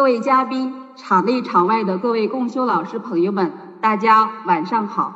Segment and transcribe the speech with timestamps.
[0.00, 3.52] 各位嘉宾、场内场外的各位共修老师朋友们，
[3.82, 5.12] 大家晚上好！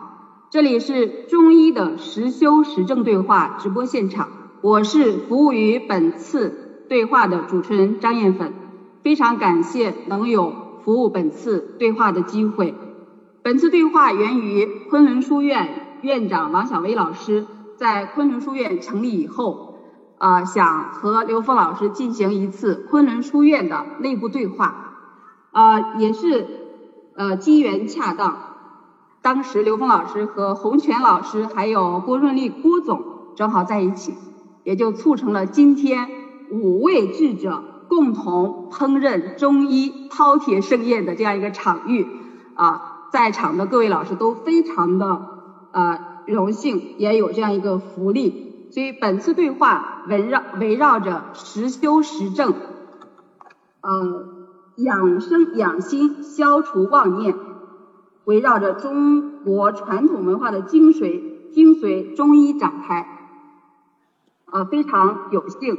[0.50, 4.28] 这里是中医的实修实证对话直播现场，
[4.60, 8.52] 我是服务于本次对话的主持人张艳粉，
[9.02, 10.52] 非常感谢能有
[10.84, 12.74] 服务本次对话的机会。
[13.42, 17.46] 本次对话源于昆仑书院院长王小薇老师
[17.78, 19.73] 在昆仑书院成立以后。
[20.18, 24.94] 啊，想和刘峰老师进行一次昆仑书院的内部对话，
[25.50, 26.46] 啊，也是
[27.14, 28.38] 呃机缘恰当，
[29.22, 33.02] 当时刘峰老师和洪泉老师还有郭润利郭总
[33.34, 34.14] 正好在一起，
[34.62, 36.08] 也就促成了今天
[36.50, 42.06] 五位智者共同烹饪中医饕餮盛宴的这样一个场域，
[42.54, 45.22] 啊，在场的各位老师都非常的
[45.72, 48.43] 呃荣幸，也有这样一个福利。
[48.74, 52.54] 所以本次对话围绕围绕着实修实证，
[53.82, 54.26] 呃，
[54.74, 57.36] 养生养心，消除妄念，
[58.24, 63.06] 围绕着中国传统文化的精髓精髓中医展开，
[64.50, 65.78] 呃，非常有幸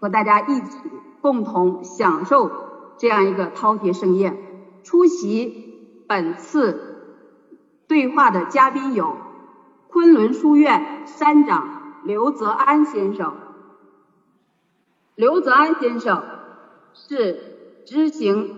[0.00, 0.78] 和大家一起
[1.20, 2.50] 共同享受
[2.96, 4.38] 这样一个饕餮盛宴。
[4.84, 6.80] 出席本次
[7.86, 9.18] 对话的嘉宾有
[9.88, 11.71] 昆仑书院山长。
[12.04, 13.34] 刘泽安先生，
[15.14, 16.22] 刘泽安先生
[16.94, 18.56] 是执行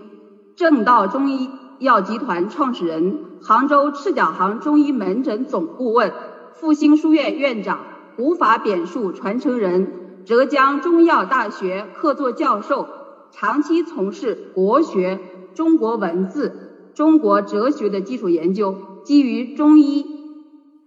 [0.55, 6.11] 正道中医药集团创始人，杭州赤脚行中医门诊总顾问，
[6.53, 7.81] 复兴书院院长，
[8.15, 12.87] 古法扁术传承人，浙江中医药大学客座教授，
[13.31, 15.19] 长期从事国学、
[15.53, 20.03] 中国文字、中国哲学的基础研究，基于中医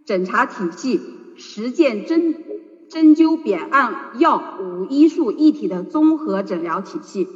[0.05, 1.01] 诊查体系，
[1.37, 2.48] 实践真。
[2.89, 7.29] 针灸、扁按、药五医术一体的综合诊疗体系。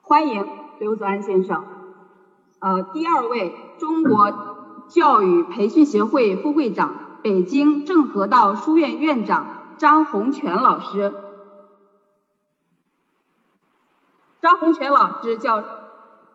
[0.00, 0.46] 欢迎
[0.78, 1.64] 刘泽安先生。
[2.58, 4.32] 呃，第二位，中国
[4.88, 9.46] 教育培训协会副会长、北京正和道书院院长
[9.78, 11.14] 张洪全老师。
[14.40, 15.62] 张洪全老师教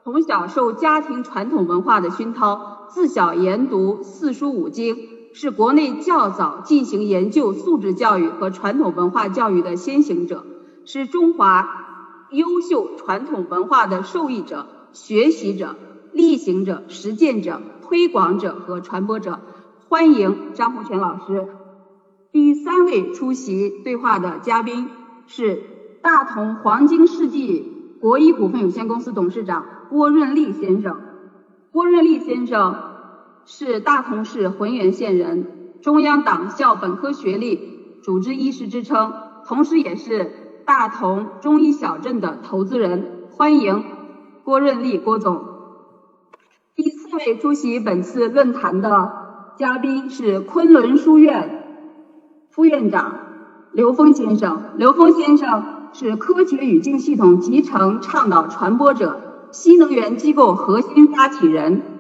[0.04, 5.15] 从小受家庭传统文化的熏陶，自小研读四书五经。
[5.38, 10.46] 是国内较早进行研究素质教育和传统文化教育的先行者，
[10.86, 15.76] 是中华优秀传统文化的受益者、学习者、
[16.14, 19.42] 力行者、实践者、推广者和传播者。
[19.90, 21.50] 欢迎张洪全老师。
[22.32, 24.90] 第三位出席对话的嘉宾
[25.28, 25.62] 是
[26.02, 30.98] 大同黄金世纪国医股份有限公司董事长郭润利先生。
[31.74, 32.85] 郭润利先生。
[33.46, 39.14] 是大同市浑源县人，中央党校本科学历，主治医师职称，
[39.46, 43.30] 同时也是大同中医小镇的投资人。
[43.30, 43.84] 欢迎
[44.44, 45.46] 郭润利郭总。
[46.76, 49.12] 第四位出席本次论坛的
[49.60, 51.64] 嘉宾是昆仑书院
[52.50, 53.16] 副院长
[53.74, 54.64] 刘峰先生。
[54.76, 61.95] 刘峰先生是科学语境系统集成倡导传播者，新能源机构核心发起人。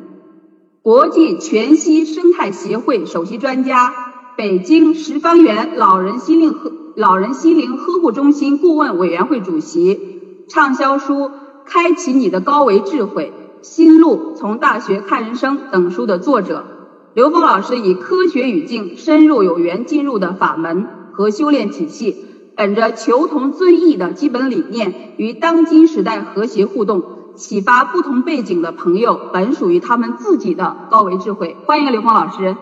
[0.85, 3.91] 国际全息生态协会首席专家，
[4.37, 11.13] 北京十方园老人心灵呵老人心灵呵护中心顾问委员会主席，畅销书
[11.65, 13.33] 《开启你的高维智慧》
[13.67, 16.63] 《心路从大学看人生》等书的作者。
[17.15, 22.15] 刘峰老师以科学语境深入有缘进入的法门和修炼体系，
[22.55, 27.01] 本着求同尊异的基本理念，与当今时代和谐互动。
[27.35, 31.57] 启发不同背景的朋友，本属于他们自己的高维智慧。
[31.65, 32.55] 欢迎刘峰老师。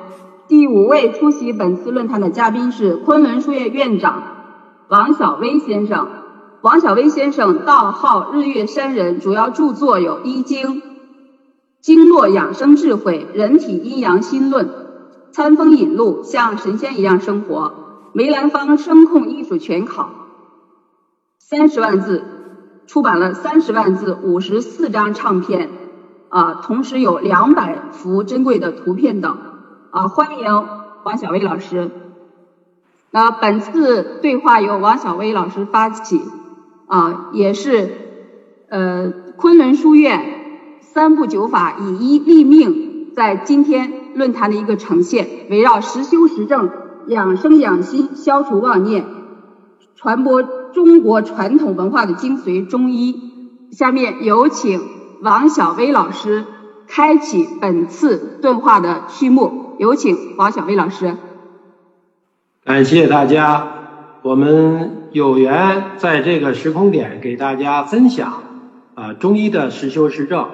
[0.47, 4.23] 第五位出席本次论坛的嘉宾是昆仑书院院长
[4.89, 6.07] 王小薇先生。
[6.61, 10.67] 王小薇先生道号日月山人，主要著作有《医经》
[11.81, 14.67] 《经络养生智慧》《人体阴阳心论》
[15.31, 17.55] 《餐风饮露》《像神仙一样生活》
[18.13, 20.03] 《梅兰芳声控艺术全考》
[21.39, 22.23] 三十万字。
[22.85, 25.69] 出版了三十万字、五十四张唱片，
[26.29, 29.37] 啊，同时有两百幅珍贵的图片等，
[29.89, 30.65] 啊，欢迎
[31.03, 31.89] 王小薇老师。
[33.09, 36.21] 那本次对话由王小薇老师发起，
[36.87, 37.91] 啊，也是
[38.69, 46.69] 呃昆仑书院三部九法以一立命在今天论坛的一个呈现，围绕实修实证、
[47.07, 49.05] 养生养心、消除妄念、
[49.95, 50.62] 传播。
[50.73, 53.15] 中国传统文化的精髓中医，
[53.71, 54.81] 下面有请
[55.21, 56.45] 王小薇老师
[56.87, 59.75] 开启本次对话的序幕。
[59.79, 61.15] 有请王小薇老师。
[62.63, 63.67] 感谢大家
[64.21, 68.43] 我们有缘在这个时空点给大家分享
[68.95, 70.47] 啊中医的实修实证。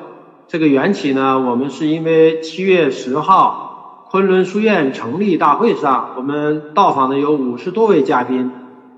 [0.47, 8.51] 这个缘起呢，我们是因为七月十号昆仑书院成立大会上，我们到访的有五十多位嘉宾，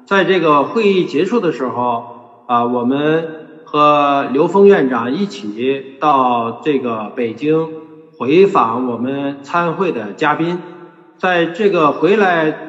[0.05, 7.69] 在这个会议结束的时候啊，我们和刘峰院长一起到这个北京
[8.17, 10.59] 回访我们参会的嘉宾，
[11.17, 12.67] 在这个回来。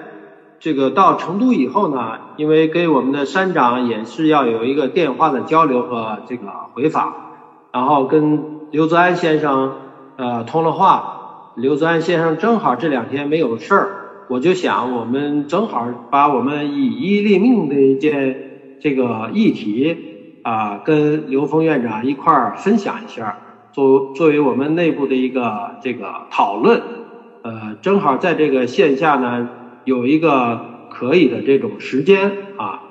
[0.64, 7.12] 这个到成都以后呢，因为跟我们的山长也是要有一个电话的交流和这个回访，
[7.73, 9.73] 然后跟刘泽安先生
[10.14, 23.37] 呃通了话，刘泽安先生正好这两天没有事儿，我就想我们正好把我们以医立命的一件这个议题啊，跟刘峰院长一块儿分享一下，
[23.73, 26.83] 作作为我们内部的一个这个讨论，
[27.43, 29.49] 呃，正好在这个线下呢。
[29.85, 32.83] 有一个可以的这种时间啊，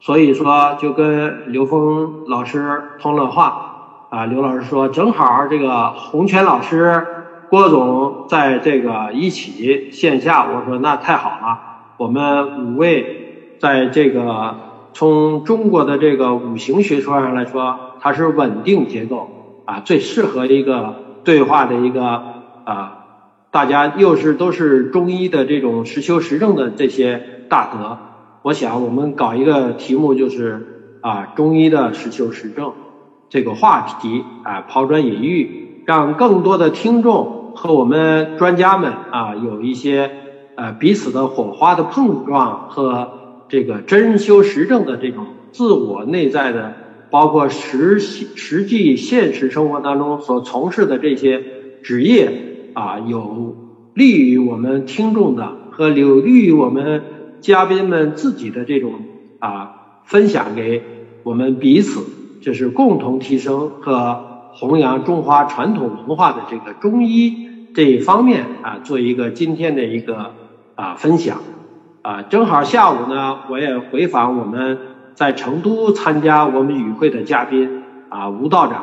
[0.00, 4.26] 所以说就跟刘峰老师通了话啊。
[4.26, 7.06] 刘老师说正好这个洪泉老师、
[7.50, 11.58] 郭总在这个一起线下，我说那太好了。
[11.96, 14.54] 我们五位在这个
[14.92, 20.94] 从中国的这个五行学说上来说，它是稳定结构啊，最适合一个
[21.24, 22.22] 对话的一个
[22.64, 22.98] 啊。
[23.50, 27.98] 大家又是都是中医的这种实修实证的这些大德，
[28.42, 32.72] 我想我们搞一个题目就是啊中医的实修实证
[33.28, 40.10] 这个话题啊抛砖引玉，让更多的听众和我们专家们啊有一些
[40.54, 46.72] 呃彼此的火花的碰撞和这个真修实证的这种自我内在的，
[47.10, 51.44] 包括实实际现实生活当中所从事的这些
[51.82, 52.46] 职业。
[52.72, 53.56] 啊，有
[53.94, 57.02] 利于我们听众的和有利于我们
[57.40, 58.92] 嘉宾们自己的这种
[59.40, 60.82] 啊分享给
[61.24, 62.00] 我们彼此，
[62.40, 70.34] 就是共同提升和弘扬中华传统文化的这个中医这一方面啊，做一个今天的一个
[70.74, 71.38] 啊分享
[72.02, 74.78] 啊，正好下午呢，我也回访我们
[75.14, 78.82] 在成都参加我们与会的嘉宾啊，吴道长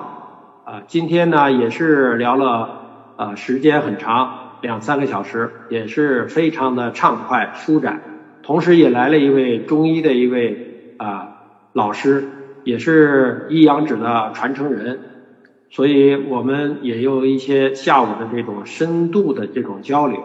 [0.65, 2.83] 啊，今天呢也是聊了。
[3.17, 7.99] 啊，时间很长，两三个小时，也是非常的畅快舒展。
[8.43, 11.29] 同时也来了一位中医的一位啊
[11.73, 12.25] 老师，
[12.63, 14.99] 也是一阳指的传承人，
[15.69, 20.19] 所以我们也有一些下午的这种深度的这种交流。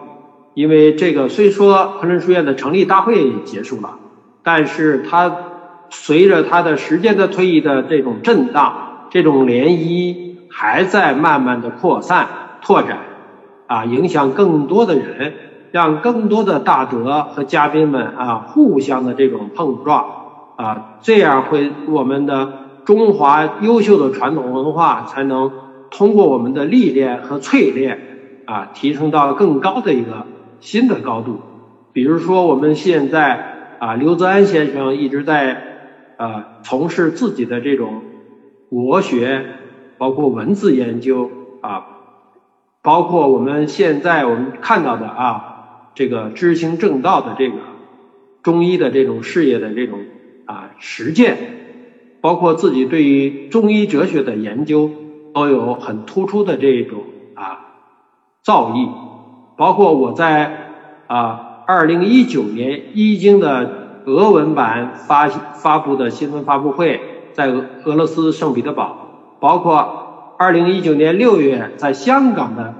[0.54, 3.98] 因为这个虽说昆仑书院的成立大会结束了，
[4.42, 5.34] 但是它
[5.90, 12.28] 随着它的时间的推移的这种震荡，这种涟漪还在慢慢的扩散。
[12.64, 13.00] 拓展，
[13.66, 15.34] 啊，影响更多的人，
[15.72, 20.06] 让更多的大德和嘉宾们啊，互相的这种碰撞，
[20.54, 25.52] 啊，这样会我们的中华优秀的传统文化才能
[25.90, 27.98] 通过我们的历练和淬炼，
[28.46, 30.26] 啊，提升到更高的一个
[30.60, 31.40] 新的高度。
[31.92, 35.62] 比如说，我们现在啊，刘泽安先生一直在
[36.16, 38.02] 啊从事自己的这种
[38.70, 39.44] 国学，
[39.98, 41.30] 包括文字研究
[41.60, 41.88] 啊。
[42.82, 47.58] 包括我们现在我们看到的啊，这个知行正道的这个
[48.42, 50.00] 中医的这种事业的这种
[50.46, 51.61] 啊实践，
[52.22, 54.90] 包括自己对于中医哲学的研究
[55.34, 57.00] 都有很突出的这种
[57.34, 57.74] 啊
[58.42, 58.88] 造诣。
[59.58, 60.70] 包括我在
[61.06, 67.00] 啊二零一九年《易经》的俄文版发发布的新闻发布会，
[67.34, 69.98] 在俄俄罗斯圣彼得堡，包括。
[70.38, 72.74] 二零一九年六月，在香港的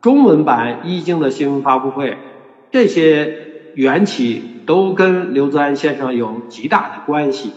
[0.00, 2.18] 中文版《易经》的新闻发布会，
[2.72, 7.52] 这些缘起都跟刘泽安先生有极大的关系，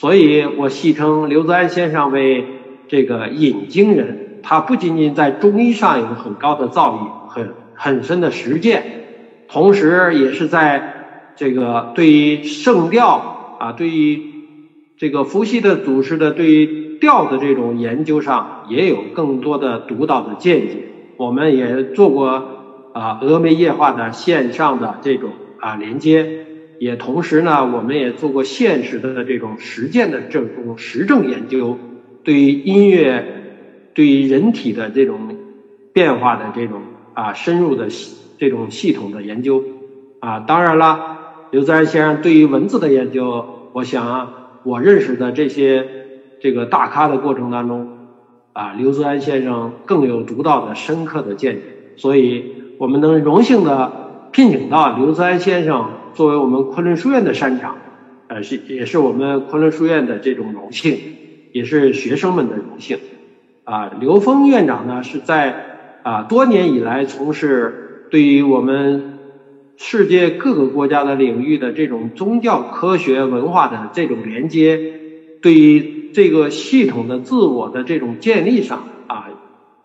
[0.00, 2.46] 所以我戏称刘泽安先生为
[2.88, 4.38] 这个引经人。
[4.42, 8.82] 他不仅仅在中医上有很高的造诣、很很深的实践，
[9.46, 14.22] 同时也是在这个对于圣调啊，对于
[14.96, 16.80] 这个伏羲的祖师的对于。
[17.00, 20.84] 调的这种研究上也有更多的独到的见解，
[21.16, 22.28] 我们也做过
[22.92, 25.30] 啊峨眉夜话的线上的这种
[25.60, 26.44] 啊连接，
[26.80, 31.78] 也同时呢，我们也做过现实的这种实践的这种实证研究，
[32.24, 33.24] 对于音乐，
[33.94, 35.36] 对于人体的这种
[35.92, 36.80] 变化的这种
[37.14, 37.88] 啊深入的
[38.38, 39.62] 这种系统的研究
[40.20, 41.18] 啊，当然了，
[41.50, 44.32] 刘自然先生对于文字的研究，我想
[44.64, 45.86] 我认识的这些。
[46.42, 47.98] 这个大咖的过程当中，
[48.54, 51.62] 啊，刘泽安先生更有独到的、深刻的见解，
[51.96, 57.76] 所以我们能荣幸的聘请到刘泽安先生作为我们昆仑书院的山长，
[58.28, 60.98] 呃，是也是我们昆仑书院的这种荣幸，
[61.52, 62.98] 也是学生们的荣幸。
[63.64, 69.18] 啊，刘峰院长呢是在啊多年以来从事对于我们
[69.76, 74.78] 世界各个国家的领域的这种宗教、科学、文化的这种连接，
[75.40, 79.28] 对于这个系统的自我的这种建立上啊，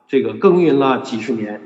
[0.07, 1.61] 这个耕耘了几十年。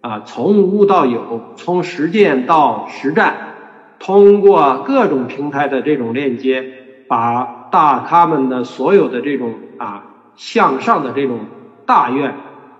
[0.00, 3.53] 啊，从无到有，从实践到实战。
[3.98, 6.64] 通过各种平台的这种链接，
[7.08, 10.04] 把大咖们的所有的这种啊
[10.36, 11.40] 向上的这种
[11.86, 12.34] 大愿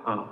[0.05, 0.27] 啊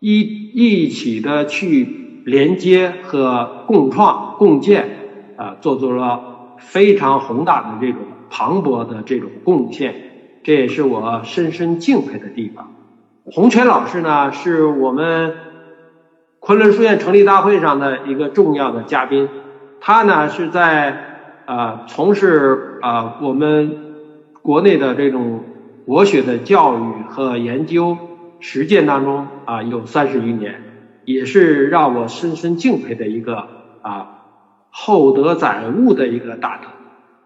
[0.00, 4.88] 一一起的去连接和共创共建
[5.36, 9.94] 啊，做出了非常宏大的这种磅礴的这种贡献，
[10.42, 12.74] 这也是我深深敬佩的地方。
[13.24, 15.34] 洪泉老师呢，是我们
[16.40, 19.28] 昆仑书院成立大会上的一个重要的嘉宾。
[19.80, 23.78] 他呢是在啊从事啊我们
[24.42, 25.40] 国内的这种
[25.86, 27.96] 国学的教育和研究
[28.40, 30.60] 实践当中啊有三十余年，
[31.04, 33.48] 也是让我深深敬佩的一个
[33.82, 34.24] 啊
[34.70, 36.68] 厚德载物的一个大德，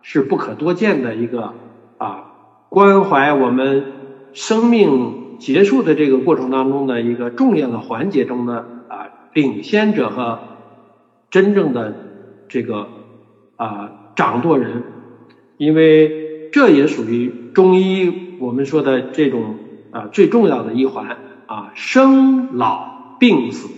[0.02, 1.54] 是不可多见的一个
[1.98, 2.24] 啊
[2.68, 3.84] 关怀我们
[4.32, 10.38] 生命结束的这个过程当中的一个重要的环节中的啊领先者和
[11.30, 12.11] 真正的。
[12.52, 12.86] 这个
[13.56, 14.82] 啊掌舵人，
[15.56, 19.56] 因为这也属于中医我们说的这种
[19.90, 21.16] 啊最重要的一环
[21.46, 23.70] 啊生老病死。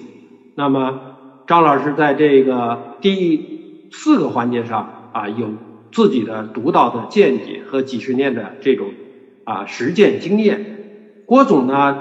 [0.56, 0.98] 那么
[1.46, 5.52] 张老师在这个第四个环节上啊有
[5.92, 8.88] 自己的独到的见解和几十年的这种
[9.44, 11.22] 啊实践经验。
[11.26, 11.96] 郭总呢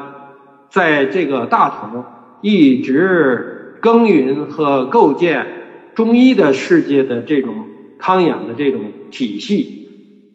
[0.70, 2.04] 在这个大同
[2.42, 5.62] 一直耕耘和构建。
[5.96, 7.54] 中医的世界的这种
[7.98, 8.82] 康养的这种
[9.12, 9.88] 体系，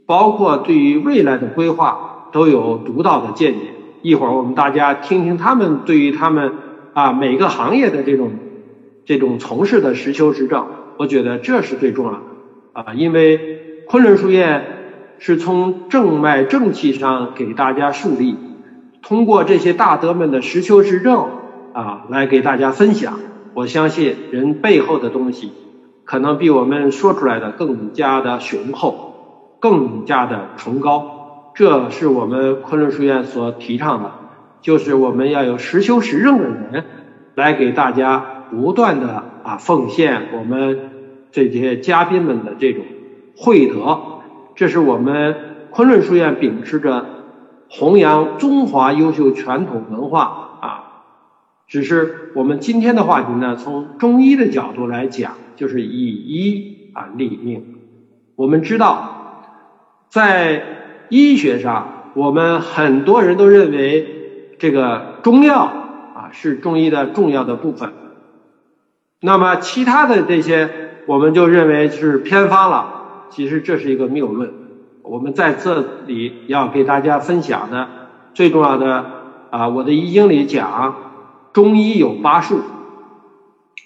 [0.07, 3.61] 包括对于未来的规划都有独到的见解。
[4.01, 6.53] 一会儿我们大家听听他们对于他们
[6.93, 8.31] 啊每个行业的这种
[9.05, 12.21] 这种从事的实修实证，我觉得这是最重要的
[12.75, 14.65] 啊，因为昆仑书院
[15.19, 18.37] 是从正脉正气上给大家树立，
[19.03, 21.27] 通过这些大德们的实修实证
[21.73, 23.19] 啊来给大家分享。
[23.55, 25.53] 我相信人背后的东西，
[26.05, 31.53] 可能比我们说出来的更加的雄厚，更加的崇高。
[31.55, 34.13] 这是我们昆仑书院所提倡的，
[34.61, 36.85] 就是我们要有实修实证的人，
[37.35, 40.91] 来给大家不断的啊奉献我们
[41.33, 42.85] 这些嘉宾们的这种
[43.37, 43.99] 慧德。
[44.55, 45.37] 这是我们
[45.71, 47.07] 昆仑书院秉持着
[47.69, 50.48] 弘扬中华优秀传统文化。
[51.69, 57.75] 只是我们今天的话题呢，从中医的角度来讲，就是以医啊立命。
[58.37, 59.45] 我们知道，
[60.09, 60.63] 在
[61.11, 65.65] 医学上，我们很多人都认为这个中药
[66.15, 67.93] 啊是中医的重要的部分。
[69.21, 70.71] 那么其他的这些，
[71.05, 73.27] 我们就认为是偏方了。
[73.29, 74.53] 其实这是一个谬论。
[75.03, 77.89] 我们在这里要给大家分享的
[78.33, 79.05] 最重要的
[79.51, 81.08] 啊，我的易经里讲。
[81.59, 82.61] 中医有八术，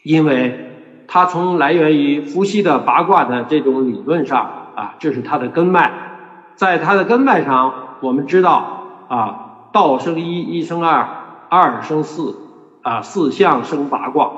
[0.03, 4.41] 因为它从来源于伏羲的八卦的这种理论上
[4.75, 5.91] 啊，这是它的根脉。
[6.55, 11.09] 在它的根脉上，我们知道啊，道生一，一生二，
[11.49, 12.37] 二生四，
[12.83, 14.33] 啊，四象生八卦。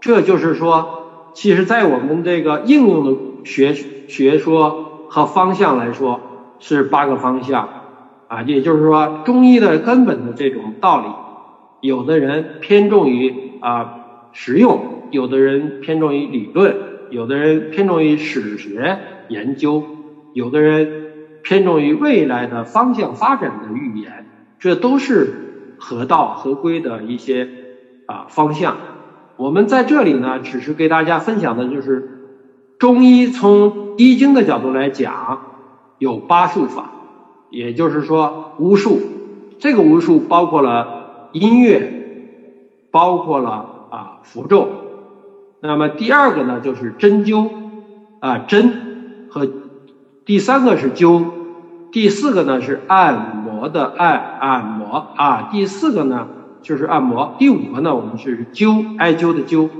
[0.00, 6.20] 这就是说，其实在我们这个应用的学学说和方向来说，
[6.60, 7.68] 是八个方向
[8.28, 11.06] 啊，也就是说，中医的根本的这种道理。
[11.80, 16.76] 有的人偏重于啊实用，有的人偏重于理论，
[17.10, 19.84] 有的人偏重于史学研究，
[20.32, 24.26] 有的人偏重于未来的方向发展的预言，
[24.58, 27.48] 这都是合道合规的一些
[28.06, 28.76] 啊方向。
[29.36, 32.26] 我们在这里呢，只是给大家分享的就是
[32.78, 35.42] 中医从医经的角度来讲，
[35.98, 36.90] 有八术法，
[37.50, 39.00] 也就是说巫术。
[39.60, 40.97] 这个巫术包括了。
[41.38, 44.68] 音乐包括了啊符咒，
[45.60, 47.50] 那么第二个呢就是针灸
[48.20, 49.48] 啊针和
[50.24, 51.24] 第三个是灸，
[51.92, 56.28] 第四个呢是按摩的按按摩啊第四个呢
[56.62, 59.70] 就是按摩，第五个呢我们是灸艾灸的灸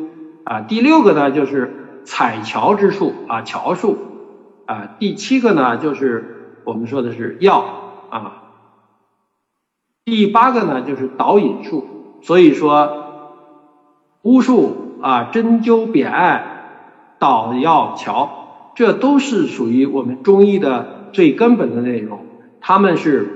[0.45, 3.97] 啊第六个呢就是采乔之术啊桥术
[4.67, 7.65] 啊第七个呢就是我们说的是药
[8.11, 8.48] 啊。
[10.09, 11.87] 第八个呢，就是导引术。
[12.23, 13.05] 所以说，
[14.23, 16.45] 巫术啊，针灸、扁艾、
[17.19, 22.21] 导药、桥，这都是属于我们中医的最根本的内容。
[22.61, 23.29] 他们是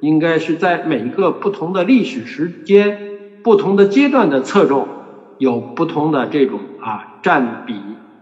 [0.00, 2.98] 应该是在每一个不同的历史时间、
[3.42, 4.88] 不同的阶段的侧重，
[5.36, 7.74] 有不同的这种啊占比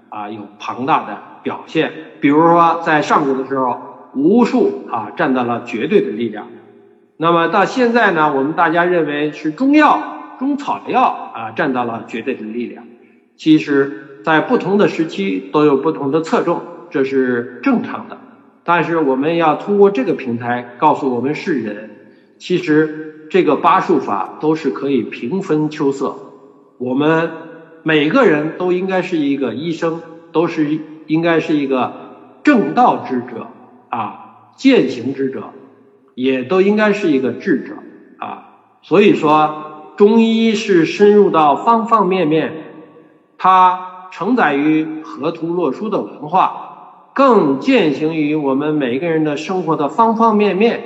[0.08, 1.92] 啊有庞大的表现。
[2.20, 3.78] 比如说在上古的时候，
[4.16, 6.46] 巫术啊占到了绝对的力量。
[7.22, 11.02] 那么到现在呢，我们大家认为是中药、中草药
[11.34, 12.86] 啊占到了绝对的力量。
[13.36, 18.16] 其实，在不同的时期都有不同的侧重，这是正常的。
[18.64, 21.90] 但是我们要通过这个平台告诉我们世人，
[22.38, 26.16] 其实这个八术法都是可以平分秋色。
[26.78, 27.32] 我们
[27.82, 30.00] 每个人都应该是一个医生，
[30.32, 30.66] 都是
[31.06, 31.92] 应该是一个
[32.42, 33.48] 正道之者
[33.90, 35.50] 啊，践行之者。
[36.14, 37.74] 也都应该是一个智者
[38.18, 38.44] 啊，
[38.82, 42.52] 所以说中医是深入到方方面面，
[43.38, 50.80] 它承载于河图洛书的文化，更践行于我们每个人的生活的方方面面。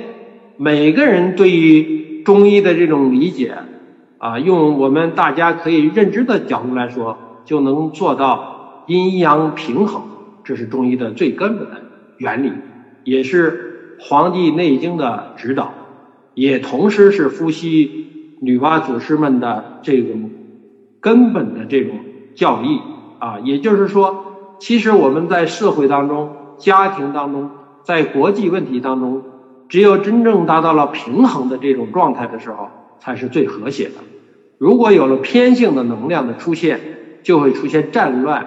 [0.57, 3.57] 每个人对于中医的这种理解
[4.19, 10.03] 啊，用我们大家可以认知的角度来说，就能做到阴阳平衡，
[10.43, 11.81] 这是中医的最根本的
[12.17, 12.51] 原理，
[13.03, 13.61] 也是。
[13.99, 15.73] 《黄帝内经》的指导，
[16.33, 20.29] 也同时是伏羲、女娲祖师们的这种
[20.99, 21.95] 根本的这种
[22.35, 22.79] 教义
[23.19, 23.39] 啊。
[23.43, 27.49] 也就是说，其实我们在社会当中、家庭当中、
[27.83, 29.23] 在国际问题当中，
[29.69, 33.95] 只有真正达到了平衡的这种状态的时候，才是最和谐的。
[34.57, 36.79] 如果有了偏性的能量的出现，
[37.23, 38.45] 就会出现战乱、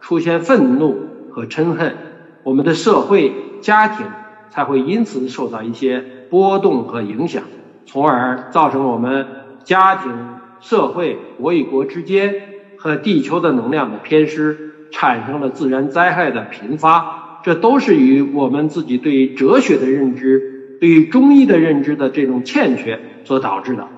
[0.00, 0.96] 出现愤怒
[1.30, 1.96] 和嗔恨，
[2.44, 4.06] 我们的社会、家庭。
[4.50, 7.44] 才会因此受到一些波动和影响，
[7.86, 9.26] 从而造成我们
[9.64, 10.12] 家庭、
[10.60, 12.34] 社会、国与国之间
[12.76, 17.40] 和地球的能量的偏失，产生了自然灾害的频发。
[17.42, 23.88] 这都是与我们自己对哲学的认知、对于中医的认知的这种欠缺所导致的。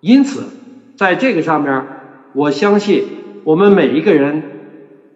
[0.00, 0.44] 因此，
[0.96, 1.84] 在这个上面，
[2.34, 3.04] 我相信
[3.42, 4.42] 我们每一个人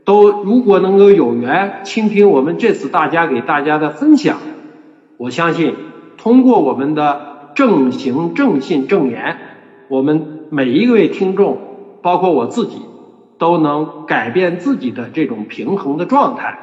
[0.04, 4.38] 都如果能够有缘倾听我们这次大家给大家的分享。
[5.22, 5.76] 我相信，
[6.16, 9.38] 通过我们的正行、正信、正言，
[9.87, 11.58] 我们每一位听众，
[12.02, 12.78] 包括我自己，
[13.38, 16.58] 都能改变自己的这种平衡的状态，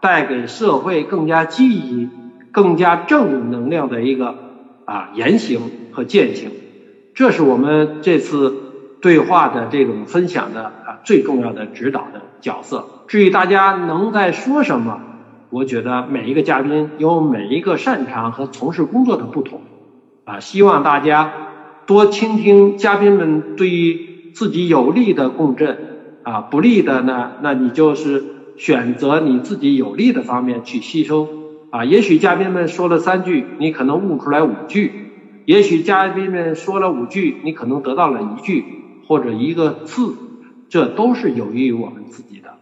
[0.00, 2.08] 带给社会更加积极、
[2.52, 4.36] 更加正能量的一个
[4.84, 6.52] 啊言行和践行。
[7.12, 8.54] 这是我们这次
[9.02, 12.86] 对话的这种分享的啊最重要的指导的角色。
[13.08, 15.00] 至于大家能在说什么？
[15.50, 19.60] 我觉得每一个嘉宾有每一个擅长和从事工作的不同，
[20.24, 21.32] 啊，希望大家
[21.86, 25.78] 多倾听嘉宾们对于自己有利的共振，
[26.24, 28.24] 啊，不利的呢，那你就是
[28.56, 31.28] 选择你自己有利的方面去吸收，
[31.70, 34.90] 啊，也许嘉宾们说了三句，你可能悟出来五句；
[35.44, 38.64] 也许嘉宾们说了五句，你可能得到了一句
[39.06, 40.12] 或者一个字，
[40.68, 42.54] 这都是有益于我们自己的。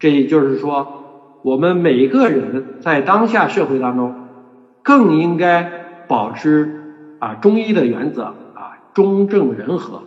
[0.00, 1.03] 这也就是说。
[1.44, 4.14] 我们每个人在当下社会当中，
[4.82, 8.22] 更应该保持啊中医的原则
[8.54, 10.04] 啊中正人和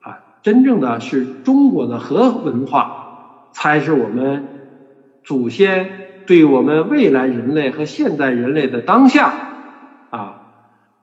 [0.00, 4.46] 啊真正的是中国的和文化，才是我们
[5.24, 5.90] 祖先
[6.24, 9.32] 对我们未来人类和现代人类的当下
[10.10, 10.42] 啊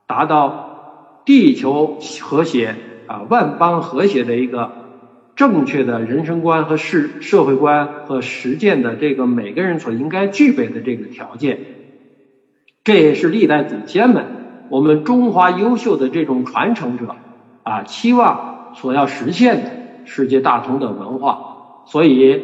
[0.07, 2.73] 达到地球和谐
[3.07, 4.86] 啊万邦和谐的一个。
[5.37, 11.59] 正确的人生观和社社会观和实践的这个每个人所应该具备的这个条件，
[12.83, 14.25] 这也是历代祖先们
[14.67, 17.15] 我们中华优秀的这种传承者
[17.61, 19.71] 啊期望所要实现的
[20.05, 21.83] 世界大同的文化。
[21.85, 22.43] 所以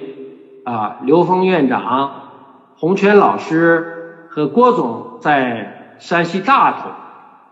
[0.64, 2.12] 啊，刘峰院长、
[2.76, 6.92] 洪泉老师和郭总在山西大同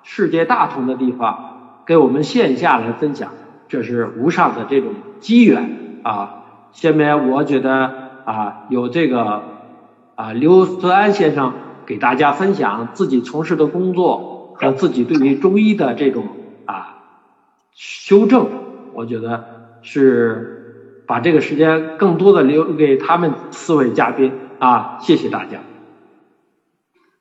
[0.04, 3.34] 世界大同的地方给我们线下来分享。
[3.71, 6.43] 这是无上的这种机缘啊！
[6.73, 7.93] 下面我觉得
[8.25, 9.43] 啊，有这个
[10.15, 11.53] 啊刘泽安先生
[11.86, 16.27] 给大家分享自己从事的工作和自己对于中医的这种
[16.65, 16.97] 啊
[17.73, 18.49] 修正，
[18.91, 19.45] 我觉得
[19.81, 24.97] 是把这个时间更多的留给他们四位嘉宾啊！
[24.99, 25.60] 谢谢大家。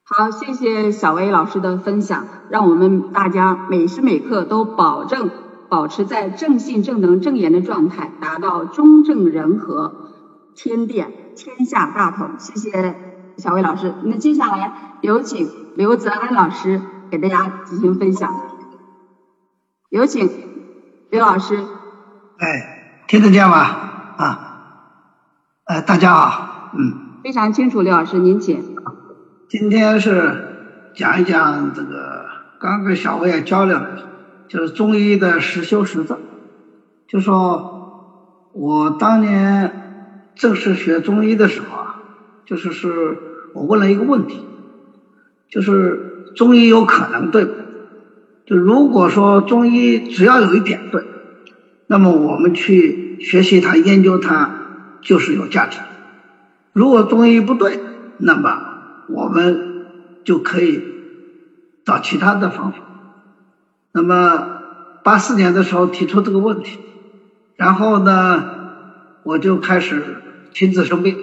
[0.02, 5.30] 好，谢谢小薇老师的分享，让我们大家每时每刻都保证。
[5.70, 9.94] 保持在正信、正能、正言的状态，达到中正人和，
[10.56, 12.28] 天变天下大同。
[12.38, 12.96] 谢谢
[13.36, 13.94] 小魏老师。
[14.02, 18.34] 那接下来有请刘泽安老师给大家进行分享。
[19.90, 20.28] 有请
[21.08, 21.64] 刘老师。
[22.38, 23.58] 哎，听得见吗？
[24.16, 24.40] 啊，
[25.66, 28.74] 呃，大家好，嗯，非常清楚，刘老师，您请。
[29.48, 32.26] 今天是讲一讲这个，
[32.58, 33.98] 刚跟小魏也交流了，
[34.50, 36.18] 就是中医的实修实证。
[37.06, 37.72] 就说
[38.50, 39.78] 我当年
[40.34, 41.86] 正式学中医的时候啊，
[42.44, 44.48] 就是是我问了一个问题，
[45.48, 47.44] 就是中医有可能对，
[48.44, 51.04] 就如果说中医只要有一点对，
[51.86, 54.56] 那么我们去学习它、研究它
[55.00, 55.78] 就是有价值。
[56.72, 57.84] 如果中医不对，
[58.16, 58.64] 那么
[59.06, 59.68] 我们
[60.24, 60.88] 就可以
[61.84, 62.89] 找其他的方法。
[63.92, 64.46] 那么
[65.02, 66.78] 八四年的时候提出这个问题，
[67.56, 68.44] 然后呢，
[69.22, 70.22] 我就开始
[70.52, 71.16] 亲自生病，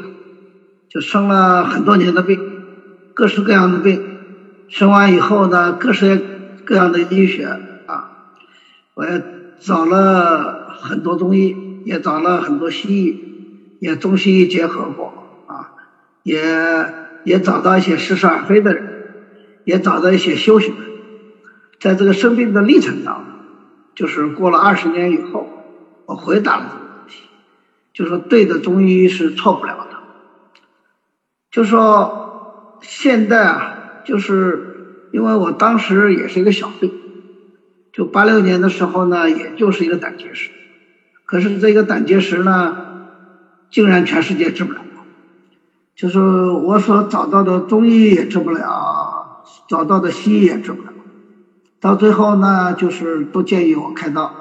[0.90, 2.40] 就生了很多年的病，
[3.14, 4.02] 各式各样的病。
[4.68, 6.22] 生完以后呢，各式
[6.66, 7.46] 各样的医学
[7.86, 8.12] 啊，
[8.96, 9.24] 我也
[9.62, 15.14] 找了很多中医，也找了很多西医，也中西医结合过
[15.46, 15.72] 啊。
[16.24, 16.44] 也
[17.24, 18.84] 也找到一些似是而非的人，
[19.64, 20.97] 也找到一些修行人，
[21.80, 23.36] 在这个生病的历程当中，
[23.96, 25.54] 就是过了二十年以后，
[26.06, 27.30] 我回答了这个问题，
[27.94, 29.98] 就说对的中医是错不了的，
[31.52, 32.18] 就说
[32.82, 34.68] 现在啊，就是
[35.12, 36.96] 因为我当时也是一个小病，
[37.92, 40.52] 就八六年的时候呢，也就是一个胆结石，
[41.26, 42.80] 可是这个胆结石呢，
[43.70, 44.84] 竟然全世界治不了。
[45.96, 49.32] 就是我所找到的中医也治不了，
[49.68, 50.94] 找到的西医也治不了，
[51.80, 54.32] 到最后呢，就是都建议我开刀，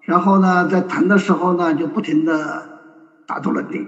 [0.00, 2.62] 然后呢，在谈的时候呢，就不停的
[3.26, 3.86] 打杜伦丁。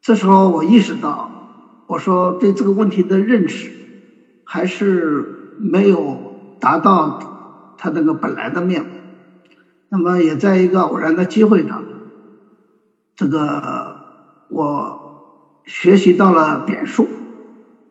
[0.00, 1.30] 这时候我意识到，
[1.86, 3.70] 我说对这个问题的认识
[4.44, 8.90] 还是没有达到他那个本来的面目。
[9.88, 11.82] 那么也在一个偶然的机会上，
[13.14, 13.96] 这个
[14.48, 15.02] 我。
[15.66, 17.08] 学习到了点数，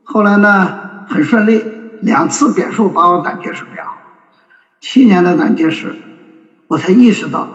[0.03, 1.59] 后来呢很顺利，
[2.03, 3.97] 两次扁术把我胆结石治好。
[4.79, 5.95] 七年的胆结石，
[6.67, 7.47] 我才意识到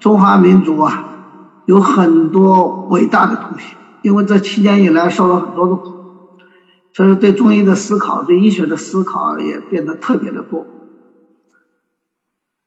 [0.00, 1.04] 中华民族啊
[1.66, 3.76] 有很多伟大的东西。
[4.02, 5.92] 因为这七年以来受了很多的苦，
[6.92, 10.66] 所以对中医的思考、对医学的思考也变得特别的多。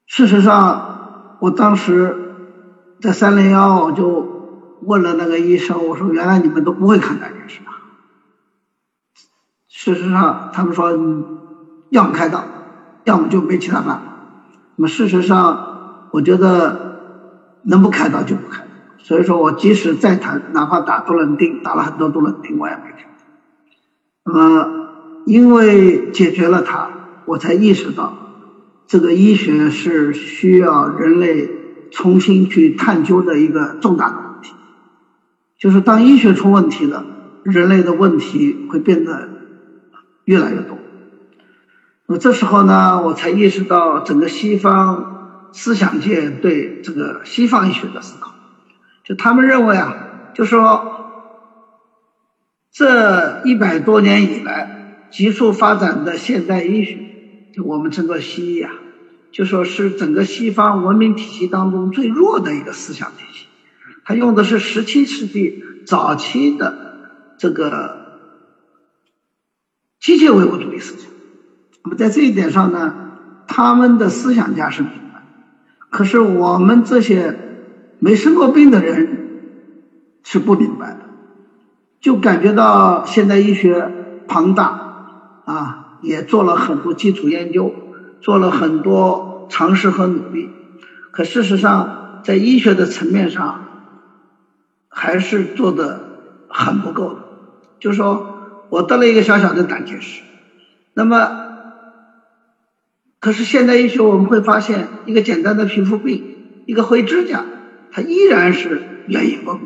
[0.07, 2.15] 事实上，我当时
[3.01, 4.33] 在三零幺就。
[4.81, 7.73] 问了那个医生，我说：“原来你们都不会看胆结石啊？”
[9.85, 10.97] 事实上，他们说
[11.89, 12.43] 要么开刀，
[13.03, 14.01] 要么就没其他办法。
[14.77, 18.63] 那么事实上，我觉得能不开刀就不开。
[18.97, 23.05] 所以说我即使再谈，哪怕打杜冷丁，打了很多杜冷丁，我也没开。
[24.25, 24.67] 那么
[25.27, 26.89] 因为解决了它，
[27.25, 28.11] 我才意识到
[28.87, 31.47] 这个医学是需要人类
[31.91, 34.51] 重新去探究的一个重大的问题。
[35.59, 37.05] 就是当医学出问题了，
[37.43, 39.29] 人类的问题会变得
[40.25, 40.77] 越来越多。
[42.07, 48.31] 那么这时候呢，我才意识到整个西方思想界对这个西方医学的思考，
[49.03, 49.95] 就他们认为啊，
[50.33, 50.85] 就说
[52.71, 56.99] 这一百多年以来急速发展的现代医学，
[57.53, 58.71] 就我们称作西医啊，
[59.31, 63.47] 就说是整个西方文明体系当中最弱的一个思想体系。
[64.03, 66.77] 它用的是十七世纪早期的
[67.37, 68.04] 这个
[70.05, 71.09] 机械唯物主义思想。
[71.83, 72.93] 那么在这一点上呢，
[73.47, 75.23] 他们的思想家是明白，
[75.89, 77.35] 可是我们这些
[77.97, 80.99] 没生过病的人是不明白的，
[81.99, 83.91] 就感觉到现代医学
[84.27, 87.73] 庞大啊，也做了很多基础研究，
[88.21, 90.51] 做了很多尝试和努力，
[91.09, 93.61] 可事实上在医学的层面上。
[94.97, 95.99] 还是做的
[96.47, 97.19] 很不够的，
[97.81, 98.34] 就说
[98.69, 100.23] 我得了一个小小的胆结石，
[100.93, 101.31] 那么，
[103.19, 107.45] 可是现代医学我们会发现，一个简单的皮肤病，一个灰指甲，
[107.91, 109.61] 它依然是原因不明；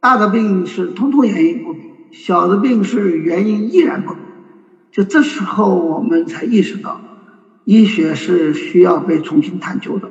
[0.00, 1.82] 大的病是通通原因不明，
[2.12, 4.20] 小的病是原因依然不明。
[4.90, 7.00] 就这时候我们才意识到，
[7.64, 10.10] 医学是需要被重新探究的。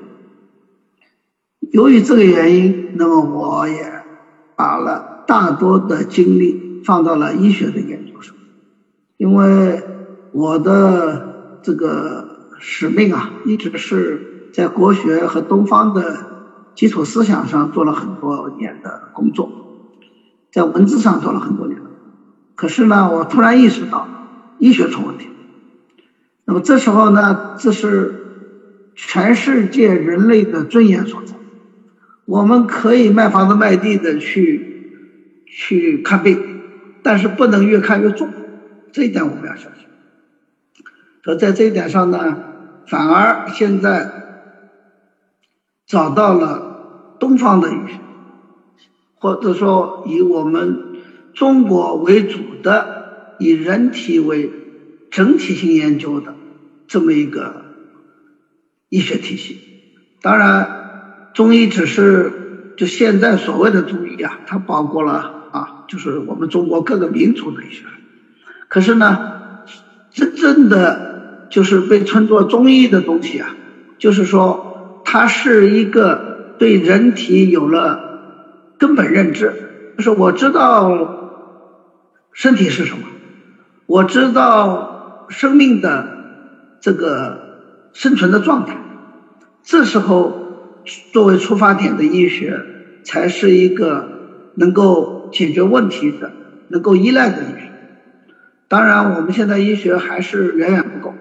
[1.72, 4.00] 由于这个原因，那么我也。
[4.60, 8.36] 把了大多的精力放到了医学的研究上，
[9.18, 9.84] 因为
[10.32, 12.26] 我的这个
[12.60, 16.28] 使命啊，一直是在国学和东方的
[16.76, 19.52] 基础思想上做了很多年的工作，
[20.52, 21.80] 在文字上做了很多年。
[22.56, 24.06] 可是呢，我突然意识到
[24.58, 25.30] 医学出问题。
[26.46, 28.14] 那么这时候呢，这是
[28.96, 31.38] 全世界人类的尊严所在。
[32.26, 34.70] 我们可以卖房子卖地的去
[35.46, 36.49] 去看病，
[37.04, 38.30] 但是不能越看越重，
[38.92, 39.88] 这一点我们要小心。
[41.24, 42.38] 所以在这一点上呢，
[42.88, 44.10] 反而现在
[45.86, 48.00] 找到了东方的医学，
[49.16, 50.78] 或者说以我们
[51.34, 54.50] 中国为主的以人体为
[55.12, 56.36] 整体性研究的
[56.88, 57.66] 这么一个
[58.90, 59.62] 医学体系。
[60.22, 65.39] 当然，中医只是就现在所谓的中医啊，它包括了，
[65.90, 67.84] 就是我们中国各个民族的医学。
[68.70, 69.18] 可是呢，
[70.10, 71.10] 真正的。
[71.50, 73.58] 就是被称作中医的东西啊，
[73.98, 78.06] 就是说它是一个对人体有了
[78.78, 79.56] 根本认知，
[79.98, 80.92] 就是我知道
[82.34, 83.08] 身体是什么，
[83.88, 86.20] 我知道生命的
[86.80, 87.42] 这个
[87.94, 88.80] 生存的状态，
[89.64, 92.64] 这时候作为出发点的医学
[93.04, 94.08] 才是一个
[94.54, 96.32] 能够解决问题的、
[96.70, 97.72] 能够依赖的医学。
[98.68, 101.14] 当然，我们现在医学还是远远不够。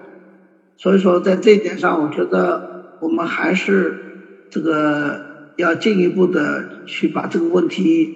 [0.77, 8.15] 所以说，在这一点上，我觉得我们还是这个要进一步的去把这个问题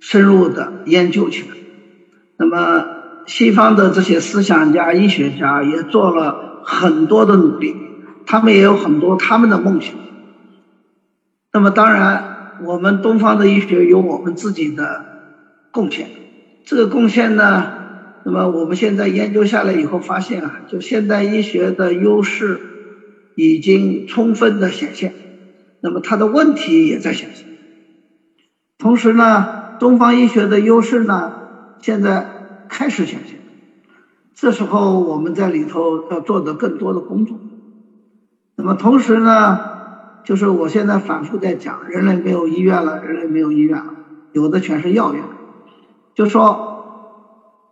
[0.00, 1.56] 深入的研究起来。
[2.36, 2.86] 那么，
[3.26, 7.74] 西方的这些思想家、医学家也做了很多的努力，
[8.26, 9.94] 他们也有很多他们的梦想。
[11.52, 12.31] 那么，当然，
[12.64, 15.06] 我们东方的医学有我们自己的
[15.70, 16.12] 贡献。
[16.64, 17.74] 这个贡献呢？
[18.24, 22.62] 那么我们现在研究下来以后发现啊，就现代医学的优势
[23.34, 25.16] 已经充分的显现，
[25.80, 27.48] 那么它的问题也在显现。
[28.78, 31.34] 同时呢，东方医学的优势呢，
[31.78, 32.30] 现在
[32.68, 33.42] 开始显现。
[34.34, 37.42] 这时候我们在里头要做的更多的工作。
[38.54, 39.58] 那么同时呢，
[40.24, 43.94] 就是我现在反复在讲，人类没有医院了，人类没有医院了，
[44.32, 45.22] 有的全是药院，
[46.14, 46.68] 就说。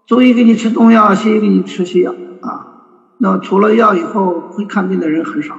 [0.07, 2.83] 中医给你吃中药，西医给你吃西药啊。
[3.19, 5.55] 那除了药以后，会看病的人很少。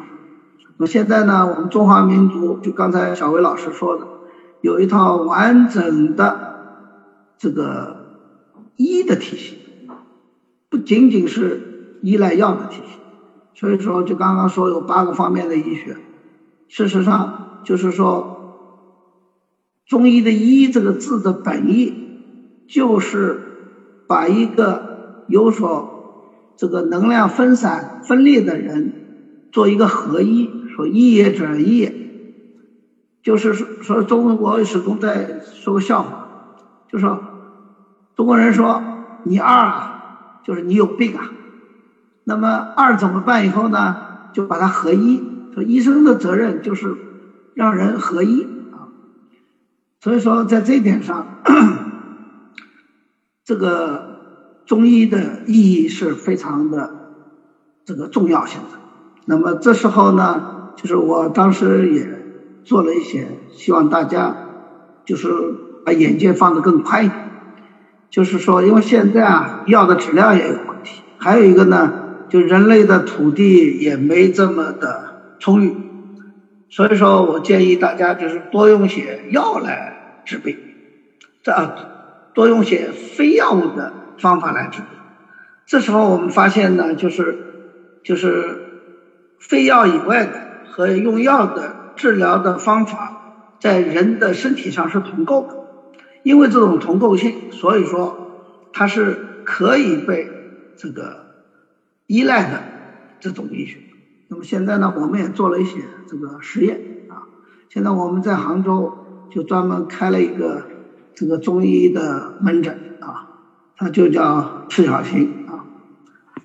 [0.75, 4.05] 那现在呢，我们中华民族就刚才小薇老师说的，
[4.59, 7.95] 有一套完整的这个
[8.75, 9.57] 医的体系，
[10.69, 12.99] 不仅仅是依赖药的体系。
[13.53, 15.95] 所以说，就刚刚说有八个方面的医学，
[16.71, 18.39] 事实上就是说，
[19.85, 21.99] 中医的“医”这个字的本意
[22.65, 23.47] 就是。
[24.07, 24.89] 把一个
[25.25, 25.95] 有所
[26.57, 28.97] 这个能量分散分裂的人
[29.53, 31.97] 做一个合一，说一也者一也，
[33.23, 36.25] 就是说说中国始终在说个笑话，
[36.89, 37.29] 就说
[38.13, 39.93] 中国人说你二啊，
[40.43, 41.23] 就是你有病啊，
[42.25, 43.47] 那么二怎么办？
[43.47, 44.01] 以后呢，
[44.33, 46.95] 就把它合一，说医生的责任就是
[47.53, 48.89] 让人合一啊，
[49.99, 51.25] 所以说在这一点上。
[53.43, 56.93] 这个中医的意义是非常的
[57.83, 58.77] 这个重要性的。
[59.25, 62.07] 那么这时候呢，就是我当时也
[62.63, 64.37] 做了一些，希望大家
[65.05, 65.27] 就是
[65.83, 67.19] 把眼界放得更宽一点。
[68.09, 71.91] 就是说，因为现在啊，药的质量也有问题，还有一个呢，
[72.29, 75.10] 就人类的土地也没这么的
[75.41, 75.75] 充裕，
[76.69, 80.55] 所以说我建议大家就是多用些药来治病，
[81.43, 81.87] 这啊。
[82.33, 84.87] 多用些非药物的方法来治病，
[85.65, 87.37] 这时候我们发现呢，就是
[88.05, 88.57] 就是
[89.37, 95.57] 非药以外的和用药的治疗的方法，在人的身体上是同构的，
[96.23, 98.15] 因为这种同构性，所以说
[98.71, 100.29] 它是可以被
[100.77, 101.25] 这个
[102.07, 102.63] 依赖的
[103.19, 103.90] 这种医学。
[104.31, 107.29] 那么现在呢，我们也做了一些这个实验啊，
[107.69, 108.91] 现在我们在杭州
[109.29, 110.63] 就专门开了一个。
[111.13, 113.27] 这个中医的门诊啊，
[113.77, 115.67] 它就叫赤脚行啊，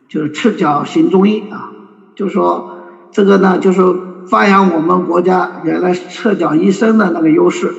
[0.08, 1.72] 就是赤脚行中医啊，
[2.16, 2.76] 就说
[3.10, 3.80] 这个呢，就是
[4.26, 7.72] 发扬我们国家原来赤脚医生的那个优势，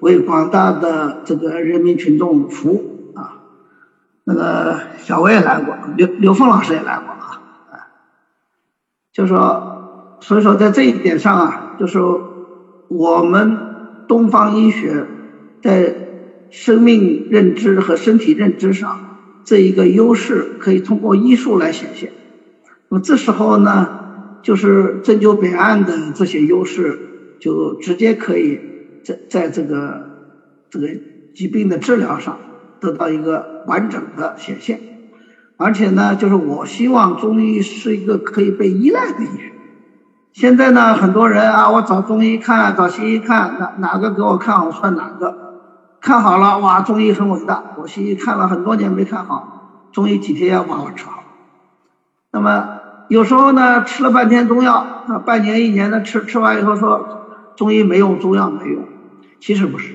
[0.00, 3.42] 为广大的这个人民群众服务啊。
[4.24, 7.17] 那个小薇也来过，刘刘峰老师也来过，
[9.18, 11.98] 就说，所以说在这一点上啊，就是
[12.86, 13.58] 我们
[14.06, 15.04] 东方医学
[15.60, 16.06] 在。
[16.50, 22.10] 生命认知和身体认知上这一个优势，可以通过医术来显现。
[22.88, 23.86] 那么这时候呢，
[24.42, 26.98] 就是针灸本案的这些优势，
[27.38, 28.58] 就直接可以
[29.04, 30.08] 在在这个
[30.70, 30.88] 这个
[31.34, 32.38] 疾病的治疗上
[32.80, 34.80] 得到一个完整的显现。
[35.58, 39.52] 而且呢，就是我希望中医是一个可以被依赖的医学。
[40.32, 45.34] 现在呢，很多人啊，我找中医看，找西医看，哪哪个给我看好算哪个。
[46.00, 47.60] 看好了，哇，中医很伟大。
[47.76, 51.24] 我西医看了很多年没看好，中医几天要把我治好。
[52.30, 52.68] 那么
[53.08, 54.74] 有时候呢，吃了半天中药，
[55.08, 58.84] 啊，半年一年的吃，吃完以后说中医没用，中药没用。
[59.40, 59.92] 其实不是，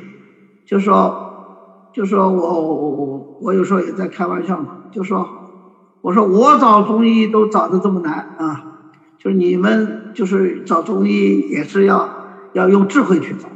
[0.66, 5.26] 就说，就说我我我我有时候也在开玩笑嘛，就说，
[6.04, 8.66] 我说我找中医都找的这么难啊，
[9.18, 12.12] 就是你们就是找中医也是要
[12.52, 13.50] 要用智慧去找。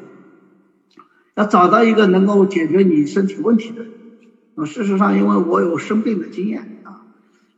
[1.35, 4.65] 要找到一个能够解决你身体问题的人。
[4.65, 7.03] 事实上，因为我有生病的经验啊，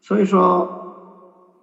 [0.01, 0.67] 所以说，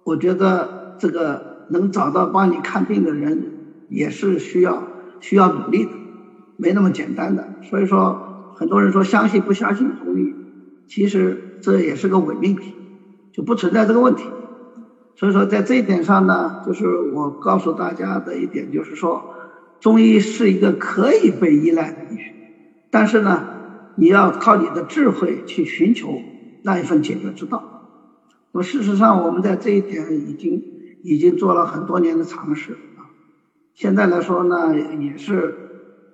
[0.03, 3.51] 我觉得这个能找到帮你看病的人，
[3.87, 4.87] 也是需要
[5.19, 5.91] 需要努力的，
[6.55, 7.49] 没那么简单的。
[7.61, 10.33] 所以说，很多人说相信不相信中医，
[10.87, 12.86] 其实这也是个伪命题，
[13.37, 14.25] 就不存在这个问题。
[15.15, 19.23] 所以说，在这一点上呢，就是我告诉大家的一点，就是说。
[19.79, 22.33] 中医是一个可以被依赖的医学，
[22.89, 23.45] 但是呢，
[23.93, 26.19] 你要靠你的智慧去寻求
[26.63, 27.61] 那一份解决之道。
[28.51, 30.63] 那么事实上，我们在这一点已经
[31.03, 33.05] 已经做了很多年的尝试啊。
[33.75, 35.53] 现在来说呢，也是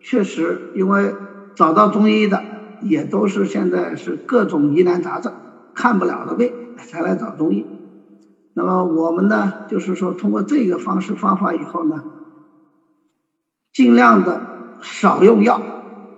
[0.02, 1.16] 确实，因为
[1.56, 2.44] 找到中医的
[2.82, 5.32] 也都是现在是各种疑难杂症
[5.74, 7.66] 看不了的病才来找中医。
[8.54, 12.04] 那么我们呢，就是说通过这个方式方法以后呢。
[13.74, 14.40] 尽量的
[14.84, 15.60] 少用药，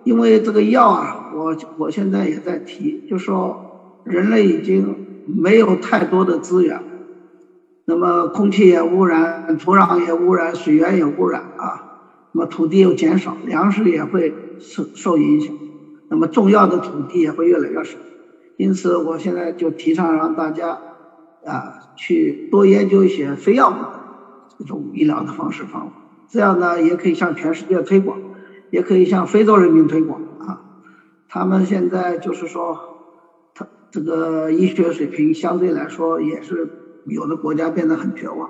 [0.03, 6.83] 因为这个药啊，我我现在也在提，就说人类已经没有太多的资源，
[7.85, 11.81] 那么空气也污染，土壤也污染，水源也污染啊，
[12.33, 15.55] 那么土地又减少，粮食也会受受影响，
[16.09, 17.97] 那么种药的土地也会越来越少，
[18.57, 20.79] 因此我现在就提倡让大家
[21.43, 23.99] 啊去多研究一些非药物的
[24.57, 25.93] 这种医疗的方式方法。
[26.27, 28.19] 这样呢，也可以向全世界推广，
[28.71, 30.61] 也可以向非洲人民推广啊。
[31.27, 32.77] 他们现在就是说，
[33.53, 36.67] 他这个医学水平相对来说也是
[37.05, 38.49] 有的国家变得很绝望。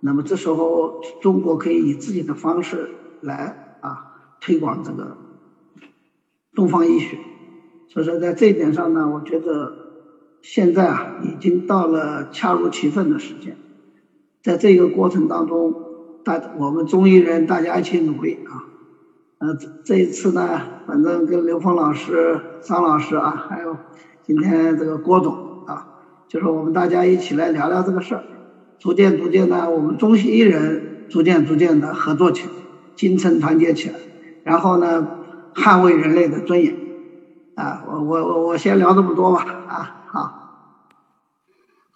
[0.00, 5.16] 那么这时候，中国可以以自己的方式来啊推广这个
[6.54, 7.18] 东方医学。
[7.88, 9.72] 所以说，在这一点上呢，我觉得
[10.42, 13.56] 现在啊已经到了恰如其分的时间，
[14.42, 15.84] 在这个过程当中。
[16.24, 18.66] 大我们中医人大家一起努力啊！
[19.38, 23.78] 呃，这一次呢，反正跟刘峰老师、张老师啊，还有
[24.24, 25.86] 今天这个郭总啊，
[26.26, 28.24] 就是我们大家一起来聊聊这个事儿，
[28.78, 32.52] 逐渐逐渐的，我们中西医人逐渐逐渐的合作起来，
[32.94, 33.94] 精诚团结起来，
[34.42, 35.08] 然后呢，
[35.54, 36.74] 捍卫人类的尊严
[37.58, 37.82] 啊！
[37.86, 39.96] 我我我我先聊这么多吧啊！
[40.06, 40.32] 好，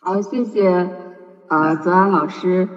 [0.00, 0.90] 好，谢谢
[1.48, 2.68] 啊，泽安老师，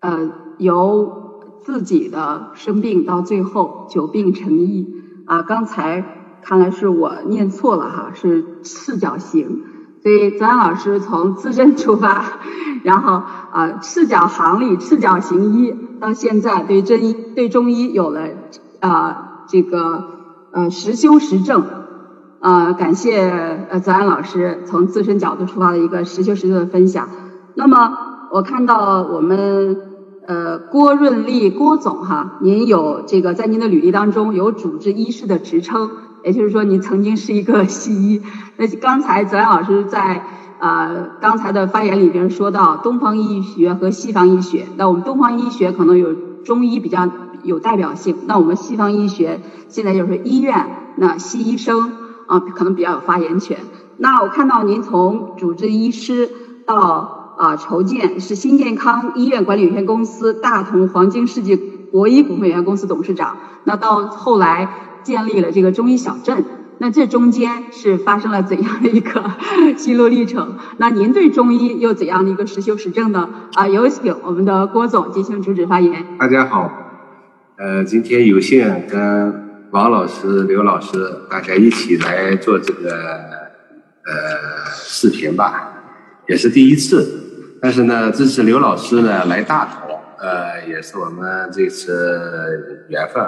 [0.00, 0.30] 呃。
[0.58, 4.86] 由自己的生病到最后久病成医
[5.26, 6.04] 啊，刚才
[6.42, 9.62] 看来是我念错了哈，是赤脚行，
[10.02, 12.22] 所以泽安老师从自身出发，
[12.84, 18.28] 然后啊赤脚行里赤脚行医，到现在对真医对中医有了
[18.78, 20.11] 啊这个
[20.52, 21.64] 呃实修实证
[22.40, 23.28] 啊，感谢
[23.70, 27.08] 呃泽安老师从自身角度出发的一个实修实证的分享。
[27.54, 27.96] 那么
[28.30, 29.88] 我看到我们。
[30.24, 35.90] 呃，郭润利郭总哈，您有这个在您的履历当中有主治医师的职称，
[36.22, 38.22] 也就是说您曾经是一个西医。
[38.56, 40.24] 那刚才泽安老师在
[40.60, 47.10] 呃刚才的发言里边说到东方医学和西方医学，那我们东方医学可能有中医比较
[47.42, 51.92] 有代表性，那我们西方医学现在就是医院那西医生
[52.26, 53.58] 啊可能比较有发言权。
[53.96, 56.30] 那我看到您从主治医师
[56.66, 61.56] 到啊，筹建是新健康医院管理有限公司大同黄金世纪
[61.90, 63.36] 国医股份有限公司董事长。
[63.64, 64.68] 那到后来
[65.02, 66.44] 建立了这个中医小镇，
[66.78, 69.30] 那这中间是发生了怎样的一个
[69.76, 70.56] 心路历程？
[70.76, 73.28] 那您对中医又怎样的一个实修实证呢？
[73.54, 76.06] 啊，有请我们的郭总进行主旨发言。
[76.18, 76.70] 大家好，
[77.58, 80.88] 呃，今天有幸跟王老师、刘老师
[81.28, 82.90] 大家一起来做这个
[84.04, 85.74] 呃视频吧，
[86.26, 87.06] 也是第一次。
[87.60, 93.22] 但是呢，这次刘老师呢来大同，呃，也是我们这次缘分，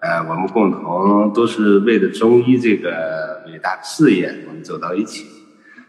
[0.00, 5.26] 呃，我们共同都是为了中医这个伟大事业，我们走到一起。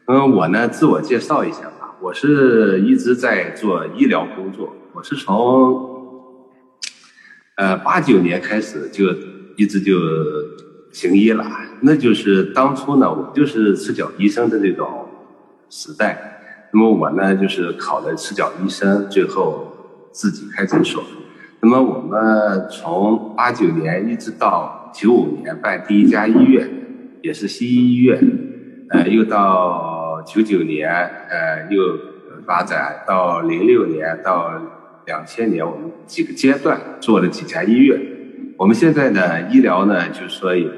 [0.07, 5.92] 嗯，我呢自我介绍一下吧，我是一直在做医疗工作，我是从
[7.55, 9.05] 呃八九年开始就
[9.55, 9.93] 一直就
[10.91, 11.45] 行医了，
[11.81, 15.07] 那就是当初呢，我就是赤脚医生的这种
[15.69, 16.29] 时代。
[16.71, 21.03] 那么我呢，就是考了赤脚医生，最后自己开诊所。
[21.61, 26.67] 那么我们从八九年一直到九五年办第一家医院，
[27.21, 28.19] 也是西医医院，
[28.89, 31.81] 呃，又到九九年，呃，又
[32.45, 34.51] 发展到零六年到
[35.05, 37.99] 两千年，我们几个阶段做了几家医院。
[38.57, 40.69] 我们现在呢，医疗呢，就是说有，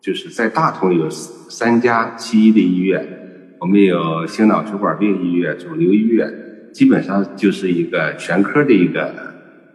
[0.00, 6.32] 就是在大同有三家西医的医院，我们有心脑血管病医院、肿瘤医院，
[6.72, 9.12] 基本上就是一个全科的一个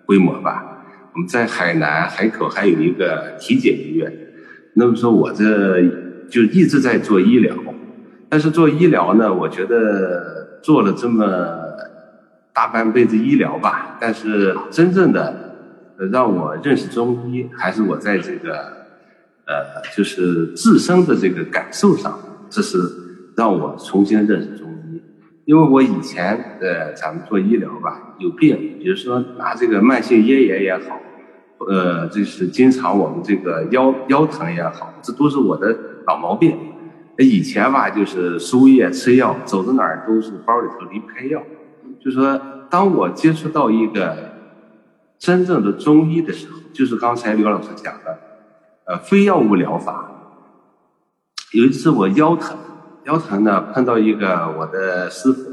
[0.05, 0.83] 规模吧。
[1.13, 4.11] 我们在海南海口还有一个体检医院。
[4.73, 5.81] 那么说，我这
[6.29, 7.55] 就一直在做医疗，
[8.29, 11.23] 但是做医疗呢，我觉得做了这么
[12.57, 15.43] 大半辈子医疗吧，但是真正的。
[16.11, 18.53] 让我认识中医，还是我在这个，
[19.47, 22.19] 呃，就是自身的这个感受上，
[22.51, 22.77] 这是
[23.35, 25.01] 让我重新认识中医。
[25.45, 30.99] 因为我以前呃，咱们做医疗吧，有病，比如说拿这个慢性咽炎也好，
[31.67, 36.55] 呃，就是经常我们这个腰腰疼也好，这都是我的老毛病。
[37.17, 41.41] 以前吧，就是输液吃药，走到哪儿都是包里头离不开药。
[42.03, 42.39] 就说
[42.69, 44.35] 当我接触到一个。
[45.19, 48.19] 真正的中医的时候，就是刚才刘老师讲的，
[48.85, 50.11] 呃，非药物疗法。
[51.53, 52.55] 有一次我腰疼，
[53.05, 55.51] 腰疼呢碰到一个我的师傅，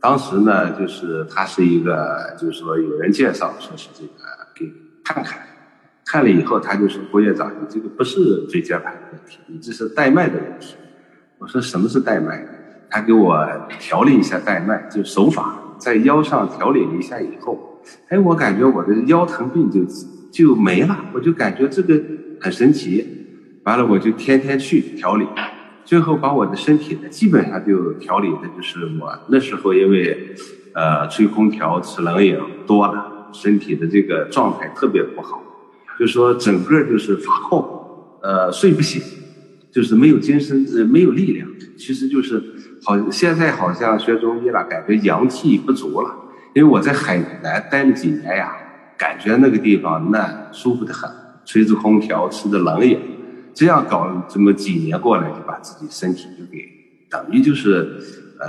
[0.00, 4.24] 当时呢就是他是一个，就是说有人介绍说是这个
[4.56, 4.72] 给
[5.04, 5.40] 看看，
[6.04, 10.74] 看了以后他就说郭院长，你这个不是椎间盘的问题，你这是带脉的问题。
[11.38, 12.44] 我说什么是带脉？
[12.90, 13.46] 他给我
[13.78, 17.82] 调理一下带脉，就手法在腰上调理了一下以后。
[18.08, 19.80] 哎，我感觉我的腰疼病就
[20.32, 22.00] 就没了，我就感觉这个
[22.40, 23.06] 很神奇。
[23.64, 25.26] 完了，我就天天去调理，
[25.84, 30.34] 最后把我的身体呢，基本上就调理的就是我那时候因为
[30.72, 35.42] 呃吹空调、吃冷饮多了，身体的这个状态特别不好，
[35.98, 37.62] 就说整个就是发困，
[38.22, 39.02] 呃睡不醒，
[39.72, 41.48] 就是没有精神，呃没有力量。
[41.76, 42.40] 其实就是
[42.86, 46.08] 好现在好像学中医了，感觉阳气不足了。
[46.54, 48.56] 因为我在海南待了几年呀，
[48.96, 51.10] 感觉那个地方那舒服的很，
[51.44, 52.96] 吹着空调，吃着冷饮，
[53.52, 56.58] 这样搞这么几年过来，就把自己身体就给
[57.10, 57.98] 等于就是
[58.38, 58.46] 呃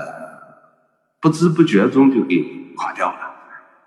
[1.20, 2.46] 不知不觉中就给
[2.78, 3.18] 垮掉了。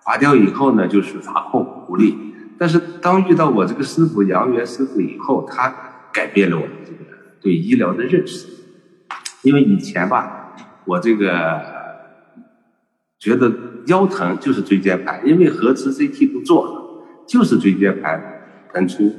[0.03, 2.18] 垮掉以后呢，就是发空无力。
[2.59, 5.72] 但是当遇到我这个师傅杨元师傅以后，他
[6.12, 7.05] 改变了我的这个
[7.40, 8.48] 对医疗的认识。
[9.42, 10.39] 因为以前吧，
[10.91, 11.78] 我这个。
[13.22, 13.53] 觉得
[13.88, 16.72] 腰疼就是椎间盘，因为核磁 CT 不做了，
[17.28, 18.18] 就是椎间盘
[18.72, 19.14] 突出。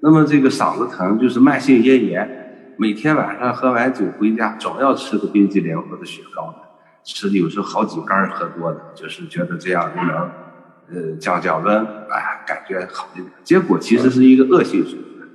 [0.00, 6.58] 那么这个嗓子疼就是慢性咽炎，每天晚上喝完酒回家总要吃个冰激凌或者雪糕的，
[7.02, 10.30] 吃的有时候好几缸喝多的，就是觉得这样就能
[10.92, 13.32] 呃降降温，哎，感觉好一点。
[13.42, 15.28] 结果其实是一个恶性循环，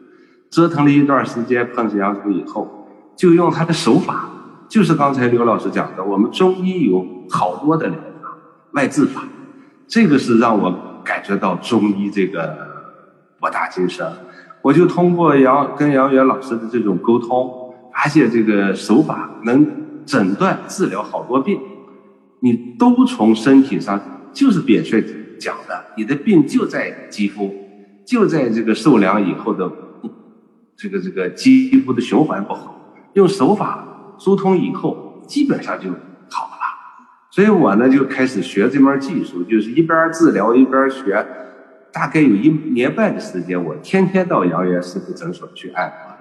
[0.49, 4.29] 折腾了一段时间，碰上杨叔以后，就用他的手法。
[4.76, 8.38] 就是刚才刘老师讲的，我们中医有好多的疗法，
[8.73, 9.23] 外治法，
[9.88, 10.69] 这个是让我
[11.01, 12.57] 感觉到中医这个
[13.39, 14.05] 博大精深。
[14.61, 19.65] 我就通过杨跟杨元老师的这种沟通，发现这个手法能
[20.05, 21.57] 诊断治疗好多病。
[22.41, 23.97] 你都从身体上，
[24.34, 25.01] 就是扁鹊
[25.39, 27.49] 讲的，你的病就在肌肤，
[28.05, 29.71] 就在这个受凉以后的
[30.76, 32.76] 这个这个肌肤的循环不好，
[33.13, 33.93] 用手法。
[34.18, 35.89] 疏通以后，基本上就
[36.30, 36.61] 好了。
[37.32, 41.26] 所以我呢就开始学这门技术，就是一边治疗一边学。
[41.91, 46.16] 大概有一年半的时间，我天天到杨元师傅诊所去按摩，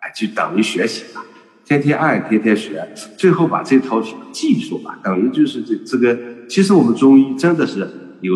[0.00, 1.22] 哎，就等于学习了。
[1.64, 6.16] 天天按，天天学，最后把这套技术吧，等于就是这这个。
[6.48, 7.88] 其实我们中医真的是
[8.20, 8.34] 有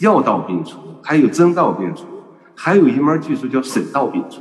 [0.00, 2.06] 药到病除，还有针到病除，
[2.54, 4.40] 还有一门技术叫手到病除。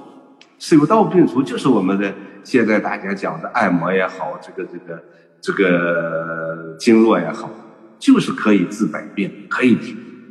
[0.60, 2.14] 手到病除就是我们的。
[2.44, 5.04] 现在大家讲的按摩也好，这个这个
[5.42, 7.50] 这个经络也好，
[7.98, 9.78] 就是可以治百病，可以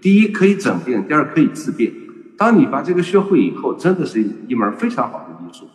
[0.01, 1.93] 第一可以诊病，第二可以治病。
[2.37, 5.69] 当你把这个学会以后，真的是一门非常好的医术。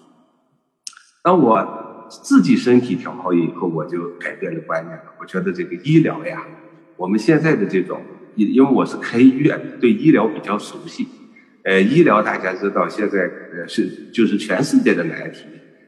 [1.24, 5.04] 当我自己身体调好以后，我就改变了观念了。
[5.20, 6.46] 我觉得这个医疗呀，
[6.98, 8.02] 我们现在的这种，
[8.36, 11.08] 因因为我是开医院，对医疗比较熟悉。
[11.64, 13.20] 呃，医疗大家知道，现在
[13.54, 15.46] 呃是就是全世界的难题。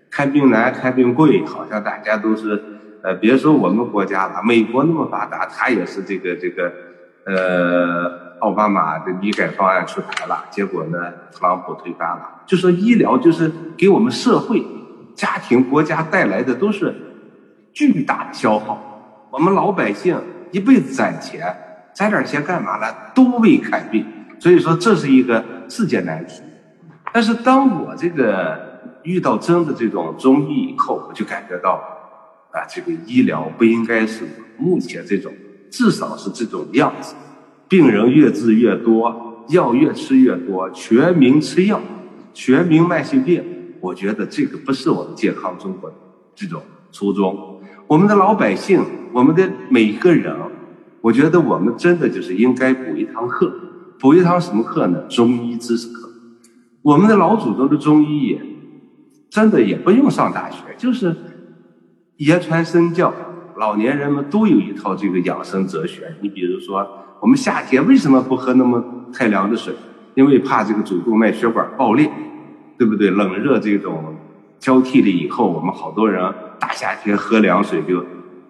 [0.09, 2.61] 看病难，看病贵，好像大家都是，
[3.03, 6.71] 呃，别说我们国家了，美国那么发达，他也是这个这个，
[7.25, 10.97] 呃，奥巴马的医改方案出台了，结果呢，
[11.31, 12.41] 特朗普推翻了。
[12.45, 14.65] 就说医疗就是给我们社会、
[15.15, 16.95] 家庭、国家带来的都是
[17.73, 20.19] 巨大的消耗，我们老百姓
[20.51, 21.55] 一辈子攒钱，
[21.93, 22.87] 攒点钱干嘛呢？
[23.13, 24.05] 都为看病。
[24.39, 26.41] 所以说这是一个世界难题。
[27.11, 28.68] 但是当我这个
[29.03, 31.81] 遇到真的这种中医以后，我就感觉到，
[32.51, 34.25] 啊，这个医疗不应该是
[34.57, 35.31] 目前这种，
[35.71, 37.15] 至少是这种样子。
[37.67, 41.79] 病人越治越多，药越吃越多，全民吃药，
[42.33, 43.43] 全民慢性病。
[43.79, 45.95] 我觉得这个不是我们健康中国的
[46.35, 47.61] 这种初衷。
[47.87, 48.83] 我们的老百姓，
[49.13, 50.35] 我们的每一个人，
[51.01, 53.53] 我觉得我们真的就是应该补一堂课，
[53.99, 55.01] 补一堂什么课呢？
[55.03, 56.09] 中医知识课。
[56.81, 58.41] 我们的老祖宗的中医也
[59.29, 61.15] 真的也不用上大学，就是
[62.17, 63.13] 言传身教，
[63.57, 66.15] 老年人们都有一套这个养生哲学。
[66.21, 66.87] 你比如说，
[67.21, 69.73] 我们夏天为什么不喝那么太凉的水？
[70.15, 72.11] 因为怕这个主动脉血管爆裂。
[72.79, 73.09] 对不对？
[73.09, 74.15] 冷热这种
[74.57, 78.01] 交替了以后，我们好多人大夏天喝凉水就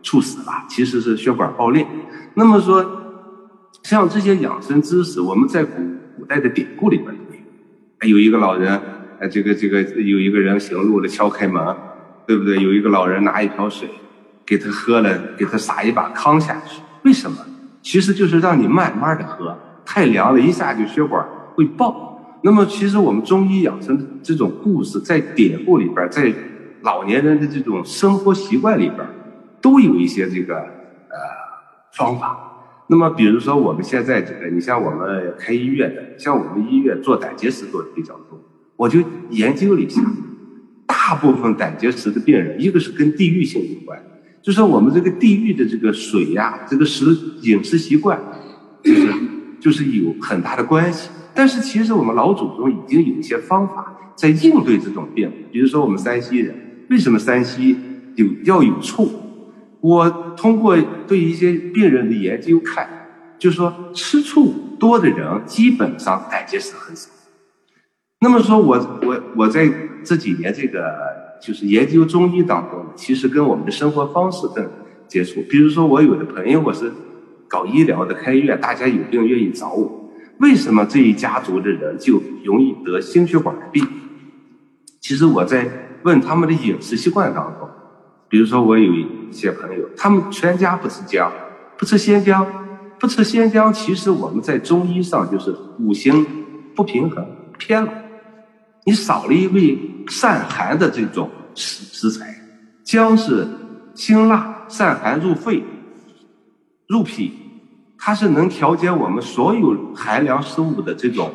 [0.03, 1.83] 猝死了，其实是血管爆裂。
[2.35, 2.85] 那么说，
[3.81, 5.81] 像这些养生知识，我们在古
[6.15, 8.17] 古代的典故里边都有。
[8.17, 8.79] 有一个老人，
[9.19, 11.75] 哎，这个这个有一个人行路了，敲开门，
[12.25, 12.57] 对不对？
[12.61, 13.89] 有一个老人拿一瓢水
[14.45, 16.81] 给他喝了，给他撒一把糠下去。
[17.03, 17.37] 为什么？
[17.81, 22.39] 其实就是让你慢慢的喝，太凉了，一下就血管会爆。
[22.41, 26.33] 那么，其实我们中医养生这种故事，在典故里边，在
[26.81, 29.05] 老年人的这种生活习惯里边，
[29.59, 31.17] 都有一些这个呃
[31.91, 32.37] 方法。
[32.87, 38.38] 那么，比如说我们现在这个，你像我们开医院的，像我们医院做胆结石做的比较多，
[38.79, 40.01] 我就研究了一下，
[40.87, 44.01] 大部分胆结石的病人，一个是跟地域性有关，
[44.41, 48.17] 就说我们这个地域的这个水呀，这个食饮食习惯，
[48.81, 49.13] 就是
[49.59, 51.09] 就是有很大的关系。
[51.35, 56.55] 但是其实我们老祖宗已经有一些方法在应对这种病，比如说我们山西人，
[56.89, 57.75] 为什么山西
[58.15, 59.11] 有要有醋？
[59.81, 62.87] 我通过对一些病人的研究看，
[63.37, 67.09] 就说吃醋多的人基本上胆结石很少。
[68.21, 69.69] 那么说我我我在
[70.03, 70.93] 这几年这个
[71.41, 74.69] 就是研究中医当中，其实跟我们的生活方式更
[75.07, 75.41] 接触。
[75.49, 76.91] 比如说我有的朋友我是
[77.47, 80.11] 搞医疗的开院，大家有病愿意找我。
[80.39, 83.85] 为什么这一家族的人就容易得心血管病？
[84.99, 85.65] 其实我在
[86.03, 87.69] 问他们的饮食习惯当中，
[88.27, 91.31] 比如说我有一些朋友，他们全家不吃姜，
[91.77, 92.45] 不吃鲜姜，
[92.99, 93.71] 不吃鲜姜。
[93.71, 96.25] 其实我们在中医上就是五行
[96.75, 97.25] 不平衡
[97.57, 97.91] 偏了，
[98.89, 99.77] 你少了一味
[100.07, 102.35] 散寒的这种食食材。
[102.83, 103.47] 姜是
[103.93, 105.63] 辛辣，散寒入肺，
[106.87, 107.31] 入脾。
[107.99, 111.31] 它是能调节我们所有寒凉食物的这种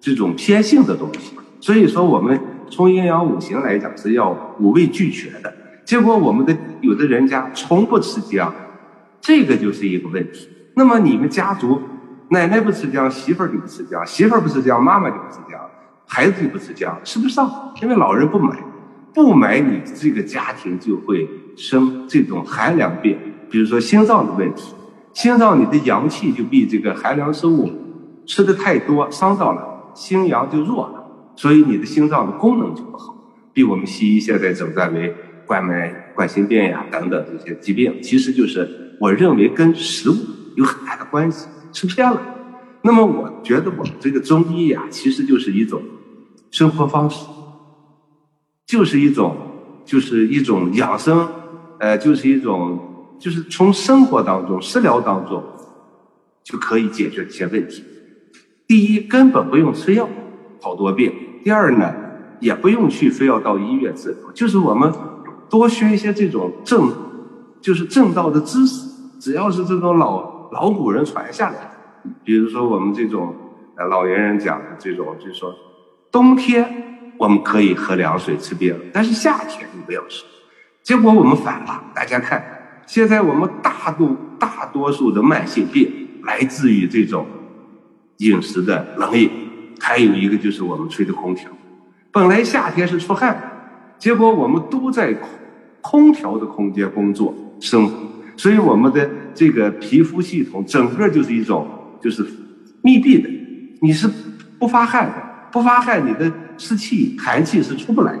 [0.00, 5.54] 这种偏性的东西，所以说我们从阴阳五行来讲是要五味俱全的。
[5.84, 8.50] 结果我们的有的人家从不吃姜，
[9.20, 10.48] 这个就是一个问题。
[10.74, 11.82] 那么你们家族
[12.30, 15.60] 奶奶不吃姜，媳妇儿就不吃姜，媳妇儿不吃姜，妈妈就不吃姜，
[16.10, 18.58] 孩子就不吃姜，吃不上，因为老人不买，
[19.14, 23.16] 不买你这个家庭就会生这种寒凉病，
[23.50, 24.74] 比如说心脏的问题。
[25.12, 27.70] 心脏，你的阳气就被这个寒凉食物
[28.24, 33.14] 吃的太多伤到了，心阳就弱了，所以你的心脏的功能就不好。
[33.52, 40.14] 比我们西医现在诊断为冠脉冠心病呀等等这些疾病，其实就是我认为跟食物
[40.56, 42.20] 有很大的关系，吃偏了。
[42.82, 45.82] 那么我觉得我们这个中医呀，其实就是一种
[46.50, 47.26] 生活方式，
[48.66, 49.36] 就是一种
[49.84, 51.28] 就是一种养生，
[51.78, 52.84] 呃，就是一种。
[53.20, 55.42] 就是从生活当中、食疗当中
[56.44, 57.82] 就可以解决这些问题。
[58.68, 60.08] 第一，根本不用吃药
[60.62, 61.10] 好多病；
[61.42, 61.92] 第二呢，
[62.38, 64.92] 也不用去非要到医院治疗，就是我们
[65.50, 66.92] 多学一些这种正，
[67.60, 68.88] 就是正道的知识。
[69.18, 73.34] 只要是这种老老古人传下来的，比如说我们这种
[73.74, 75.52] 呃老年人讲的这种，就是说
[76.10, 80.24] 冬天我们可以喝凉水吃冰，但是夏天你不要吃。
[80.82, 82.42] 结果我们反了，大家看。
[82.86, 85.90] 现在我们大多大多数的慢性病
[86.22, 87.26] 来自于这种
[88.18, 89.30] 饮食的冷饮，
[89.78, 91.50] 还有一个就是我们吹的空调。
[92.10, 93.36] 本来夏天是出汗，
[93.98, 95.28] 结果我们都在空
[95.80, 97.94] 空调的空间工作生活，
[98.36, 101.68] 所以我们的这个皮肤系统整个就是一种
[102.00, 102.26] 就是
[102.82, 103.28] 密闭的，
[103.82, 104.08] 你是
[104.58, 105.14] 不发汗的，
[105.50, 108.20] 不发汗你的湿气寒气是出不来的，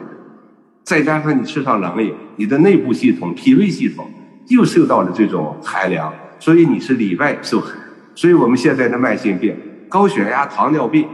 [0.84, 4.10] 再加上你吃上冷饮，你的内部系统脾胃系统。
[4.48, 7.70] 又受到了这种寒凉，所以你是里外受寒，
[8.14, 9.54] 所以我们现在的慢性病、
[9.90, 11.06] 高血压、糖尿病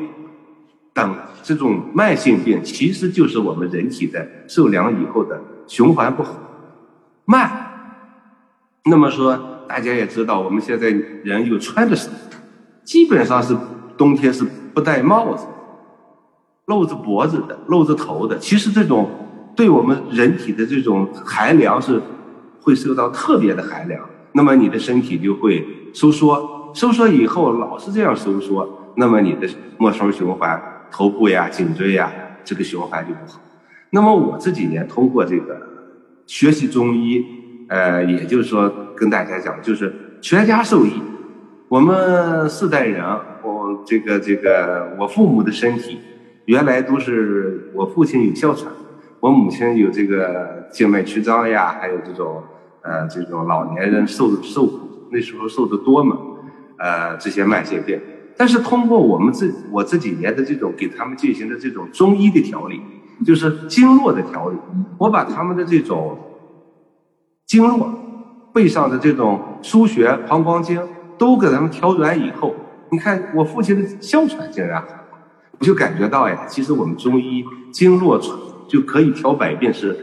[0.92, 6.32] 等这种慢性病，其实就是我们人体的受凉以后的循环不好、
[7.24, 7.50] 慢。
[8.84, 9.36] 那么说，
[9.68, 10.88] 大家也知道，我们现在
[11.24, 12.08] 人又穿的少，
[12.84, 13.56] 基本上是
[13.98, 15.44] 冬天是不戴帽子，
[16.66, 18.38] 露着脖子的，露着头的。
[18.38, 19.08] 其实这种
[19.54, 22.00] 对我们人体的这种寒凉是
[22.60, 24.00] 会受到特别的寒凉，
[24.32, 29.48] 那么你的身体就会收缩，收缩以后老是这样收缩，那么你的
[29.78, 30.60] 末梢循环、
[30.90, 32.10] 头部呀、颈椎呀，
[32.44, 33.40] 这个循环就不好。
[33.90, 35.60] 那么我这几年通过这个
[36.26, 37.24] 学习中医，
[37.68, 40.92] 呃，也就是说跟大家讲，就是全家受益。
[41.68, 43.04] 我们四代人，
[43.42, 45.98] 我这个这个我父母的身体，
[46.46, 48.72] 原来都是我父亲有哮喘，
[49.20, 52.42] 我母亲有这个静脉曲张呀，还有这种
[52.82, 54.78] 呃这种老年人受受苦，
[55.10, 56.16] 那时候受的多嘛，
[56.78, 58.00] 呃这些慢性病。
[58.36, 62.80] 但是通过我们这我这几年的这种给他们进行的这种中医的调理。
[63.24, 64.56] 就是经络的调理，
[64.98, 66.18] 我把他们的这种
[67.46, 67.94] 经络
[68.52, 70.82] 背上的这种腧穴、膀胱经
[71.16, 72.52] 都给他们调软以后，
[72.90, 74.82] 你看我父亲的哮喘竟然
[75.64, 78.20] 就感觉到呀，其实我们中医经络
[78.68, 79.96] 就可以调百病是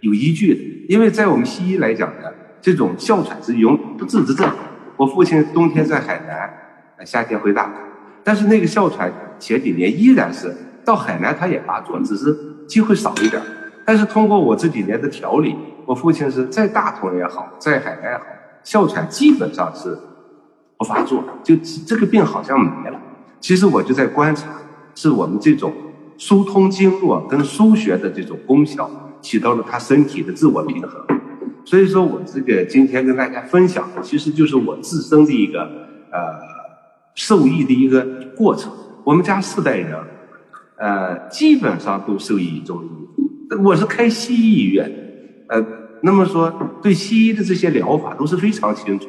[0.00, 2.30] 有依据的，因为在我们西医来讲呢，
[2.60, 4.48] 这种哮喘是永不治之症。
[4.96, 7.74] 我父亲冬天在海南，夏天回大同，
[8.22, 10.54] 但是那个哮喘前几年依然是。
[10.84, 12.36] 到海南他也发作，只是
[12.66, 13.40] 机会少一点。
[13.86, 15.54] 但是通过我这几年的调理，
[15.86, 18.24] 我父亲是在大同也好，在海南也好，
[18.64, 19.96] 哮喘基本上是
[20.76, 21.54] 不发作，就
[21.86, 23.00] 这个病好像没了。
[23.38, 24.48] 其实我就在观察，
[24.94, 25.72] 是我们这种
[26.18, 28.90] 疏通经络跟输血的这种功效
[29.20, 30.90] 起到了他身体的自我平衡。
[31.64, 35.62] 所以说我这个今天跟大家分享的，其实就是我自身的一个
[36.10, 36.38] 呃
[37.14, 38.04] 受益的一个
[38.36, 38.72] 过程。
[39.04, 39.98] 我们家四代人。
[40.74, 42.88] 呃，基本上都受益于中医。
[43.62, 44.90] 我是开西医医院，
[45.46, 45.64] 呃，
[46.00, 49.06] 那么说对西医的这些疗法都是非常清楚。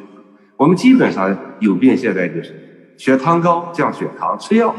[0.55, 4.75] 我们基本上有病现在就是血糖高降血糖吃药，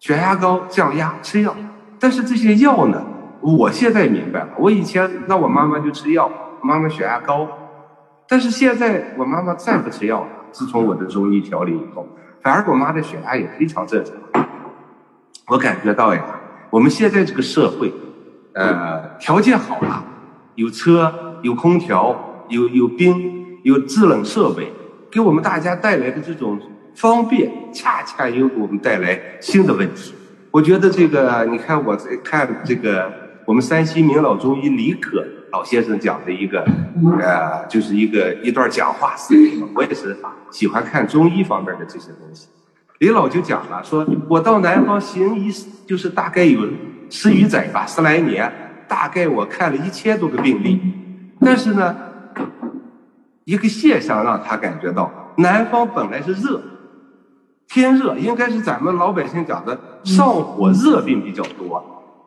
[0.00, 1.54] 血压高降压吃药。
[2.00, 3.00] 但是这些药呢，
[3.40, 4.48] 我现在明白了。
[4.58, 6.28] 我以前让我妈妈就吃药，
[6.62, 7.46] 妈妈血压高，
[8.26, 10.28] 但是现在我妈妈再不吃药了。
[10.50, 12.08] 自从我的中医调理以后，
[12.42, 14.14] 反而我妈的血压也非常正常。
[15.46, 16.24] 我感觉到呀，
[16.70, 17.92] 我们现在这个社会，
[18.54, 20.02] 呃，条件好了，
[20.54, 24.72] 有车，有空调，有有冰，有制冷设备，
[25.10, 26.58] 给我们大家带来的这种
[26.94, 30.14] 方便，恰恰又给我们带来新的问题。
[30.50, 33.10] 我觉得这个，你看我在看这个
[33.44, 36.64] 我们山西名老中医李可老先生讲的一个，
[37.20, 40.16] 呃，就是一个一段讲话视频，我也是
[40.50, 42.48] 喜欢看中医方面的这些东西。
[42.98, 45.52] 李老就讲了，说我到南方行医，
[45.86, 46.68] 就是大概有
[47.08, 48.52] 十余载吧，十来年，
[48.86, 50.80] 大概我看了一千多个病例。
[51.40, 51.96] 但是呢，
[53.44, 56.60] 一个现象让他感觉到，南方本来是热，
[57.72, 61.80] 天热，应该是咱们老百姓讲的上火热病比较多。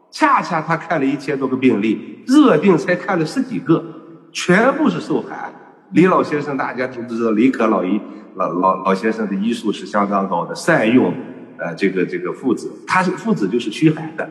[0.09, 3.83] 恰恰他看了一千多个病例，热病才看了十几个，
[4.31, 5.53] 全部是受寒。
[5.91, 7.99] 李老先生大家都知道，李可老医。
[8.35, 11.13] 老老老先生的医术是相当高的，善用
[11.59, 14.27] 呃这个这个附子，他是附子就是驱寒的，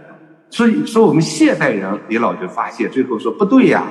[0.51, 3.85] 所以说我们现代人李老就发现，最后说不对呀，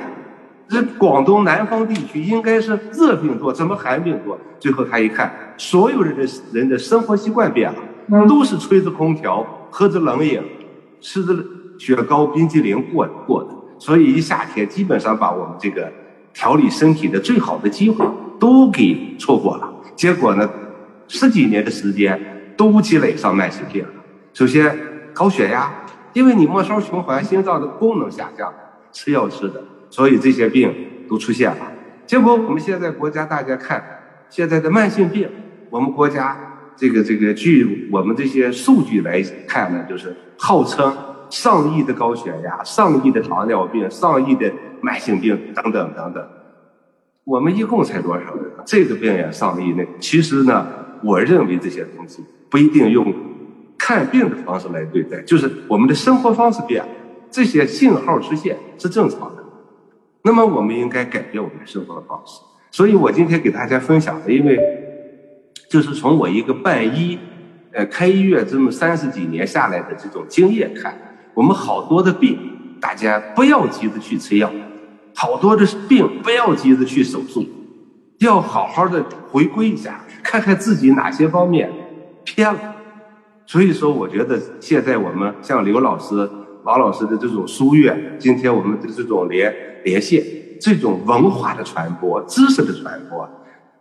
[0.72, 4.39] 这广东南方地区应该是热病多，怎么寒病多？
[4.57, 10.41] 最后他一看，所有人的人的生活习惯变了，都是吹着空调，喝着冷饮，
[11.01, 11.36] 吃着
[11.78, 15.91] 雪糕、冰激凌过过的，所以一夏天基本上把我们这个
[16.34, 18.05] 调理身体的最好的机会
[18.39, 19.69] 都给错过了。
[19.93, 20.49] 结果呢，
[21.09, 22.17] 十几年的时间
[22.55, 23.89] 都积累上慢性病了。
[24.32, 24.74] 首先
[25.13, 25.69] 高血压，
[26.13, 28.53] 因为你末梢循环、心脏的功能下降，
[28.93, 29.61] 吃药吃的，
[29.91, 30.73] 所以这些病
[31.07, 31.71] 都出现了。
[32.07, 33.83] 结果我们现在国家大家看，
[34.29, 35.29] 现在的慢性病，
[35.69, 36.35] 我们国家
[36.75, 40.91] 这个这个据我们这些数据来看呢，就是号称
[41.29, 46.27] 上亿的高血压、上亿的糖尿病、上亿的慢性病等等等等。
[47.23, 48.45] 我们一共才多少人？
[48.65, 49.87] 这个病也上亿内。
[49.99, 50.67] 其实呢，
[51.03, 53.13] 我认为这些东西不一定用
[53.77, 56.89] 看病的方式来对待，就是我们的生活方式变了，
[57.29, 59.43] 这些信号出现是正常的。
[60.24, 62.41] 那么我们应该改变我们生活的方式。
[62.69, 64.57] 所以我今天给大家分享的，因为
[65.69, 67.19] 就是从我一个办医，
[67.74, 70.97] 呃，开医院这么三十几年下来的这种经验看，
[71.34, 72.38] 我们好多的病，
[72.80, 74.49] 大家不要急着去吃药。
[75.13, 77.45] 好多的病不要急着去手术，
[78.19, 81.69] 要好好的回归一下，看看自己哪些方面
[82.24, 82.76] 偏了。
[83.45, 86.30] 所以说，我觉得现在我们像刘老师、
[86.63, 89.53] 王老师的这种书院，今天我们的这种连
[89.84, 90.23] 连线，
[90.59, 93.27] 这种文化的传播、知识的传播，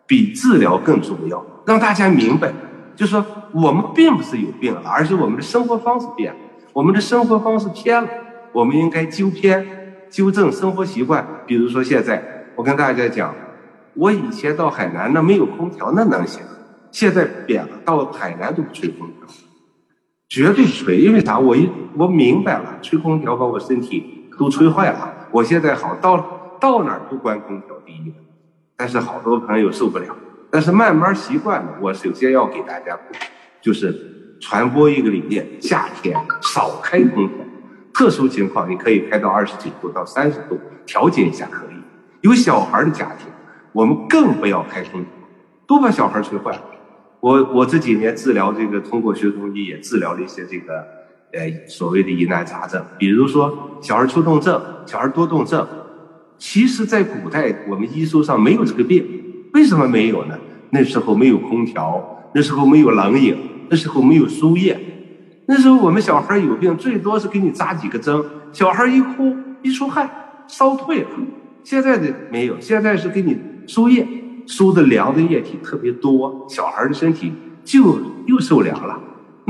[0.07, 2.53] 比治疗更重要，让大家明白，
[2.97, 6.39] 就是说我们并不是有病了，而是我们的生活方式变了，
[6.73, 8.09] 我们的生活方式偏了，
[8.53, 9.67] 我们应该纠偏、
[10.11, 11.27] 纠正生活习惯。
[11.47, 12.23] 比如说现在，
[12.57, 13.35] 我跟大家讲，
[13.95, 16.43] 我以前到海南那没有空调那能行，
[16.91, 19.27] 现在变了，到海南都不吹空调，
[20.29, 21.39] 绝对吹，因为啥？
[21.39, 25.20] 我一我明白了，吹空调把我身体都吹坏了。
[25.33, 28.13] 我现在好到到哪儿都关空调，第一。
[28.77, 30.17] 但是好多朋友受不了，
[30.51, 31.79] 但是慢慢习惯了。
[31.83, 32.99] 我首先要给大家，
[33.61, 37.37] 就是传播一个理念：夏天少开空调，
[37.93, 41.77] 特殊情况你可以开到二十几度到三十度，调节一下可以。
[42.23, 43.29] 有小孩的家庭，
[43.73, 45.11] 我们更不要开空调，
[45.67, 46.63] 都把小孩吹坏了。
[47.21, 50.87] 我我这几年治疗这个，通过学中医也治疗了一些这个
[51.33, 55.67] 呃所谓的疑难杂症，比如说小儿抽动症、小儿多动症。
[56.39, 59.05] 其实，在古代，我们医书上没有这个病，
[59.53, 60.39] 为什么没有呢？
[60.71, 62.03] 那时候没有空调，
[62.35, 63.37] 那时候没有冷饮，
[63.69, 64.81] 那时候没有输液，
[65.47, 70.09] 那时候我们小孩有病，最多是给你扎几个针，小孩一哭一出汗，
[70.47, 71.09] 烧退了。
[71.63, 74.07] 现在的没有，现在是给你输液，
[74.47, 78.99] 输的凉的液体特别多，小孩的身体就又受凉了。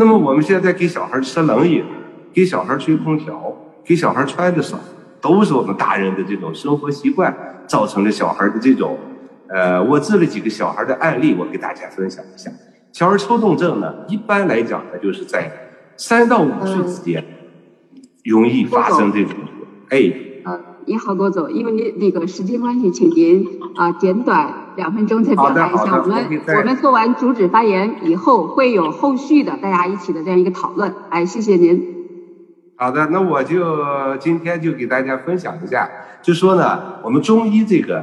[0.01, 1.85] 那么我们现在给小孩吃冷饮，
[2.33, 4.81] 给小孩吹空调，给小孩穿的少。
[5.21, 7.37] 都是我们大人的这种生活习惯
[7.67, 8.97] 造成了小孩的这种，
[9.49, 12.51] 呃，我治了几个小孩的案例，我给大家分享一下。
[12.93, 15.53] 小儿抽动症呢，一般来讲呢，就是在
[15.99, 17.23] 三到五岁之间
[18.25, 19.35] 容易发生这种。
[19.91, 20.11] 哎，
[20.47, 23.47] 呃，你好，郭总，因为那个时间关系，请您
[23.77, 26.01] 啊简短两分钟再表达一下。
[26.01, 30.95] 我们我们做完主旨发言以后，会有后续的大家一起的这样一个讨论。
[31.11, 31.83] 哎，谢谢您。
[32.77, 35.89] 好的，那我就今天就给大家分享一下，
[36.23, 38.03] 就说呢，我们中医这个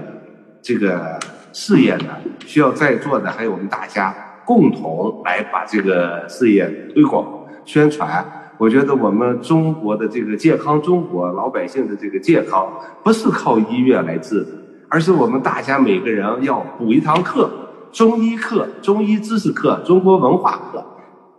[0.62, 1.20] 这个
[1.52, 2.16] 事业呢，
[2.46, 4.14] 需要在座的还有我们大家
[4.46, 7.26] 共同来把这个事业推广
[7.66, 8.24] 宣传。
[8.60, 12.68] 我觉得我们中国的这个健康，中国老百姓的这个健康，
[13.04, 14.48] 不是靠医院来治的，
[14.90, 17.50] 而是我们大家每个人要补一堂课，
[17.92, 20.86] 中医课、中医知识课、中国文化课，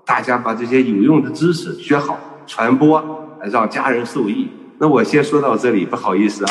[0.05, 3.25] 大家把这些有用的知识学好，传播。
[3.53, 4.49] 让家人受益。
[4.79, 6.51] 那我先说到这里，不好意思啊。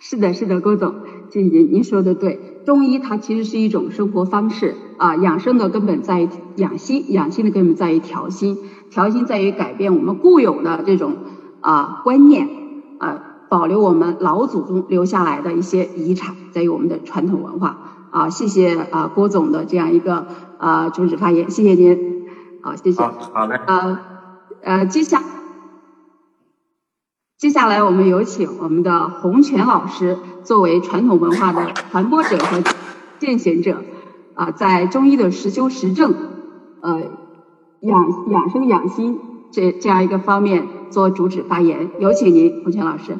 [0.00, 0.96] 是的，是的，郭总，
[1.30, 2.60] 这您您说的对。
[2.66, 8.58] 中医它其实是一种生活方式啊，养生的根本在于养心，养心的根本在于调心，
[8.90, 11.16] 调心在于改变我们固有的这种
[11.60, 12.48] 啊观念
[12.98, 17.78] 啊，保留我们老祖宗留下来的一些遗产，在于我们的传统文化
[18.10, 18.28] 啊。
[18.28, 20.26] 谢谢啊，郭总的这样一个
[20.58, 22.26] 啊主旨发言，谢谢您，
[22.62, 23.02] 好，谢谢。
[23.02, 23.60] 好，好嘞。
[23.66, 23.98] 呃。
[24.60, 25.22] 呃，接下
[27.38, 32.64] 接下来我们有请我们的洪泉老师作为传统文化的传播者和
[33.20, 33.84] 践行者，
[34.34, 36.12] 啊，在中医的实修实证，
[36.80, 37.02] 呃，
[37.82, 39.20] 养养生养心
[39.52, 43.16] 这这样一个方面做主旨发言，有请您，洪泉老师。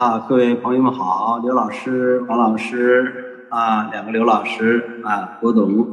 [0.00, 5.86] 啊，各位朋友们好，刘老师、王老师啊，两个刘老师啊，郭董，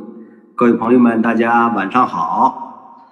[0.55, 3.03] 各位朋友们，大家晚上好。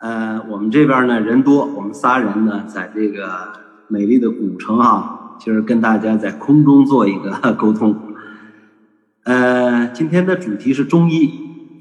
[0.00, 3.54] 呃，我们这边呢人多，我们仨人呢在这个
[3.88, 7.96] 美丽的古城哈，就是跟大家在空中做一个 沟通。
[9.24, 11.32] 呃，今天的主题是中医，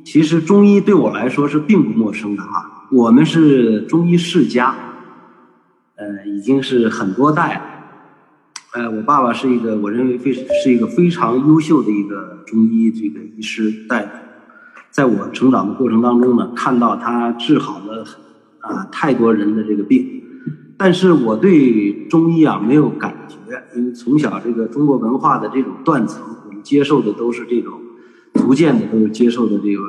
[0.05, 4.73] 其实中医对我来说是并不陌生的哈，我们是中医世家，
[5.97, 7.61] 呃，已经是很多代了。
[8.73, 14.07] 呃，我爸爸是一个我认为非是一个非常优秀的一个中医这个医师大夫。
[14.91, 18.03] 在我成长的过程当中呢，看到他治好了
[18.59, 20.21] 啊太多人的这个病，
[20.77, 27.79] 但是我对中医啊没有感觉，因为从小这个中国文化的这种断层，我们接受的都是这种，
[28.33, 29.81] 逐渐的都是接受的这个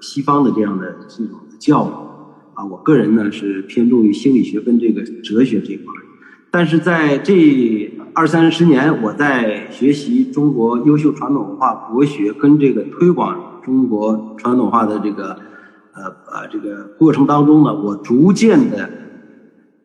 [0.00, 1.90] 西方的这样的这种教育
[2.54, 2.64] 啊。
[2.64, 5.94] 我个人呢是偏重于心理学跟这个哲学这块，
[6.52, 13.62] 但是在这二三十年，我在学习中国优秀传统文化国学跟这个推广。
[13.64, 15.38] 中国传统文化的这个
[15.94, 18.90] 呃呃这个过程当中呢，我逐渐的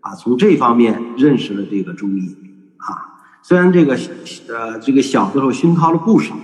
[0.02, 2.36] 啊从这方面认识了这个中医
[2.78, 3.22] 啊。
[3.44, 3.96] 虽然这个
[4.50, 6.36] 呃这个小的时候熏陶了不少，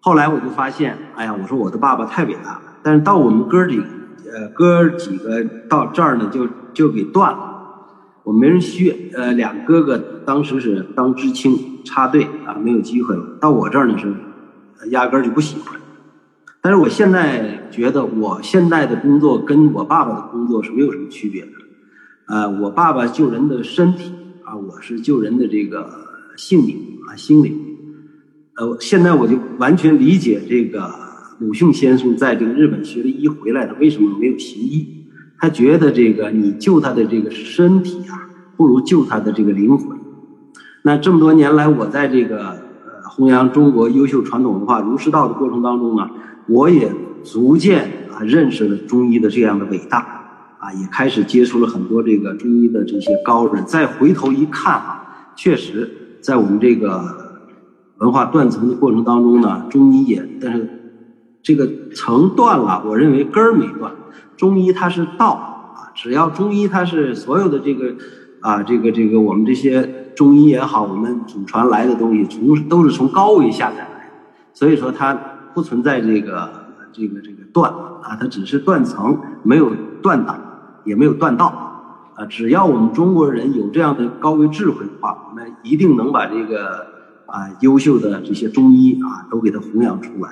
[0.00, 2.62] 后来我就发现，哎呀，我说我的爸爸太伟大了。
[2.82, 3.82] 但是到我们哥几
[4.32, 7.55] 呃哥几个到这儿呢，就就给断了。
[8.26, 9.96] 我没人学，呃，两哥哥
[10.26, 13.38] 当时是当知青插队啊，没有机会了。
[13.40, 14.12] 到我这儿呢是
[14.90, 15.80] 压根儿就不喜欢。
[16.60, 21.52] 但是我现在觉得，我现在的工作跟我爸爸的工作是没有什么区别的。
[22.26, 24.12] 呃，我爸爸救人的身体
[24.42, 25.88] 啊，我是救人的这个
[26.36, 26.76] 性命
[27.08, 27.56] 啊，心灵。
[28.56, 30.92] 呃，现在我就完全理解这个
[31.38, 34.95] 鲁迅先生在这个日本学了医回来，的为什么没有行医？
[35.38, 39.98] 他觉得这个你救他的这个身体啊，不如救他的这个灵魂。
[40.82, 46.08] 那这么多年来，我在这个呃弘扬中国优秀传统文化儒释道的过程当中呢，
[46.48, 46.92] 我也
[47.24, 49.98] 逐渐啊认识了中医的这样的伟大，
[50.58, 53.64] 啊，也开始接触了很多这个中医的这些高人。
[53.66, 57.26] 再回头一看啊，确实在我们这个。
[57.98, 60.68] 文化断层的过程当中呢，中医也，但是
[61.42, 63.90] 这个层断了，我认为根儿没断。
[64.36, 65.32] 中医它是道
[65.76, 67.94] 啊，只要中医它是所有的这个
[68.40, 74.10] 啊，这个这个我们这些中医也好，我们祖传来的东西，从都是从高维下载来，
[74.52, 75.14] 所以说它
[75.54, 76.50] 不存在这个
[76.92, 77.70] 这个这个断
[78.02, 79.72] 啊，它只是断层，没有
[80.02, 80.38] 断档，
[80.84, 81.46] 也没有断道
[82.14, 82.24] 啊。
[82.26, 86.94] 只要我们中国人有这样的高维智慧的话，我们一定能把这个。
[87.26, 90.30] 啊，优秀的这些中医啊，都给它弘扬出来。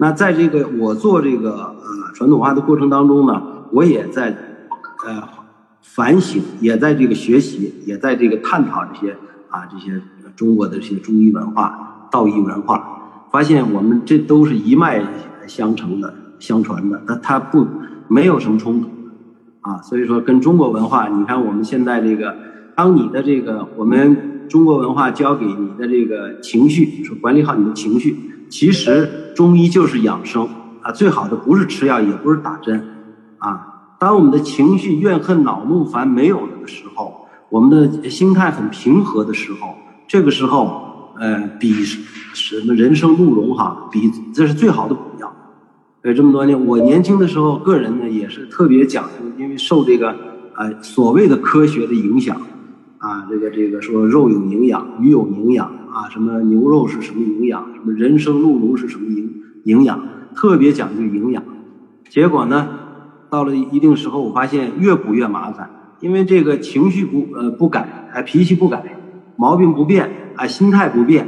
[0.00, 4.34] 那在这个我做这个呃传统化的过程当中呢，我也在
[5.06, 5.22] 呃
[5.82, 9.12] 反省，也在这个学习，也在这个探讨这些
[9.50, 10.00] 啊这些
[10.34, 12.82] 中国的这些中医文化、道医文化，
[13.30, 15.04] 发现我们这都是一脉
[15.46, 17.66] 相承的、相传的，它它不
[18.08, 18.88] 没有什么冲突
[19.60, 19.82] 啊。
[19.82, 22.34] 所以说，跟中国文化，你看我们现在这个，
[22.74, 24.28] 当你的这个我们。
[24.50, 28.16] 中国文化教给你的这个情绪，说管理好你的情绪。
[28.50, 30.46] 其实中医就是养生
[30.82, 32.84] 啊，最好的不是吃药，也不是打针
[33.38, 33.94] 啊。
[33.98, 39.74] 当我们的情绪怨恨、恼怒、烦没有了的时候，我们的心态很平和的时候，
[40.08, 45.32] 这个时候，呃，比什么人生鹿茸哈，比这是最好的补药。
[46.02, 50.16] 呃，这么多年，我年轻的时候，个人呢也是特别讲究，因为受这个
[50.56, 52.40] 呃所谓的科学的影响。
[53.00, 59.98] 啊，这个这个说肉有营养，鱼有营养啊，什么牛肉是什么营养，什么人参鹿茸是什么营营养，
[60.34, 61.42] 特别讲究营养。
[62.10, 62.68] 结果呢，
[63.30, 65.70] 到了一定时候，我发现越补越麻烦，
[66.00, 69.00] 因为这个情绪不呃不改，哎脾气不改，
[69.36, 71.26] 毛病不变，啊心态不变，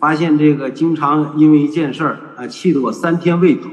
[0.00, 3.70] 发现这个经常因为一件事儿啊气得我三天胃疼。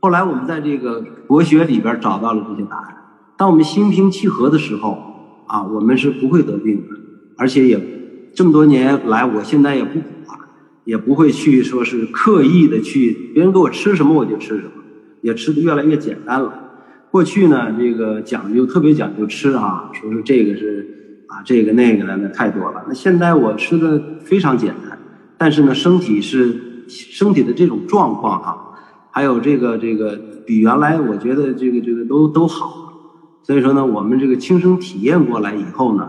[0.00, 2.96] 后来我们在这个国学里边找到了这些答案。
[3.38, 5.11] 当我们心平气和的时候。
[5.52, 6.96] 啊，我们是不会得病的，
[7.36, 7.78] 而且也
[8.34, 10.48] 这么多年来，我现在也不苦啊，
[10.84, 14.70] 也不会去说是刻意的去别人给我吃什么我就吃什么，
[15.20, 16.70] 也吃的越来越简单了。
[17.10, 22.84] 过去呢，这个讲究特别讲究吃啊，说是这个是啊这个那个的那太多了。
[22.88, 24.98] 那现在我吃的非常简单，
[25.36, 28.74] 但是呢，身体是身体的这种状况哈，
[29.10, 32.80] 还有这个这个比原来我觉得这个这个都都好。
[33.44, 36.08] 所以说呢，我们这个亲身体验过来以后呢，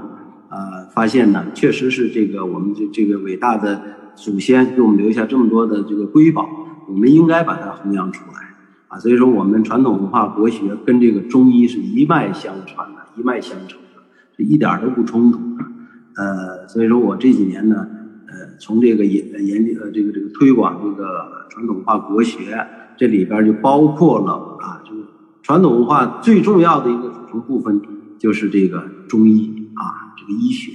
[0.49, 3.81] 呃，发现呢，确实是这个我们这这个伟大的
[4.15, 6.47] 祖先给我们留下这么多的这个瑰宝，
[6.87, 8.39] 我们应该把它弘扬出来
[8.87, 8.99] 啊。
[8.99, 14.03] 所以说，我们传统文化国学跟这个中医是一脉相传的，一脉相承的，
[14.37, 15.39] 这一点都不冲突。
[16.15, 17.87] 呃，所以说我这几年呢，
[18.27, 22.63] 呃，从这个研研究呃这个这个推广这个传统文化国学，
[22.95, 25.01] 这里边就包括了啊，就是
[25.41, 27.11] 传统文化最重要的一个。
[27.35, 27.81] 一部分
[28.19, 30.71] 就是这个中医啊，这个医学，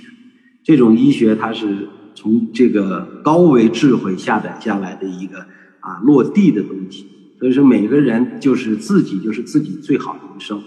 [0.63, 5.39] 这种医学它是从这个高维智慧下载下来的一个
[5.81, 7.07] 啊落地的东西，
[7.39, 10.61] 所以说每个人就是自己就是自己最好的医生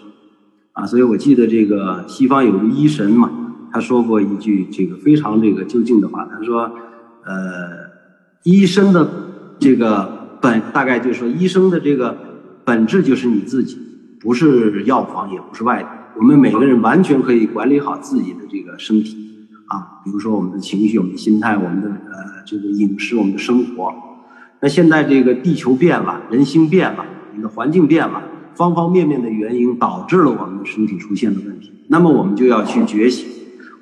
[0.74, 3.30] 啊，所以我记得这个西方有个医神嘛，
[3.72, 6.72] 他说过一句这个非常这个究竟的话，他说
[7.26, 7.92] 呃，
[8.44, 12.18] 医生的这个本大概就是说医生的这个
[12.66, 13.78] 本质就是你自己。
[14.22, 19.18] 不是药房，也不是外的，我们每个人完全可以管理好自己的这个身体
[19.66, 23.92] 啊，比如说我们的情绪、我们的心态、我们的呃这个饮食、我们的生活。
[24.60, 28.22] 那现在这个地球变了，人心变了，我们的环境变了，
[28.54, 31.72] 方方面面的原因导致了我们的身体出现了问题。
[31.88, 33.28] 那么我们就要去觉醒，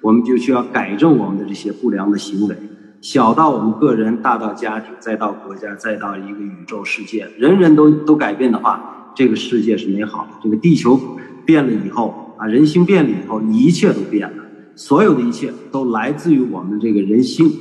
[0.01, 2.55] 我们就需要改正我们的这些不良的行为，
[3.01, 8.95] 小到我们个人，大到家庭，再到国家，再到一个宇宙世界，人人都都改变的话。
[9.15, 10.99] 这个世界是美好的，这个地球
[11.45, 14.43] 变了以后啊，人心变了以后，一切都变了。
[14.75, 17.51] 所有的一切都来自于我们这个人心。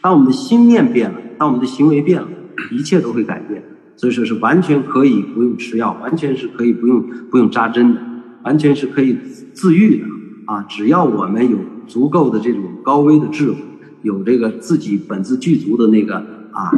[0.00, 2.28] 当我们的心念变了，当我们的行为变了，
[2.70, 3.62] 一切都会改变。
[3.96, 8.00] 所以说是完全可以不用吃药，完全是可以不用不用扎针的，
[8.44, 9.18] 完全是可以
[9.52, 10.04] 自愈的
[10.46, 10.62] 啊！
[10.62, 13.58] 只要我们有足够的这种高危的智慧，
[14.02, 16.16] 有这个自己本自具足的那个
[16.52, 16.70] 啊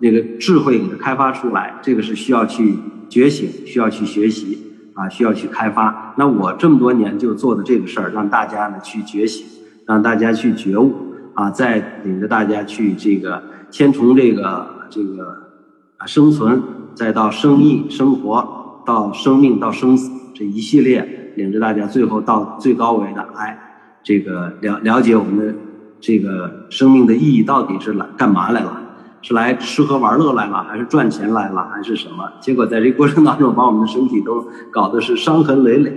[0.00, 2.74] 那个智慧给它开发出来，这个是需要去。
[3.08, 4.58] 觉醒需要去学习
[4.94, 6.14] 啊，需要去开发。
[6.18, 9.46] 那我这么多年就做的这个事儿，让大家呢去觉醒，
[9.86, 10.94] 让大家去觉悟
[11.34, 15.48] 啊，再领着大家去这个，先从这个这个
[15.96, 16.62] 啊生存，
[16.94, 23.58] 再到生意生活，到生命到生死这一系列，领着大家最后到最高维的哎，
[24.02, 25.54] 这个了了解我们的
[26.00, 28.77] 这个生命的意义到底是来干嘛来了？
[29.20, 32.32] 是来吃喝玩乐来了，还是赚钱来了，还是什么？
[32.40, 35.90] 结果在这过程当中，把我们的身体都搞得是伤痕累累，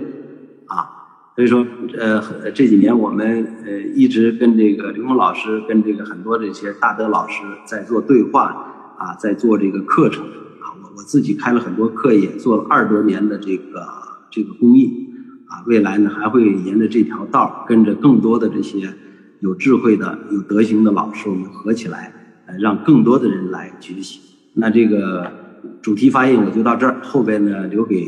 [0.66, 0.90] 啊，
[1.36, 1.64] 所以说，
[1.96, 2.20] 呃，
[2.52, 13.86] 这几年我们呃一直跟这个刘峰老师，跟这个很多这些大德老师在做对话，啊，在做这个课程，啊，我我自己开了很多课，也做了二十多年的这个
[14.30, 15.08] 这个公益，
[15.46, 18.92] 啊，未来呢还会沿着这条道，跟着更多的这些
[19.40, 22.12] 有智慧的、有德行的老师，我们合起来。
[22.46, 24.20] 呃让更多的人来学习。
[24.54, 25.32] 那这个
[25.80, 28.06] 主题发言我就到这儿，后边呢留给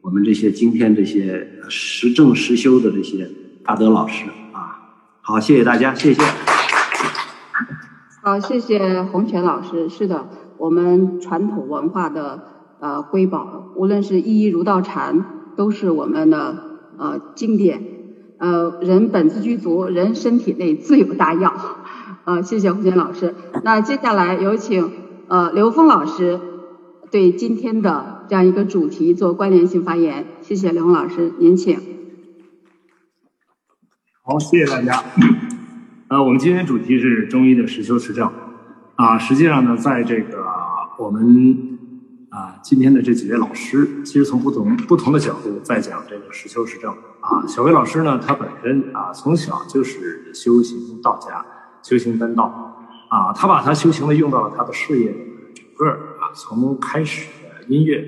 [0.00, 3.28] 我们这些今天这些实证实修的这些
[3.64, 4.96] 大德老师啊。
[5.20, 6.22] 好，谢谢大家，谢谢。
[8.22, 9.88] 好，谢谢洪泉老师。
[9.88, 12.42] 是的，我们传统文化的
[12.80, 15.24] 呃瑰宝，无论是一一儒道禅，
[15.56, 16.56] 都是我们的
[16.98, 17.82] 呃经典。
[18.38, 21.52] 呃，人本自具足，人身体内自有大药。
[22.28, 23.34] 呃，谢谢胡坚老师。
[23.64, 24.92] 那接下来有请
[25.28, 26.38] 呃刘峰老师
[27.10, 30.26] 对今天的这样一个主题做关联性发言。
[30.42, 31.80] 谢谢刘峰老师，您请。
[34.22, 35.02] 好，谢谢大家。
[36.08, 38.30] 呃，我们今天主题是中医的实修实证
[38.96, 39.18] 啊。
[39.18, 40.44] 实际上呢，在这个
[40.98, 41.78] 我们
[42.28, 47.46] 啊今天的这几位老师，其实从不同不同的角度在讲这个实修实证啊。
[47.46, 51.42] 小薇老师呢，他本身啊从小就是修行道家。
[51.82, 52.44] 修行丹道，
[53.08, 55.14] 啊，他把他修行的用到了他的事业
[55.54, 58.04] 整个啊，从开始的音乐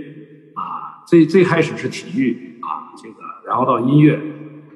[0.55, 3.17] 啊，最最开始是体育啊，这个，
[3.47, 4.21] 然后到音乐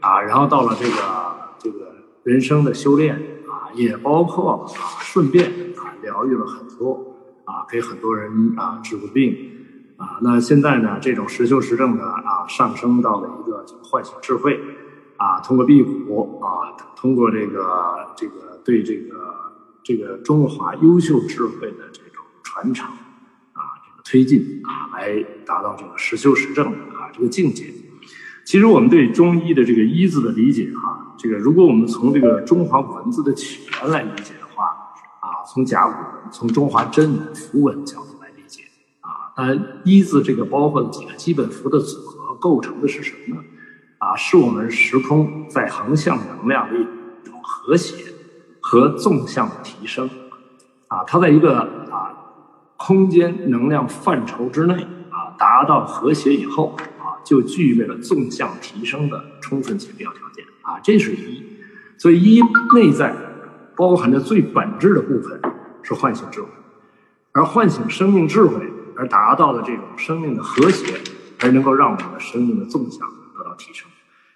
[0.00, 0.96] 啊，然后到了这个
[1.58, 1.92] 这个
[2.22, 3.14] 人生的修炼
[3.48, 9.36] 啊，也包括啊，顺便啊，疗愈了很多啊，给很多人啊治过病
[9.96, 10.18] 啊。
[10.22, 14.58] 那现在呢，这种实修实证的啊，上升到了一个唤醒智慧
[15.16, 18.54] 啊，通过辟谷啊，通过这个这个。
[18.64, 19.52] 对这个
[19.82, 22.86] 这个中华优秀智慧的这种传承
[23.52, 27.66] 啊，这个推进啊，来达到这个实修实证啊这个境界。
[28.46, 34.64] 其实我们对中医的这个“医”字的理解哈，这个如果我们从这个中华文字的起源来理解的话
[35.20, 38.62] 啊，从甲骨文、从中华真文、符文角度来理解
[39.00, 39.54] 啊，那
[39.84, 43.42] “医”字这个包括几个基本符的组合构成的是什么呢？
[44.04, 46.84] 啊，是我们时空在横向能量的一
[47.24, 48.12] 种和谐。
[48.66, 50.08] 和纵向的提升，
[50.88, 52.10] 啊，它在一个啊
[52.78, 54.74] 空间能量范畴之内
[55.10, 61.44] 啊达到和谐以后啊，就具备了纵向提升的充分且必要条件啊，这是一。
[61.98, 62.40] 所以一
[62.74, 63.14] 内在
[63.76, 65.38] 包含着最本质的部分
[65.82, 66.48] 是唤醒智慧，
[67.32, 70.98] 而唤醒生命智慧而达到了这种生命的和谐，
[71.42, 73.86] 而能够让我们的生命的纵向得到提升，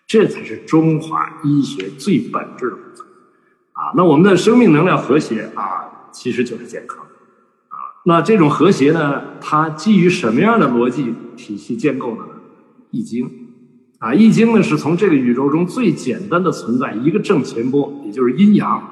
[0.08, 2.76] 这才是中华医学最本质的。
[3.72, 6.98] 啊，那我们的生命能量和谐啊，其实就是健康，
[7.68, 12.28] 啊，那这种和谐呢，它基于什么样的逻辑体系建构的呢？
[12.90, 13.30] 易经，
[13.98, 18.82] 啊，易经呢是从这个宇宙中最简单的存在一个正弦波，也就是阴阳，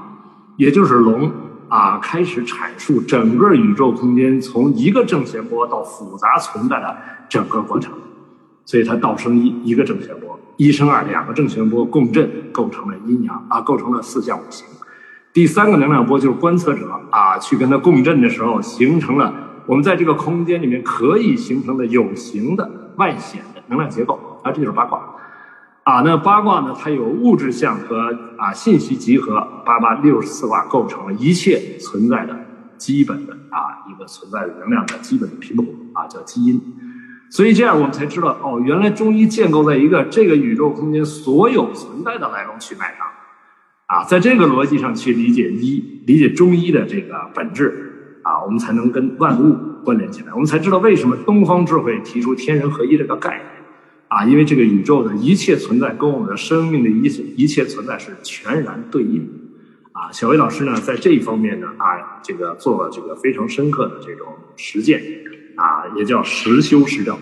[0.57, 1.33] 也就是龙
[1.69, 6.97] 啊，开始阐述整个宇宙空间从一个正弦波到复杂存在的
[7.29, 7.93] 整个过程，
[8.64, 14.67] 所以它道生一，一个正弦波，一生二，两个正弦波共振构成了阴阳啊，构成了四象五行。
[15.33, 19.35] 第三个能量波就是观测者啊，去跟它共振的时候，形成了
[19.67, 24.99] 我们在这个空间里面可以形成的有形的外显的能量结构啊，这就是八卦
[25.83, 26.01] 啊。
[26.01, 32.35] 那八卦呢，它有物质相和啊信息集合，八八六十四卦构成了一切存在的
[32.79, 36.59] 基本的啊一个存在的能量的基本的频谱啊，叫基因。
[37.37, 43.07] 所以这样我们才知道哦，原来中医建构在一个这个宇宙空间所有存在的来龙去脉上。
[43.84, 50.32] 啊，在这个逻辑上去理解医，理解中医的这个本质，啊，我们才能跟万物关联起来。
[50.32, 53.47] 我们才知道为什么东方智慧提出天人合一这个概念，
[54.09, 57.03] 啊，因为这个宇宙的一切存在跟我们的生命的一
[57.37, 59.28] 一切存在是全然对应。
[59.93, 64.26] 啊，小薇老师呢，在这一方面呢，啊，这个做了这个非常深刻的这种
[64.57, 65.03] 实践，
[65.57, 67.17] 啊，也叫实修实证。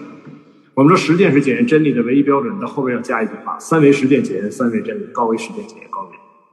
[0.74, 6.09] 我们说实践是检验真理的唯一标准，到后边要加一句话：三维实践检验三维真理，高维实践检验高维。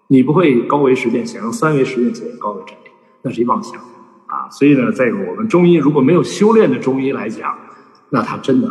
[0.08, 2.92] 你不会高维实践，想用三维实践检验高维真理，
[3.24, 3.80] 那是一妄想
[4.28, 4.50] 啊！
[4.52, 7.58] 所以呢，在我们中医如果没有修炼的中医来讲，
[8.10, 8.68] 那他真的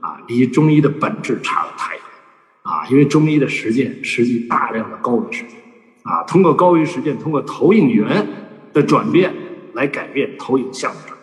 [0.00, 2.02] 啊，离中医的本质差得太远
[2.62, 2.86] 啊！
[2.88, 5.58] 因为中医的实践实际大量的高维实践
[6.04, 8.26] 啊，通过高维实践，通过投影源
[8.72, 9.34] 的转变
[9.74, 11.13] 来改变投影像的，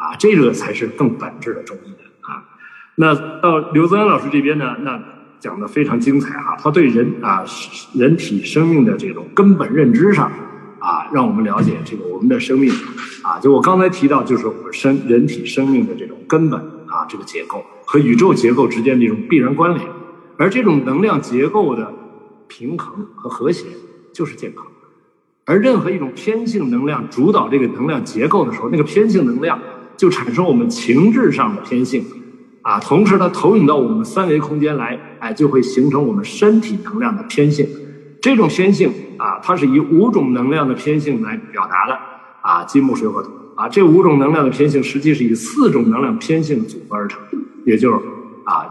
[0.00, 2.42] 啊，这个才是更本质的中医的啊。
[2.96, 5.00] 那到刘泽安老师这边呢，那
[5.38, 7.44] 讲的非常精彩哈，他对人啊
[7.94, 10.32] 人体生命的这种根本认知上
[10.78, 12.72] 啊，让我们了解这个我们的生命
[13.22, 19.86] 啊，就我刚才提到，就是我们生人体生命的这种根本啊，这个结构和宇宙结构之间的一种必然关联，
[20.38, 21.92] 而这种能量结构的
[22.48, 23.66] 平衡和和谐
[24.12, 24.66] 就是健康，
[25.44, 29.58] 而任何一种偏性能量主导这个能量结构的时候，那个偏性能量
[30.00, 32.02] 就产生我们情志上的偏性。
[32.62, 37.66] 啊，同时它投影到我们三维空间来，哎，就会形成我们身体能量的偏性。
[38.22, 41.98] 这种偏性啊，它是以五种能量的偏性来表达的
[42.40, 47.20] 啊，金木水火土啊，这五种能量的偏性实际是以四种能量偏性组合而成，
[47.66, 47.96] 也就是
[48.44, 48.66] 啊，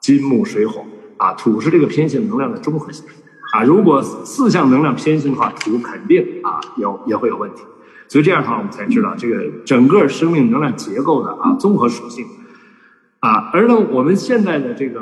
[0.00, 0.82] 金木水火
[1.18, 3.04] 啊，土是这个偏性能量的综合性
[3.52, 3.62] 啊。
[3.62, 7.62] 如果四项能量偏性的话，土肯定啊有也会有问题。
[8.08, 12.24] 所以这样的话，我们才知道这个整个生命能量结构的啊综合属性。
[13.20, 15.00] 啊，而呢，我们现在的这个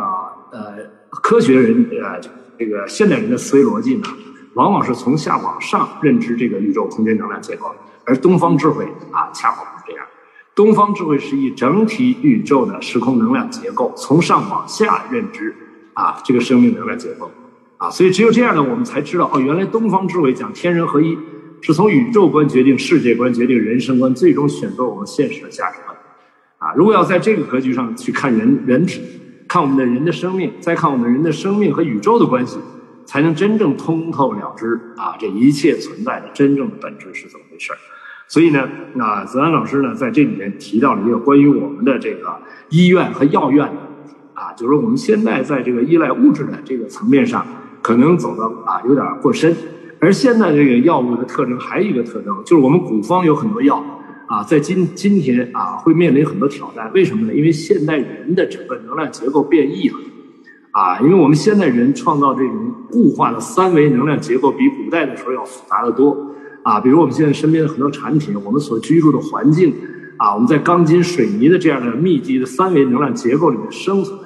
[0.51, 0.77] 呃
[1.11, 2.19] 科学人呃
[2.59, 4.07] 这个现代人的思维逻辑呢，
[4.55, 7.75] 往往是从下往上认知这个宇宙空间能量结构，
[8.05, 10.07] 而东方智慧啊恰好不是这样，
[10.55, 15.55] 东方智慧是以整体宇宙的时空能量结构从上往下认知
[15.93, 17.31] 啊这个生命能量结构
[17.77, 21.19] 啊，所以只有这样呢，我们才知道哦，原来东方智慧讲天人合一，
[21.65, 25.97] 是从宇宙观决定世界观，决定人生观，最终选择我们现实的价值观。
[26.59, 29.01] 啊，如果要在这个格局上去看人人体，
[29.49, 32.59] 看我们的人的生命，再看我们人的生命和宇宙的关系，
[33.07, 37.73] 才能真正通透了之啊，这一切存在的真正的本质是怎么回事
[38.29, 42.37] 所以呢，那，泽安老师呢在这里面提到了一个关于我们的这个
[42.69, 43.67] 医院和药院
[44.35, 47.47] 啊，就是说我们现在在这个依赖物质的这个层面上，
[47.81, 49.57] 可能走的啊有点过深，
[50.05, 53.83] 而现在这个药物的特征还有一个特征，就是我们古方有很多药。
[54.27, 56.91] 啊，在今今天啊，会面临很多挑战。
[56.95, 57.35] 为什么呢？
[57.35, 59.97] 因为现代人的整个能量结构变异了，
[60.73, 66.35] 啊，因为我们现代人创造这种固化的三维能量结构，比古代的时候要复杂的多。
[66.63, 69.75] 啊，比如我们现在身边的很多产品，我们所居住的环境，
[70.17, 74.19] 啊，我们在钢筋水泥的这样的密集的三维能量结构里面生存，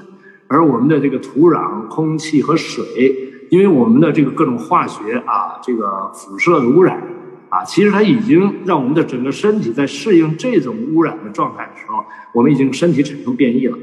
[0.47, 7.03] 而我们的这个土壤、空气和水，因为我们的这个各种化学啊，这个辐射的污染。
[7.51, 13.79] 啊，其实它已经让我们的整个身体在适应这种污染的状态的时候，我们已经身体产生变异了。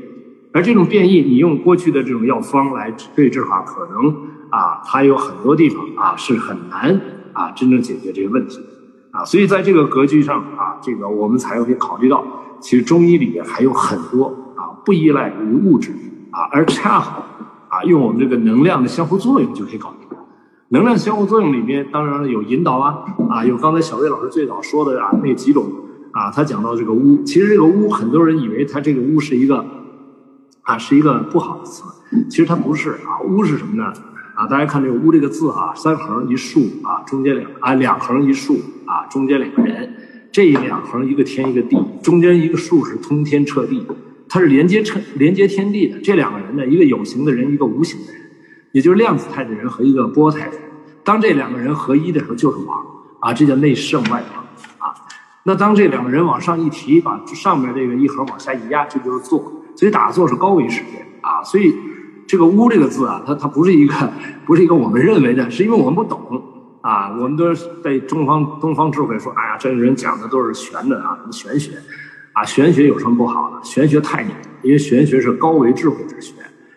[0.54, 4.16] 而这种变异，你用过去的这种药方来对治的话，可能
[4.52, 7.02] 啊，它有很多地方啊是很难
[7.34, 8.60] 啊真正解决这个问题
[9.10, 9.26] 啊。
[9.26, 12.24] 所以在这个格局上啊，这个我们才会考虑到，
[12.60, 15.92] 其实中医里面还有很多啊不依赖于物质
[16.30, 17.26] 啊，而恰好
[17.76, 20.08] 啊用我们这个能量的相互作用就可以搞定。
[20.70, 25.66] 能量相互作用里面，当然了有引导啊，啊，有刚才小魏老师最早说的啊那几种
[26.12, 29.64] 啊，他讲到这个巫，其实这个巫，很多人以为他这个巫是一个
[30.64, 31.84] 啊是一个不好的词，
[32.30, 33.94] 其实它不是啊，巫是什么呢？
[34.34, 39.94] 啊，大家看这个巫这个字啊，三横一竖啊，中间两啊两横一竖啊，中间两个人，
[40.32, 43.86] 这两横一个天一个地，中间一个竖是通天彻地，
[44.28, 48.22] 它是连接成连接天地的，这两个人呢，一个有形的人，一个无形的人。
[48.72, 50.52] 也就是量子态的人和一个波态，
[51.04, 52.86] 当这两个人合一的时候，就是王
[53.22, 54.46] 啊，这叫内圣外王
[54.80, 54.94] 啊。
[55.44, 59.40] 那当这两个人往上一提，把上面这个一横往下一压，这就是坐。
[59.78, 61.42] 所以打坐是高维世界啊。
[61.44, 61.74] 所以
[62.28, 63.94] 这个“巫”这个字啊，它它不是一个
[64.46, 66.44] 不是一个我们认为的，是因为我们不懂
[66.82, 67.16] 啊。
[67.18, 71.78] 我们都是被东方东方智慧说，哎呀，这个人讲的都是玄的啊，什么玄学
[72.36, 72.46] 啊？
[72.46, 73.64] 玄学有什么不好的？
[73.64, 74.32] 玄学太牛，
[74.62, 76.34] 因为玄学是高维智慧之学。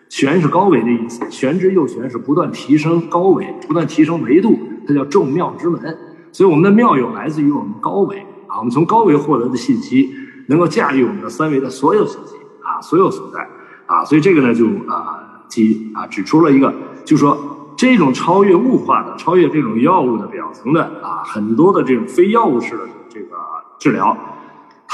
[0.09, 4.57] 玄是高维的意思，玄之又玄是不断提升高维，不断提升维度，
[4.87, 5.79] 它叫众妙之门。
[6.31, 8.17] 所以我们的妙有来自于我们高维
[8.47, 10.09] 啊，我们从高维获得的信息，
[10.47, 13.47] 能够驾驭我们的三维的所有信息啊，所有所在
[13.85, 14.03] 啊。
[14.03, 16.73] 所以这个呢，就啊提啊指出了一个，
[17.05, 17.37] 就说
[17.77, 23.35] 这种超越物化的、超越这种药物的表层的啊，很多的这种非药物式的这个
[23.77, 24.17] 治疗，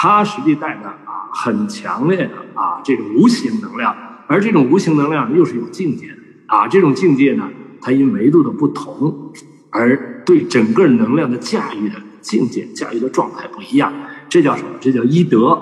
[0.06, 3.96] 它实际带着啊很强烈的啊这种无形能量。
[4.28, 6.16] 而这种无形能量又是有境界的
[6.46, 7.50] 啊，这种境界呢，
[7.82, 9.32] 它因维度的不同，
[9.72, 13.92] 而对整个能量的驾驭的境界、驾驭的状态不一样。
[14.30, 14.70] 这叫什么？
[14.80, 15.60] 这叫医德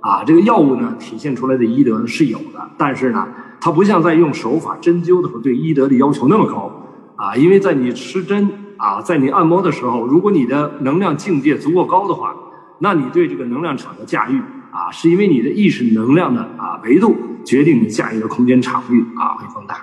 [0.00, 0.22] 啊！
[0.22, 3.26] 这个药物呢，体现出来的医德是有的，但是呢，
[3.58, 6.70] 它不像在用手法针灸的时候对医德的要求那么高
[7.16, 7.34] 啊。
[7.34, 12.34] 因为在你吃针啊，在你按摩的时候，如果你的能量境界足够高的话，
[12.78, 14.40] 那你对这个能量场的驾驭
[14.70, 17.16] 啊，是因为你的意识能量的啊维度。
[17.44, 19.76] 决定你驾驭的空间场域啊会更大，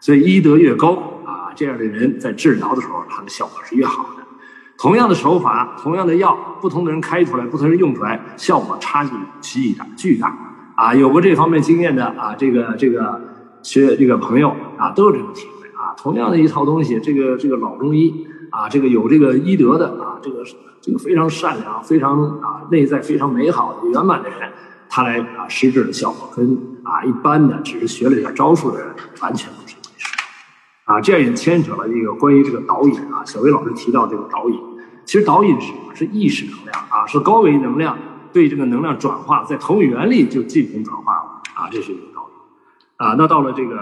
[0.00, 0.94] 所以医德越高
[1.24, 4.24] 啊，这样的人在治疗的时候，他的效果是越好的。
[4.76, 9.10] 同样的手法，同样的药，不同的人开出来，不同人用出来，效果差距
[9.40, 10.36] 巨大巨大
[10.74, 10.92] 啊！
[10.92, 13.20] 有过这方面经验的啊，这个这个
[13.62, 15.94] 学这个朋友啊，都有这种体会啊。
[15.96, 20.44] 同样的一套东西，这个这个老中医啊，这个有这个医德的啊，这个
[20.80, 24.52] 这个非常善良、非常啊内在非常美好的圆满的人，
[24.88, 30.06] 他来啊施治的效果跟啊一般的只是学了点招数的人完全不是一回事
[30.84, 31.00] 啊。
[31.00, 34.60] 这样也牵扯了一个关于这个导引啊，小薇老师提到这个导引。
[35.04, 35.92] 其实导引是什么？
[35.94, 37.98] 是意识能量啊，是高维能量
[38.32, 42.36] 对这个能量转化，在投影原理就进行转化了啊，这是一个导引
[42.96, 43.14] 啊。
[43.18, 43.76] 那到了这个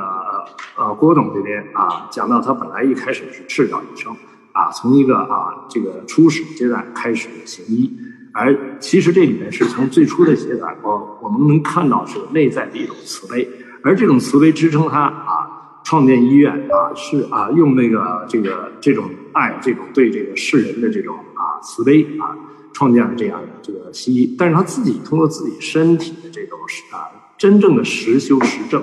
[0.77, 4.17] 呃郭董这边啊，讲到他本来一开始是赤脚医生
[4.53, 7.91] 啊，从一个啊这个初始阶段开始行医，
[8.33, 13.49] 而其实这里面是从最初的阶段，我我们能看到是内在的一种慈悲，
[13.83, 15.59] 而这种慈悲支撑他啊。
[15.85, 22.39] 创建医院啊，是啊，用那个这个这种爱，这种对这个世人的这种啊慈悲啊，
[22.73, 24.37] 创建了这样的这个西医。
[24.39, 26.57] 但是他自己通过自己身体的这种
[26.93, 28.81] 啊，真正的实修实证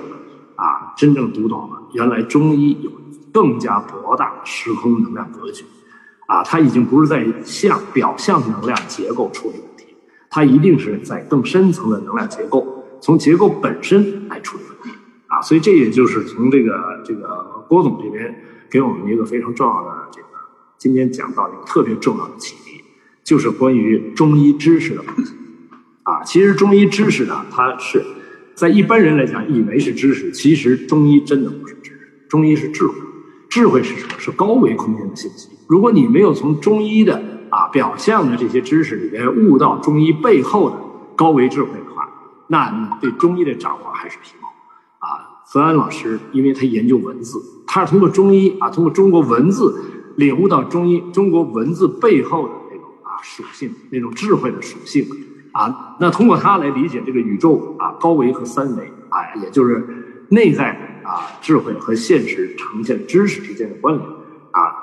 [0.56, 2.90] 啊，真正读懂了原来中医有
[3.32, 5.64] 更加博大的时空能量格局
[6.26, 9.96] 啊，他已经不是在向表象能量结构处理问题，
[10.28, 14.98] 他一定是在更深层的能量结构，从结构本身来处理问题。
[15.26, 20.26] 啊，所以这也就是从这个这个郭总这边给我们一个非常重要的这个
[20.78, 22.82] 今天讲到一个特别重要的启迪，
[23.22, 25.32] 就是关于中医知识的普及。
[26.02, 28.04] 啊，其实中医知识呢，它是
[28.54, 32.94] 在一般人来讲以为是知识，其实中医真的不是知识，中医是智慧。
[33.50, 34.14] 智慧是什么？
[34.18, 35.50] 是高维空间的信息。
[35.66, 37.20] 如果你没有从中医的
[37.50, 40.76] 啊表象的这些知识里边悟到中医背后的
[41.16, 42.08] 高维智慧的话，
[42.46, 44.48] 那你对中医的掌握还是皮毛。
[45.52, 49.82] 泽安老师，因为他研究文字，他是通过中医啊，通过中国文字
[50.14, 55.04] 领悟到中医中国文字背后的那种啊属性，那种智慧的属性
[55.50, 55.96] 啊。
[55.98, 59.84] 那通过他来理解这个宇宙啊高维和三维啊，也就是
[60.28, 64.06] 内在啊智慧和现实呈现知识之间的关联
[64.52, 64.74] 啊，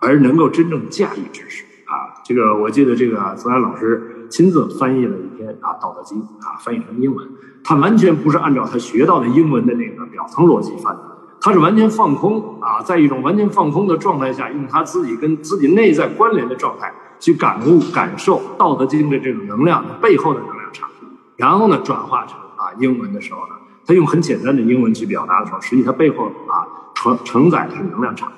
[0.00, 2.22] 而能够真正驾驭知识啊。
[2.24, 7.28] 这个我记得这个泽安老师亲自翻译了一篇啊《道德经》啊，翻译成英文。
[7.64, 11.02] 他完全不是按照他学到的英文的那个表层逻辑翻的，
[11.40, 20.88] 他是完全放空啊，在一种完全放空的状态下，用他自己跟自己内在关联的状态去感悟、感受《道德经》的这种能量背后的能量场，
[21.36, 23.54] 然后呢，转化成啊英文的时候呢，
[23.88, 28.30] 他用很简单的英文去表达的时候，实际它背后啊承承载的是能量场。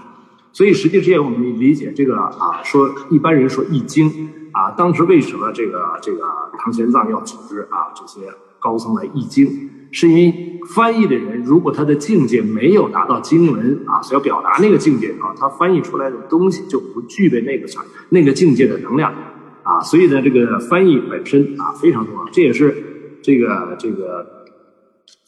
[0.53, 4.09] 所以实际这也我们理解这个啊，说一般人说《易经》
[4.53, 6.23] 啊，当时为什么这个这个
[6.59, 8.21] 唐玄奘要组织啊这些？
[8.63, 19.15] 高僧来易经，是因为翻译的人如果他的境界没有达到经文啊，所要表达那个境界啊，他翻译出来的东西就不具备那个场那个境界的能量
[19.63, 24.40] 啊，所以呢，这个翻译本身啊非常重要，这也是这个这个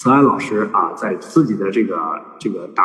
[0.03, 2.85] 泽安老师啊在自己的这个这个打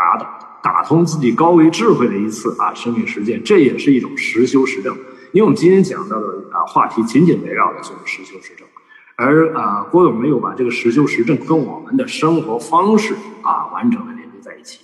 [0.62, 4.96] 打通自己高维智慧的一次啊生命实践，这也是一种实修实证，
[5.32, 8.68] 因为我们今天讲到的啊话题紧紧围绕的就是实修实证。
[9.16, 14.82] 而啊，郭总没有把这个实修实证跟我们的生活方式啊完整的连接在一起，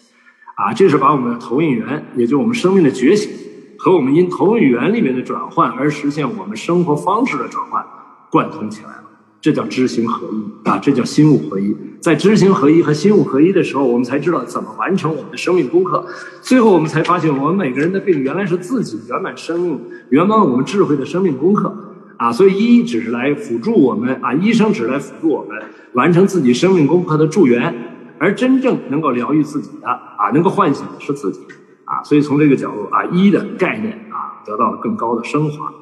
[0.55, 3.31] 啊，这是把我们的投影源，也就是我们生命的觉醒
[3.77, 7.85] 和我们因投影源里面的转换而实现我们生活方式的转换
[8.31, 9.02] 贯通起来了。
[9.44, 11.76] 这叫知行合一啊，这叫心物合一。
[11.99, 16.06] 在知行合一和心物合一的时候，我们才知道怎么完成我们的生命功课。
[16.41, 21.76] 最后，我们才发现，我们每个人的病原来是自己圆满生命、圆满我们智慧的生命功课。
[22.15, 25.61] 啊，所以医只是来辅助我们啊，医生只是来辅助我们
[25.91, 27.76] 完成自己生命功课的助缘，
[28.20, 31.41] 而真正能够疗愈自己的啊，能够唤醒的是自己
[31.84, 32.02] 啊。
[32.02, 35.74] 所以从这个角度啊，医的概念啊得到了更高的升华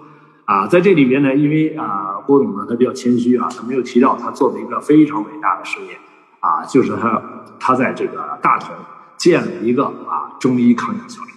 [0.52, 0.68] 啊。
[0.68, 5.98] 在这里面呢，因为啊郭总呢他比较谦虚啊，他没有提到他做的一个非常伟大的事业
[6.40, 7.22] 啊，就是他
[7.60, 8.76] 他在这个大同
[9.18, 11.34] 建了一个啊中医康养小镇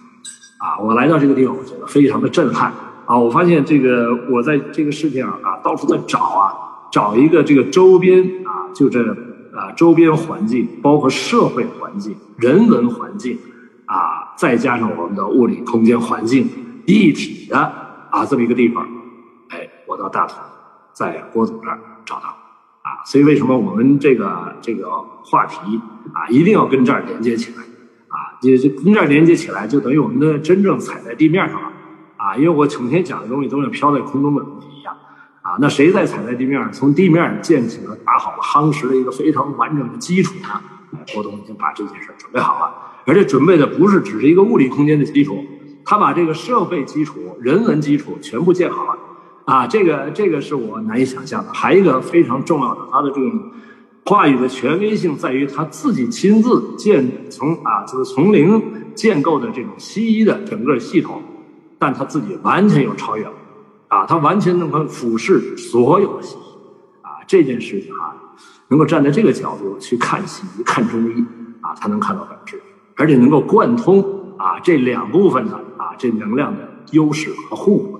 [0.59, 0.79] 啊。
[0.79, 2.73] 我来到这个地方，我觉得非常的震撼。
[3.07, 8.99] 啊，我发现这个，我在这个世界上啊，到处在找啊，找一个这个周边啊，就这
[9.53, 13.37] 啊周边环境，包括社会环境、人文环境
[13.85, 16.49] 啊，再加上我们的物理空间环境
[16.87, 17.55] 一体的
[18.09, 18.83] 啊这么一个地方，
[19.87, 20.37] 我到大同，
[20.93, 22.27] 在郭总这儿找到
[22.81, 24.89] 啊，所以为什么我们这个这个
[25.23, 25.79] 话题
[26.13, 27.63] 啊，一定要跟这儿连接起来
[28.07, 28.37] 啊？
[28.41, 31.71] 这这跟这儿连接起来，就等于我们的真正踩在地面上了。
[32.17, 34.95] 啊，因为我整天讲的东西都是飘在空中的东西一样，
[35.41, 40.61] 啊，那谁在踩在地面，从地面建起了打好了夯实了一个非常完整的基础呢？
[41.13, 42.73] 郭总已经把这件事准备好了，
[43.05, 45.43] 而且准备的不是只是一个物理空间的基础，
[45.83, 48.97] 他把这个社会基础、人文基础全部建好了。
[49.45, 51.53] 啊，这个这个是我难以想象的。
[51.53, 53.31] 还一个非常重要的，他的这种
[54.05, 58.61] 话语的权威性在于他自己亲自建从啊，就是从零
[58.95, 61.21] 建构的这种西医的整个系统，
[61.77, 63.27] 但他自己完全有超越，
[63.87, 66.41] 啊，他完全能够俯视所有的西医，
[67.01, 68.17] 啊，这件事情啊，
[68.69, 71.23] 能够站在这个角度去看西医、看中医，
[71.61, 72.59] 啊，他能看到本质，
[72.95, 74.01] 而且能够贯通
[74.37, 77.94] 啊这两部分的啊这能量的优势和互补。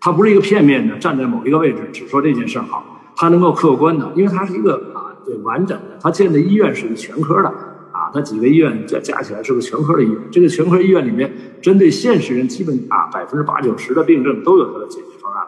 [0.00, 7.48] 他不是一个片面的站在某一个位置只说这件事好，他能够客观的，因为他是一个啊对完整的，他建的医院是个全科的
[7.90, 15.44] 啊，他几个医院加加起来是个全科的医院，这个全科医院里面针对现实人基本啊百分之八九十的病症都有他的解决方案。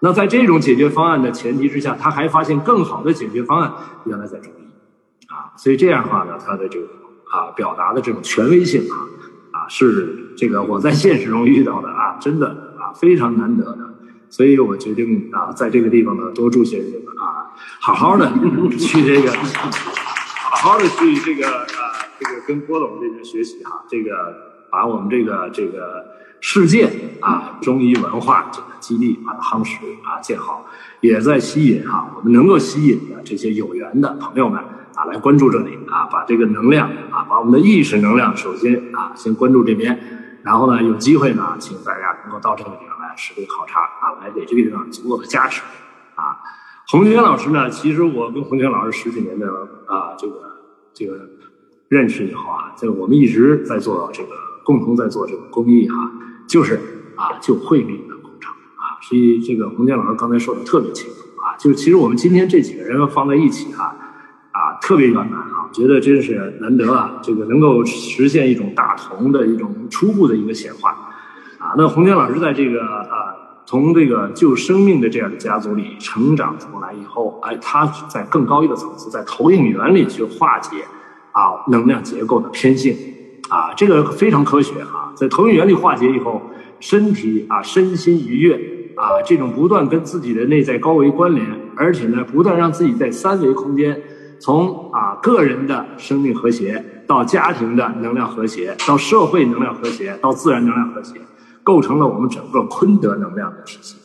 [0.00, 3.70] 那在这种解决方案的前提之下，他还发现更好的解决方案
[4.06, 4.64] 原来在中医
[5.28, 6.86] 啊，所以这样的话呢，他的这个
[7.30, 8.96] 啊表达的这种权威性啊
[9.52, 13.94] 啊是这个我在现实中遇到的啊真的啊非常难得的。
[14.28, 17.50] 所以我决定啊，在这个地方呢多住些日子啊，
[17.80, 18.32] 好好的
[18.78, 24.10] 去这个，好好的去这个啊，这个跟郭总这边学习哈，这个
[24.70, 26.04] 把我们这个这个
[26.40, 26.88] 世界
[27.20, 30.64] 啊中医文化这个基地把它夯实啊建好，
[31.00, 34.60] 也在吸引哈我们能够吸引的这些有缘的朋友们
[34.94, 43.14] 啊来关注这里啊，把这个能量啊，把我们的意识能量首先啊先关注这边，然后呢有机会呢，请大家能够到这个地方来。
[43.16, 45.60] 实地考察啊，来给这个地方足够的加持
[46.14, 46.38] 啊。
[46.88, 49.46] 洪泉老师呢，其实我跟洪泉老师十几年的
[49.86, 50.56] 啊这个
[50.94, 51.28] 这个
[51.88, 54.30] 认识以后啊，这个我们一直在做这个
[54.64, 56.12] 共同在做这个公益哈，
[56.46, 56.80] 就是
[57.16, 58.96] 啊救惠民的工程啊。
[59.02, 64.09] 所以这个洪泉老师刚才说的特别清楚啊，就是其实我们今天这几个人放在一起哈啊，
[64.80, 70.90] 特别圆满啊，觉得真是难得啊，这个能够实现一种大同的一种初步的一个显化。
[71.58, 73.08] 啊，那洪江老师在这个呃，
[73.66, 80.78] 从这个救生命的这样的家族里成长出来以后，哎，他在更高一个层次，在投影原理去化解
[81.32, 82.96] 啊能量结构的偏性，
[83.50, 86.40] 啊，这个非常科学啊，在投影原理化解以后，
[86.80, 88.54] 身体啊身心愉悦
[88.96, 91.46] 啊，这种不断跟自己的内在高维关联，
[91.76, 94.00] 而且呢，不断让自己在三维空间，
[94.40, 101.20] 从啊个人的生命和谐到家庭的能量和谐，到社会能量和谐，到自然能量和谐。
[101.62, 103.96] 构成了我们整个坤德能量的体系，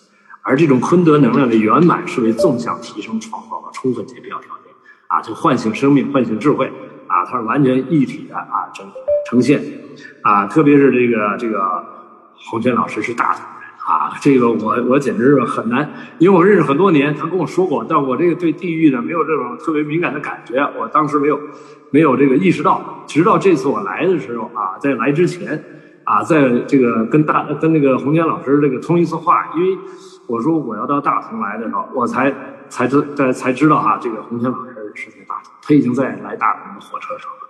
[0.42, 4.74] 而这种坤德能量的圆满是为纵向提升创造了充分的必要条件。
[5.08, 6.68] 啊，就唤醒生命，唤醒智慧。
[7.08, 8.86] 啊，它是完全一体的啊，呈
[9.30, 9.64] 呈现。
[10.22, 11.82] 啊，特别是这个这个
[12.36, 13.34] 洪轩老师是大
[13.86, 15.88] 啊，这个我我简直是很难，
[16.18, 21.40] 因为我认识很多年，他跟我说过，但我这个对地域呢没有这种特别敏感的感觉，我当时没有
[21.92, 25.64] 没有这个意识到，直到这次我来的时候啊，在来之前。
[26.06, 29.76] 啊，在这个跟大跟那个洪坚老师这个通一次话，因为
[30.28, 32.32] 我说我要到大同来的时候，我才
[32.70, 37.50] 才知才才知道哈，这个洪坚老师是在大同，他已经在来大同的火车上了，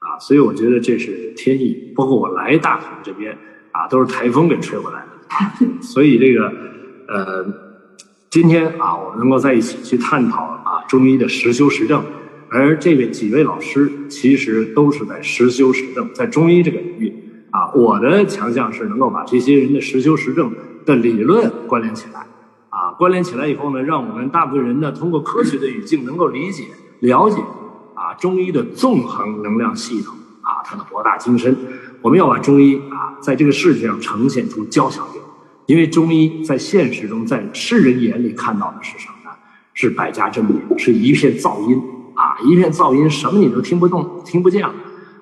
[0.00, 3.34] 啊，所以我觉得这是天意，包括我来大同这边
[3.74, 6.52] 啊，都是台风给吹过来的，所以这个
[7.08, 7.44] 呃，
[8.30, 12.00] 今天啊，我们能够在一起去探讨啊中医的实修实证，
[12.48, 17.20] 而这位几位老师其实都是在实修实证，在中医这个领域。
[17.50, 20.52] 啊，我的强项是能够把这些人的实修实证
[20.84, 22.26] 的理论关联起来，
[22.68, 26.64] 啊，关联起来以后呢，让我们大部分人呢通过科学的语境能够理解、
[26.98, 27.40] 了解，
[27.94, 31.56] 啊，中医的纵横能量系统，啊，它的博大精深。
[32.04, 35.20] 我们要把中医啊，在这个世界上呈现出交响乐，
[35.64, 39.34] 因为中医在现实中，在世人眼里看到的是什么呢？
[39.72, 41.82] 是百家争鸣，是一片噪音，
[42.14, 44.68] 啊，一片噪音，什么你都听不动、听不见了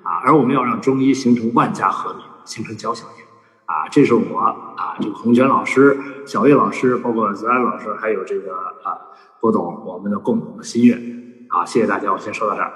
[0.02, 0.18] 啊。
[0.24, 5.96] 而我们要让中医形成万家和鸣，形成交响乐，啊，这是我啊，这个洪泉老师、
[6.26, 8.98] 小叶老师，包括子安老师，还有这个啊
[9.38, 11.00] 郭董，我们的共同的心愿。
[11.48, 12.72] 好，谢谢大家，我先说到这儿。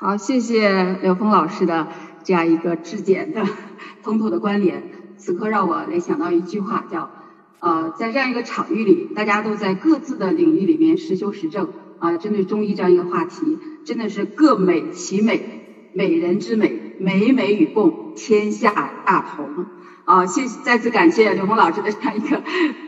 [0.00, 1.88] 好，谢谢刘峰老师的
[2.22, 3.44] 这样一个质简的、
[4.04, 4.84] 通透的关联。
[5.16, 7.10] 此刻让我联想到一句话，叫
[7.58, 11.72] 呃，在这样一个场域里，大家都在各自的领域里面实修实证。
[11.98, 18.70] 啊，针对中医这样一个话题，真的是各美其美，美人之美，美美与共，天下
[19.04, 19.66] 大同。
[20.04, 22.40] 啊，谢，再次感谢刘峰老师的这样一个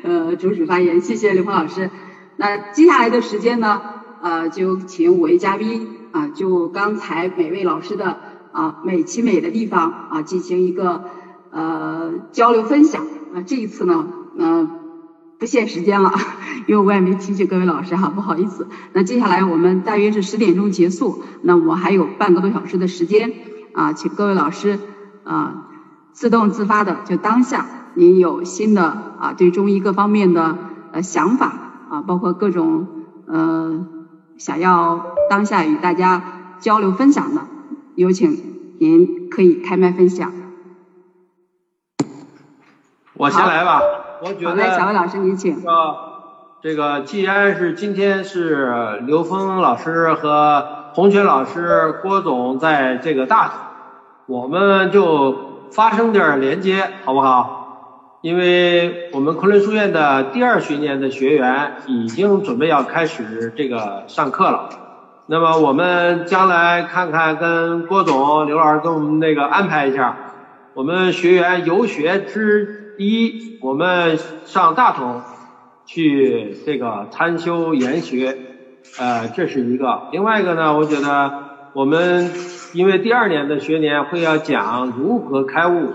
[0.04, 1.90] 呃主旨发言，谢谢刘峰老师。
[2.36, 3.82] 那接下来的时间呢，
[4.22, 8.18] 呃，就请五位嘉宾啊，就刚才每位老师的
[8.52, 11.04] 啊美其美的地方啊，进行一个
[11.50, 13.04] 呃交流分享。
[13.32, 14.68] 啊，这一次呢，嗯，
[15.38, 16.12] 不限时间了，
[16.66, 18.66] 因为我也没提醒各位老师哈，不好意思。
[18.92, 23.32] 那接下来我们大约是十点钟结束，那我还有半个多小时的时间
[23.72, 24.80] 啊，请各位老师
[25.22, 25.68] 啊
[26.12, 28.82] 自动自发的就当下您有新的
[29.20, 30.58] 啊对中医各方面的
[30.90, 31.54] 呃想法
[31.88, 32.88] 啊，包括各种
[33.26, 33.86] 呃
[34.40, 36.22] 想要当下与大家
[36.60, 37.42] 交流分享的，
[37.94, 38.30] 有请
[38.80, 40.32] 您可以开麦分享。
[43.12, 43.82] 我先来吧，
[44.22, 44.78] 我觉得。
[44.78, 45.62] 小魏老师，您请。
[46.62, 50.64] 这个既然是今天是刘峰老师和
[50.94, 53.56] 洪泉老师、郭总在这个大同，
[54.26, 57.59] 我们就发生点连接，好不好？
[58.22, 64.68] 因为我们昆仑书院的第二学年的学员已经准备要开始这个上课了，
[65.26, 70.16] 那么我们将来看看跟郭总、刘老师跟我们那个安排一下，
[70.74, 72.76] 我们学员游学之。
[72.98, 75.22] 一，我们上大同
[75.86, 78.36] 去这个参修研学，
[78.98, 80.02] 呃，这是一个。
[80.12, 81.32] 另外一个呢，我觉得
[81.72, 82.30] 我们
[82.74, 85.94] 因为第二年的学年会要讲如何开悟，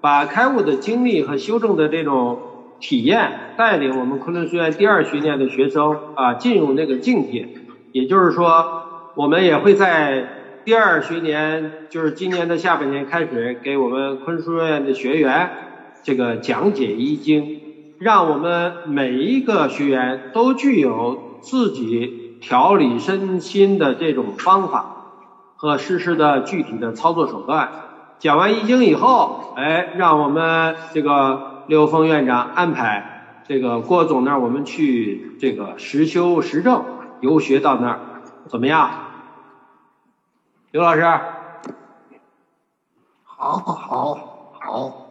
[0.00, 2.40] 把开悟的经历和修正的这种
[2.78, 7.48] 体验，带领我们昆仑书院第二学年的学生啊进入那个境界。
[7.90, 8.66] 也就是说，
[9.14, 10.28] 我们也会在
[10.64, 15.50] 第二学年，就是今年的下半年开始，给我们昆仑书院的学员。
[16.02, 17.48] 这个讲解易经，
[17.98, 24.86] 让我们每一个学员都具有自己调理身心的这种方法
[25.56, 27.70] 和实施的具体的操作手段。
[28.18, 36.84] 讲完易经以后，哎，让我们这个刘峰院长安排这个郭总那儿，我们去这个实修实证
[37.20, 37.98] 游学到那儿，
[38.48, 38.90] 怎么样？
[40.70, 41.02] 刘老师，
[43.24, 45.02] 好，好，好。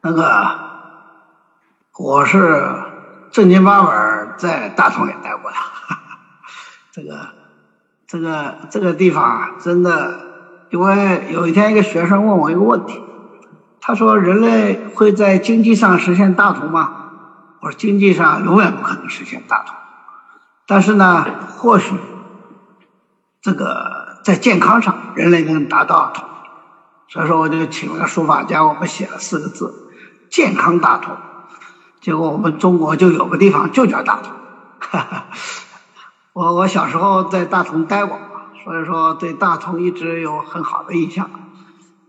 [0.00, 0.60] 那个，
[1.98, 2.74] 我是
[3.30, 5.56] 正经八百在大同也待过的，
[6.92, 7.28] 这个，
[8.06, 10.33] 这个，这个地方，真的，
[10.74, 13.00] 因为有一天一个学生问我一个问题，
[13.80, 16.90] 他说：“人类会在经济上实现大同吗？”
[17.62, 19.76] 我说：“经济上永远不可能实现大同，
[20.66, 21.24] 但是呢，
[21.56, 21.94] 或许
[23.40, 26.34] 这个在健康上，人类能达到统一。”
[27.08, 29.72] 所以说，我就请了个书法家，我们写了四个字。
[30.28, 31.16] 健康大同，
[32.00, 34.32] 结果我们中国就有个地方就叫大同。
[36.34, 38.18] 我我小时候在大同待过，
[38.64, 41.30] 所以说对大同一直有很好的印象。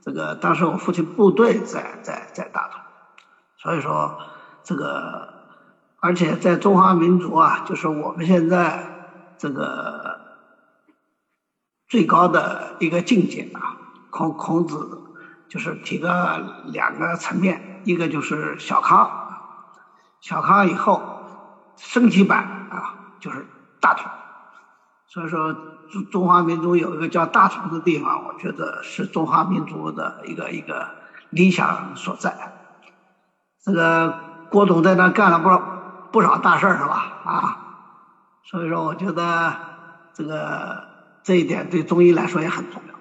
[0.01, 2.81] 这个当时我父亲部队在在在大同，
[3.57, 4.17] 所以说
[4.63, 5.27] 这个
[5.99, 10.19] 而且在中华民族啊，就是我们现在这个
[11.87, 13.77] 最高的一个境界啊，
[14.09, 15.01] 孔孔子
[15.49, 17.73] 就是提个两个层面。
[17.85, 19.07] 一个就是小康，
[20.19, 21.03] 小康以后
[21.77, 22.39] 升级版
[22.71, 23.45] 啊，就是
[23.79, 24.09] 大同。
[25.05, 25.55] 所以说
[25.91, 30.87] 中中华民族有一个叫大同的地方，我觉得是中华民族的一个一个
[31.29, 32.35] 理想所在。
[33.63, 34.13] 这个
[34.49, 35.61] 郭总在那干了不少
[36.11, 37.21] 不少大事儿是吧？
[37.23, 37.57] 啊，
[38.43, 39.53] 所以说我觉得
[40.13, 40.83] 这个
[41.23, 42.95] 这一点对中医来说也很重要。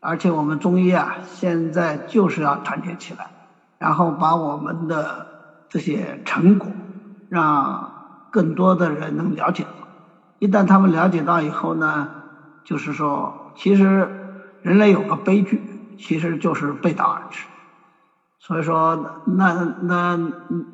[0.00, 3.30] 而且我们中医啊，现在就是要团结起来。
[3.78, 5.24] 然后把我们的
[5.68, 6.68] 这些成果，
[7.28, 9.64] 让更多的人能了解。
[10.38, 12.08] 一旦他们了解到以后呢，
[12.64, 14.08] 就是说，其实
[14.62, 15.62] 人类有个悲剧，
[15.96, 17.48] 其实就是背道而驰。
[18.38, 20.18] 所以说，那那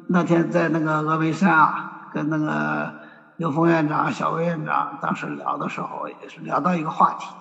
[0.07, 2.93] 那天在那个峨眉山啊，跟那个
[3.37, 7.35] 刘峰院长、小魏院长当时聊的时候，也是聊到一个话题。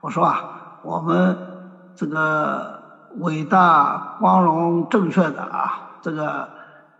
[0.00, 1.36] 我说啊，我们
[1.94, 2.78] 这个。
[3.20, 6.46] 伟大、光荣、正确的啊，这个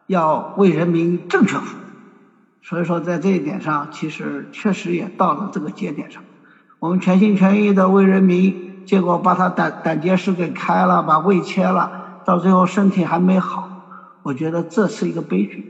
[0.07, 1.88] 要为人民正确服务。
[2.63, 6.23] 所以说，在这一点上，其实确实也到了这个节点上。
[6.79, 11.91] 我们全心全意的为人民，结果把他胆胆结石给开了，把胃切了，
[12.25, 13.71] 到最后身体还没好。
[14.23, 15.67] 我觉得这是一个悲剧。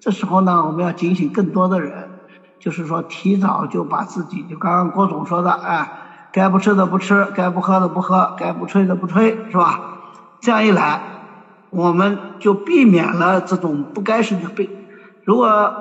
[0.00, 2.10] 这时候呢，我们要警醒更多的人，
[2.58, 5.90] 就是说提早就把自己，就刚刚郭总说的，哎。
[6.30, 9.80] 该不吃的不吃，该不喝的不喝，该不吹的不吹，是吧？
[10.40, 11.02] 这样一来，
[11.70, 14.70] 我们就避免了这种不该生的病。
[15.24, 15.72] 如果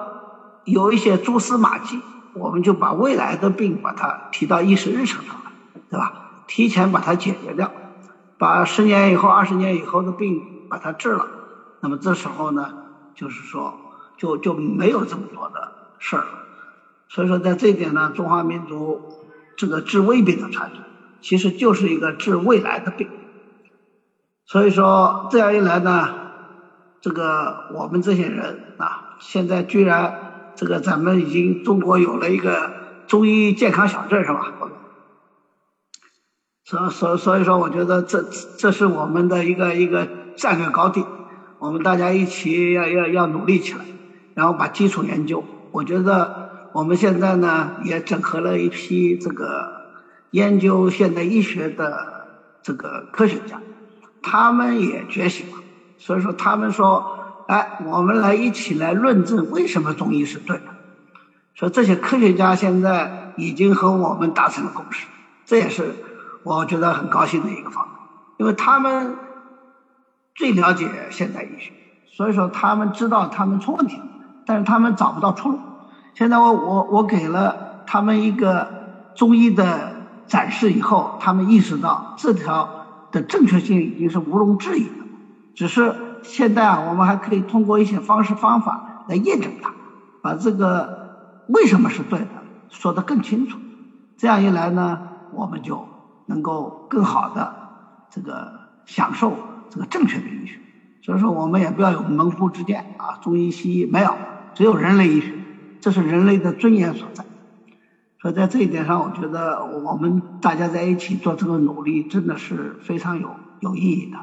[0.68, 2.02] 有一些蛛丝马迹，
[2.34, 5.52] 我们就把未来的病把它提到议事日程上来，
[5.90, 6.14] 对吧？
[6.46, 7.72] 提前把它解决掉，
[8.38, 11.26] 把十年以后、二十年以后的病把它治了。
[11.80, 12.74] 那么这时候呢，
[13.16, 13.80] 就是说，
[14.18, 16.30] 就就没有这么多的事儿了。
[17.08, 19.02] 所以说，在这一点呢，中华民族。
[19.60, 20.84] 这个治未病的传统，
[21.20, 23.10] 其实就是一个治未来的病。
[24.46, 26.08] 所以说，这样一来呢，
[27.02, 30.27] 这个我们这些人啊，现在居然
[30.58, 32.74] 这个咱们已经中国有了一个
[33.06, 34.42] 中医健康小镇是吧？
[36.66, 38.28] 所所所以说，我觉得这
[38.58, 41.08] 这是我们的一个一个战略高地，
[41.60, 43.86] 我们大家一起要要要努力起来，
[44.34, 45.48] 然后把基础研究。
[45.70, 46.34] 我觉得
[46.74, 49.70] 我们现在呢也整合了一批这个
[50.32, 52.28] 研究现代医学的
[52.64, 53.62] 这个科学家，
[54.22, 55.54] 他们也觉醒了。
[55.98, 57.06] 所以说，他们说，
[57.48, 60.66] 哎，我们来一起来论证为什么中医是对的。
[61.54, 65.08] 说这些科学家现在已经和我们达成了共识，
[65.46, 65.96] 这也是。
[66.44, 67.94] 我觉得很高兴的一个方面，
[68.38, 69.18] 因为他们
[70.34, 71.74] 最了解现代医学，
[72.06, 74.06] 所以说他们知道他们出问题了，
[74.46, 75.60] 但是他们找不到出路。
[76.14, 78.66] 现在我我我给了他们一个
[79.14, 79.94] 中医的
[80.26, 82.70] 展示以后，他们意识到这条
[83.12, 85.06] 的正确性已经是毋庸置疑的，
[85.54, 85.94] 只是
[86.28, 89.74] 现在啊，我们还可以通过一些方式方法来验证它，
[90.22, 92.28] 把这个为什么是对的
[92.70, 93.58] 说得更清楚。
[94.16, 95.00] 这样一来呢，
[95.32, 95.88] 我们就。
[96.30, 97.56] 能够更好的
[98.10, 98.52] 这个
[98.86, 99.38] 享受
[99.70, 100.60] 这个正确的医学，
[101.02, 104.14] 所以说我们也不要有门户之见啊，中医西医没有，
[104.54, 105.34] 只有人类医学，
[105.80, 107.24] 这是人类的尊严所在。
[108.20, 113.30] 所以在这一点上，我觉得我们大家在一起做这个努力，真的是非常有
[113.62, 114.18] 有意义的，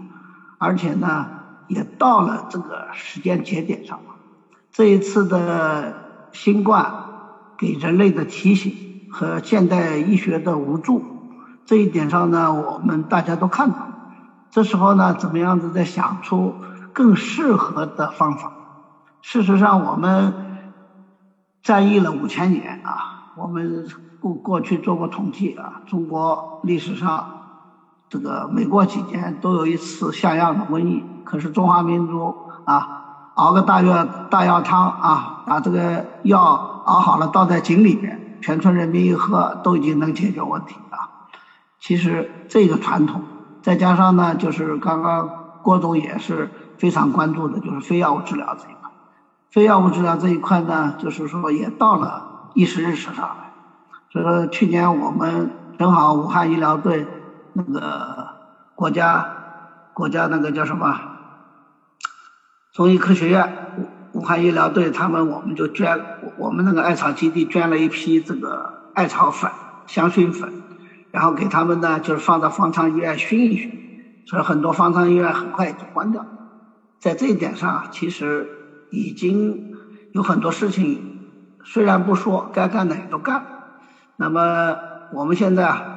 [0.59, 1.27] 而且呢，
[1.69, 4.15] 也到了这个时间节点上了。
[4.73, 5.95] 这一次的
[6.33, 6.93] 新冠
[7.57, 8.75] 给人类的提醒
[9.11, 11.03] 和现代医学的无助。
[11.65, 13.89] 这一点上呢，我们大家都看到，
[14.51, 16.55] 这时候呢，怎么样子再想出
[16.93, 18.53] 更适合的方法？
[19.23, 20.35] 事实上，我们
[21.63, 23.87] 战役了五千年啊，我们
[24.21, 27.41] 过过去做过统计啊，中国历史上
[28.11, 32.35] 这个每过几年都有一次像样的瘟疫，可是中华民族
[32.65, 32.87] 啊，
[33.35, 41.09] 熬个大药大药汤啊，把这个药熬好了倒在井里面，全村人民一喝，都已经能解决问题啊。
[41.81, 43.23] 其实这个传统，
[43.63, 45.29] 再加上呢，就是刚刚
[45.63, 48.91] 郭总也是非常关注的，就是非药物治疗这一块。
[49.51, 53.53] 非药物治疗这一块呢，就是说也到了议事日程上来。
[54.11, 57.07] 所以说去年我们正好武汉医疗队
[57.53, 58.29] 那个
[58.75, 59.27] 国家
[59.93, 61.01] 国家那个叫什么
[62.75, 65.97] 中医科学院武武汉医疗队，他们我们就捐
[66.37, 69.49] 我们那个艾草基地捐了一批这个艾草粉、
[69.87, 70.53] 香薰粉。
[71.13, 73.71] 然后给他们呢，就是放到方舱医院熏一熏，
[74.25, 76.27] 所以很多方舱医院很快就关掉。
[76.99, 78.49] 在这一点上，其实
[78.91, 79.61] 已经
[80.11, 81.05] 有很多事情，
[81.65, 83.47] 虽然不说，该干的也都干。
[84.17, 84.75] 那么
[85.13, 85.94] 我们现在啊，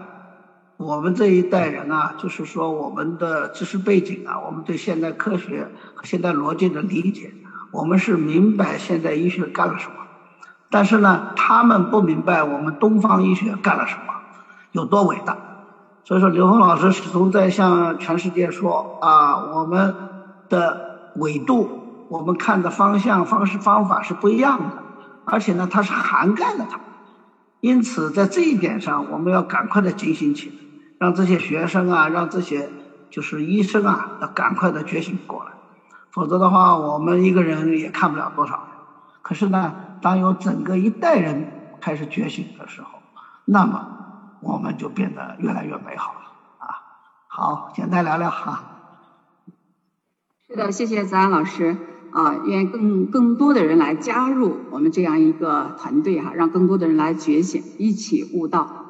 [0.77, 7.33] 我们这一代人啊，就是说我们的知识背景啊，我们对现代科学和现代逻辑的理解，
[7.71, 9.95] 我们是明白现代医学干了什么，
[10.69, 14.13] 但是呢，他们不明白我们东方医学干了什么。
[14.71, 15.35] 有多伟大？
[16.03, 19.95] 所以说，刘峰老师始终在向全世界说啊，我们
[20.47, 24.83] 的纬度，我们看的方向、方式、方法是不一样的，
[25.25, 26.79] 而且呢，它是涵盖了它。
[27.61, 30.55] 因此，在这一点上，我们要赶快的警醒起来，
[30.97, 32.69] 让这些学生啊，让这些
[33.09, 35.51] 就是医生啊，要赶快的觉醒过来。
[36.11, 38.67] 否则的话，我们一个人也看不了多少。
[39.21, 41.51] 可是呢，当有整个一代人
[41.81, 42.99] 开始觉醒的时候，
[43.45, 43.93] 那么。
[44.39, 46.19] 我们就变得越来越美好了
[46.59, 46.69] 啊！
[47.27, 48.63] 好，简单聊聊哈。
[50.47, 51.75] 是的，谢谢子安老师
[52.11, 58.85] 啊，愿更更多的人来加入我们这样一个团队哈，让更多的人来觉醒，一起悟道。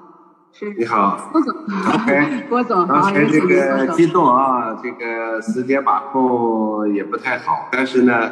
[0.59, 1.53] 是你好，郭总。
[2.49, 8.31] 郭总，刚才这个激动啊，这个时间把控也不太好，但是呢。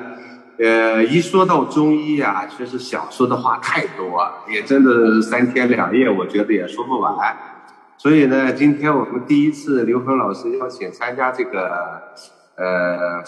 [0.58, 7.14] 呃，一说到中医啊，确实想说的话太多，也真的三天两夜，我觉得也说不完。
[7.98, 12.02] 所以呢，今天我们第一次刘峰老师邀请参加这个
[12.56, 13.22] 呃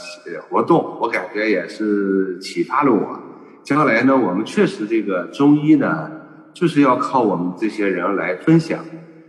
[0.50, 3.20] 活动，我感觉也是启发了我。
[3.62, 6.10] 将来呢，我们确实这个中医呢，
[6.60, 8.84] 就是要靠我们这些人来分享，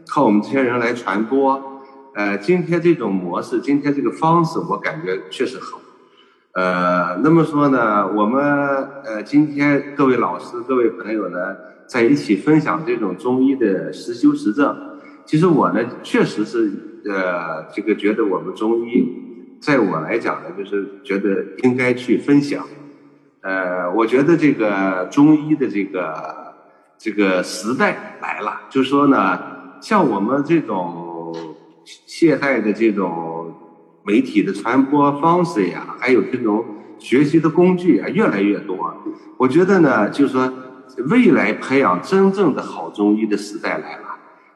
[0.07, 1.83] 靠我们这些人来传播。
[2.15, 5.79] 呃，今天这种模式，今天这个方式，我感觉确实好。
[6.53, 8.43] 呃，那么说呢，我们
[9.05, 11.55] 呃今天各位老师、各位朋友呢，
[11.87, 14.75] 在一起分享这种中医的实修实证。
[15.27, 16.73] 其实我呢，确实是
[17.05, 19.07] 呃这个觉得我们中医，
[19.61, 22.65] 在我来讲呢，就是觉得应该去分享。
[23.43, 26.48] 呃，我觉得这个中医的这个
[26.99, 29.39] 这个时代来了，就说呢，
[29.81, 31.35] 像我们这种
[31.85, 33.55] 现代的这种。
[34.05, 36.65] 媒体的传播方式呀，还有这种
[36.99, 38.95] 学习的工具啊越来越多。
[39.37, 40.51] 我觉得呢，就说
[41.11, 44.05] 未来培养真正的好中医的时代来了。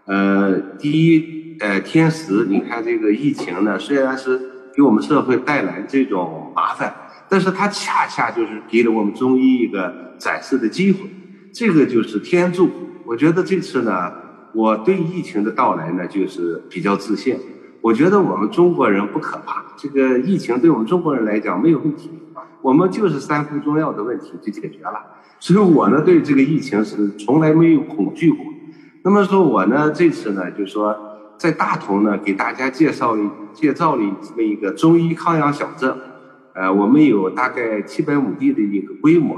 [0.06, 4.40] 呃，第一，呃，天时，你看这个疫情呢，虽然是
[4.74, 6.94] 给我们社会带来这种麻烦，
[7.28, 11.01] 但是它恰恰就是给了我们中医一个展示的机会。
[11.53, 12.70] 这个就是天助。
[13.05, 14.11] 我觉得这次呢，
[14.55, 17.37] 我对疫情的到来呢，就是比较自信。
[17.81, 22.11] 我觉得我们中国人不可怕，这个疫情对我们中国人来讲没有问题，
[22.62, 24.93] 我们就是三副中药的问题就解决了。
[25.41, 28.39] 所以我呢，对这个疫情是从来没有恐惧过。
[29.03, 30.97] 那么说我呢，这次呢，就说
[31.37, 35.93] 在大同呢，给大家介绍了介绍了这么一个中医康养小镇。
[36.55, 39.37] 呃，我们有大概七百亩地的一个规模。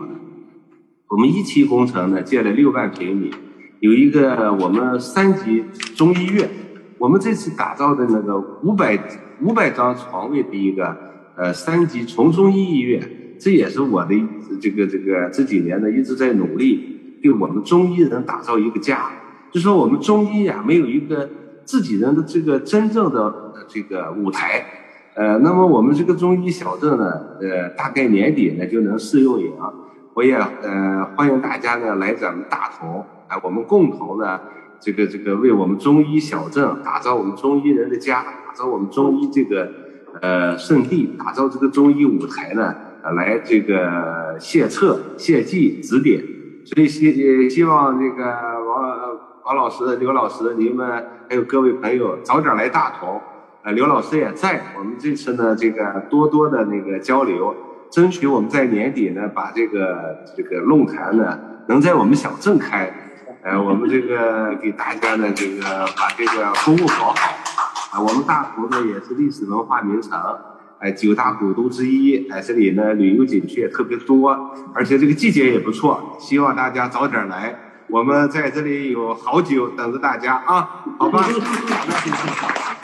[1.14, 3.30] 我们一期工程呢，建了六万平米，
[3.78, 5.62] 有一个我们三级
[5.94, 6.50] 中医院。
[6.98, 8.98] 我们这次打造的那个五百
[9.40, 10.96] 五百张床位的一个
[11.36, 13.00] 呃三级从中医医院，
[13.38, 14.12] 这也是我的
[14.60, 19.08] 这个这个这几年呢一直在努力，给我们中医人打造一个家。
[19.52, 21.30] 就说我们中医呀，没有一个
[21.64, 23.32] 自己人的这个真正的
[23.68, 24.66] 这个舞台。
[25.14, 27.04] 呃，那么我们这个中医小镇呢，
[27.40, 29.52] 呃，大概年底呢就能试运营。
[30.14, 34.40] 我也呃欢迎大家呢来咱们大同，哎，我们共同呢。
[34.80, 39.70] 这个这个为我们中医小镇打造我们中医人的家，打造我们中医这个
[40.20, 42.74] 呃圣地，打造这个中医舞台呢，
[43.14, 46.22] 来这个献策、献计、指点。
[46.66, 53.20] 所以希希望这个王王老师、刘老师，你们还有各位朋友早点来大同。
[53.62, 57.54] 呃，刘老师也在，我们这次呢，这个多多的那个交流，
[57.94, 61.38] 争取我们在年底呢，把这个这个论坛呢，
[61.68, 62.92] 能在我们小镇开。
[63.44, 65.62] 呃，我们这个给大家呢，这个
[65.96, 67.14] 把这个服务搞好。
[67.92, 70.18] 啊，我们大同呢也是历史文化名城，
[70.80, 72.28] 哎，九大古都之一。
[72.32, 74.36] 哎，这里呢旅游景区也特别多，
[74.74, 76.16] 而且这个季节也不错。
[76.18, 77.54] 希望大家早点来，
[77.86, 81.24] 我们在这里有好酒等着大家啊，好吧？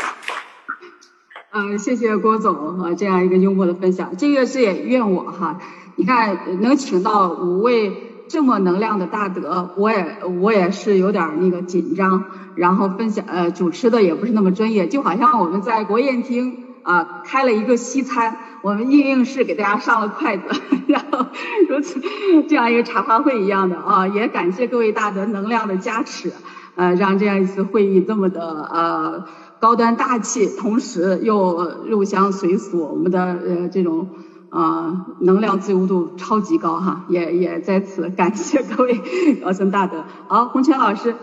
[1.53, 4.17] 嗯，谢谢郭总啊，这样一个幽默的分享。
[4.17, 5.59] 这个是也怨我哈，
[5.97, 8.07] 你看能请到五位。
[8.31, 12.23] 这么能量的大德，我也我也是有点那个紧张，
[12.55, 20.45] 然后分享呃主持的也不是那么专业，就好像我们在国宴厅啊开了一个西餐，我们应应是给大家上了筷子，
[20.87, 21.27] 然后
[21.69, 22.01] 如此
[22.49, 26.33] 这样一个茶话会一样的啊，也感谢各位大德能量的加持，
[26.77, 28.41] 呃让这样一次会议这么的
[28.73, 29.25] 呃
[29.61, 34.09] 高端大气，同时又入乡随俗，我们的呃这种。
[34.51, 39.01] 啊，能量自由度超级高哈，也也在此感谢各位
[39.41, 40.03] 高僧大德。
[40.27, 41.15] 好，洪泉老师。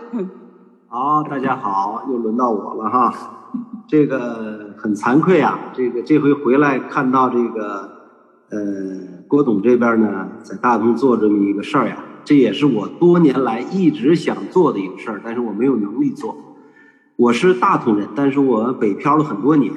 [0.87, 3.13] 好，大家好，又轮到我了哈。
[3.85, 7.89] 这个很惭愧啊，这个这回回来看到这个
[8.49, 8.57] 呃
[9.27, 16.33] 郭董这边呢，在大同做这么一个事儿呀，这也是我多年来一直想做的一个事儿，但是我没有能力做。
[17.17, 19.73] 我是大同人，但是我北漂了很多年。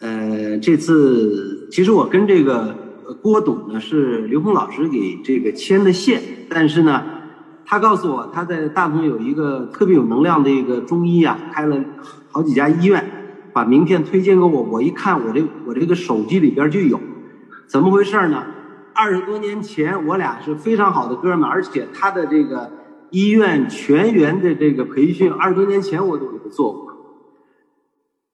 [0.00, 2.74] 呃，这次其实我跟这个
[3.20, 6.18] 郭董呢是刘峰老师给这个牵的线，
[6.48, 7.02] 但是呢，
[7.66, 11.76] 他告诉我他在大同有一个特别有能量的一个中医啊，开了
[12.30, 13.04] 好几家医院，
[13.52, 16.98] 把名片推荐给我，我一看我这我这个手机里边就有，
[17.66, 18.42] 怎么回事呢？
[18.94, 22.70] 二十多年前我俩是非常好的哥们，而且他的这个
[23.10, 26.92] 医院全员的这个培训，二十多年前我都给他做过。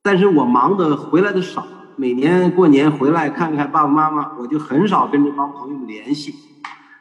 [0.03, 1.65] 但是我忙的回来的少，
[1.97, 6.35] 每年过年回来看看爸爸妈妈，我就很少跟这帮朋友联系。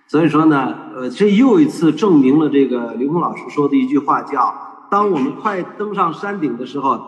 [0.08, 4.54] 所以说呢，呃，这又一次证明了这个刘峰老师说的一句话，叫
[4.92, 7.00] “当我们快登上山顶的时候，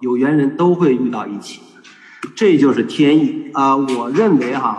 [0.00, 1.62] 有缘人都会遇到一起”，
[2.34, 3.76] 这就是天意啊！
[3.76, 4.76] 我认为哈，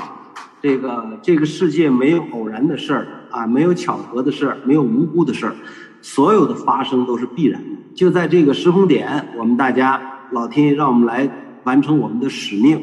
[0.62, 5.56] 这个这个世界没有偶然的事儿啊，没有巧合的事儿，没有无辜的事儿，
[6.02, 7.70] 所有的发生都是必然的。
[7.96, 10.02] 就在这个时空点，我们大家。
[10.32, 11.28] 老天爷让我们来
[11.64, 12.80] 完成我们的使命，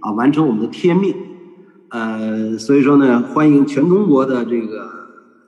[0.00, 1.14] 啊，完成我们的天命，
[1.88, 4.90] 呃，所以说呢，欢迎全中国的这个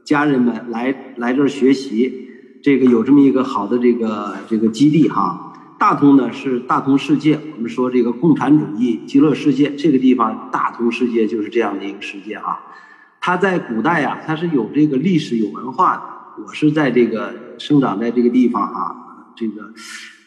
[0.07, 2.31] 家人们来来这儿学习，
[2.63, 5.53] 这个有这么一个好的这个这个基地哈。
[5.79, 12.59] 大同呢是大同世界，我们说这个共产主义极乐世界这个地方，大同世界就是这样的一个世界啊。
[13.27, 16.03] 它在古代呀，它是有这个历史有文化的。
[16.45, 19.73] 我是在这个生长在这个地方啊，这个。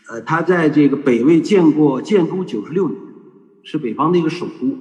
[0.10, 3.00] 呃，他在这个北魏建过建都九十六年，
[3.62, 4.76] 是北方的一个首都。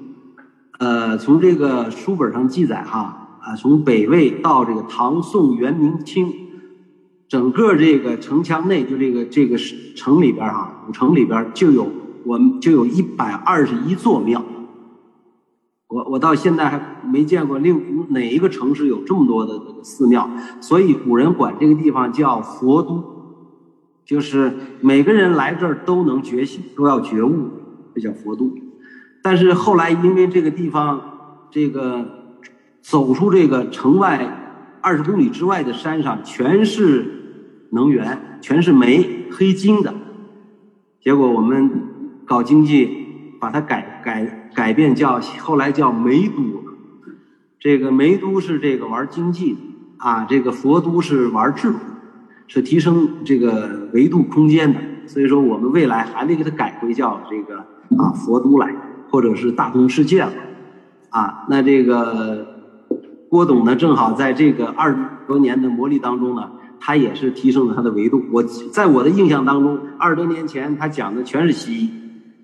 [0.78, 6.32] 呃，从这个书本上记载哈，啊，从北魏到这个唐宋元明清，
[7.28, 9.58] 整个这个城墙内，就这个这个
[9.94, 11.86] 城里边哈，古城里边就有
[12.24, 14.42] 我们就有一百二十一座庙。
[15.88, 20.28] 我我到现在还没见过另哪一个城市有这么多的这个寺庙，
[20.60, 23.04] 所以古人管这个地方叫佛都，
[24.04, 27.50] 就是每个人来这儿都能觉醒，都要觉悟，
[27.94, 28.50] 这叫佛都。
[29.22, 31.00] 但是后来因为这个地方
[31.52, 32.04] 这个
[32.82, 39.94] 走出这个城外二十公里之外的山上全是能源，全是煤黑金的，
[41.00, 41.70] 结果我们
[42.24, 44.42] 搞经济把它改改。
[44.56, 46.42] 改变叫后来叫梅都，
[47.60, 49.58] 这个梅都是这个玩经济的
[49.98, 51.76] 啊，这个佛都是玩智慧，
[52.46, 54.80] 是提升这个维度空间的。
[55.06, 57.58] 所以说我们未来还得给它改回叫这个
[58.02, 58.74] 啊佛都来，
[59.10, 60.32] 或者是大同世界了
[61.10, 61.44] 啊。
[61.50, 62.46] 那这个
[63.28, 64.96] 郭董呢，正好在这个二十
[65.28, 66.50] 多年的磨砺当中呢，
[66.80, 68.24] 他也是提升了他的维度。
[68.32, 71.90] 我在我的印象当中，二十多年前他讲的全是西医。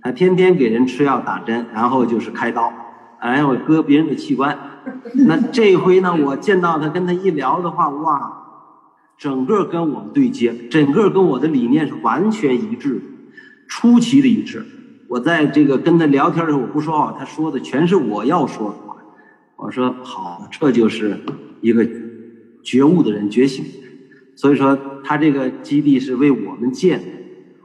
[0.02, 2.72] 他天天给人吃药打针，然后就是开刀，
[3.20, 4.58] 哎，我割别人的器官。
[5.26, 8.32] 那这回呢，我见到他跟他一聊的话，哇，
[9.16, 13.00] 整个跟我们对接，整个跟我的理念是完全一致的，
[13.68, 14.66] 出奇的一致。
[15.08, 18.96] 我在这个跟他聊天的时候，我不说话，他说的全是我要说的话。
[19.56, 21.16] 我说好，这就是
[21.60, 21.86] 一个
[22.64, 23.64] 觉悟的人觉醒。
[24.34, 27.04] 所以说，他这个基地是为我们建的。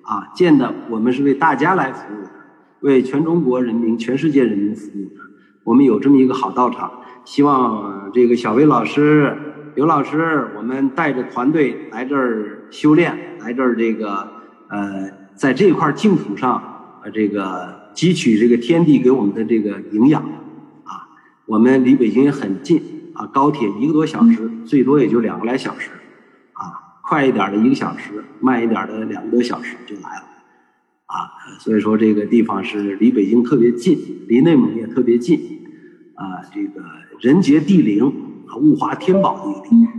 [0.08, 2.32] 啊，建的我们是为大家来服务的，
[2.80, 5.22] 为全中国人民、全世界人民服务的。
[5.66, 6.90] 我们有这么一个好道场，
[7.26, 9.36] 希望这个小薇老师、
[9.76, 14.26] 刘老师，我们带着团队来这儿修炼，来这儿这个
[14.70, 20.22] 呃，在这块净土上，呃，这个汲取这个天地给我们的这个营养。
[20.86, 21.04] 啊，
[21.46, 22.82] 我们离北京也很近，
[23.14, 25.90] 啊，高铁一个多小时，最多也就两个来小时。
[27.08, 30.26] 快一点的一个小时，慢一点的两个多小时就来了，
[31.06, 33.98] 啊，所以说这个地方是离北京特别近，
[34.28, 35.40] 离内蒙也特别近，
[36.16, 36.84] 啊，这个
[37.22, 38.06] 人杰地灵，
[38.48, 39.94] 啊，物华天宝的一个地方。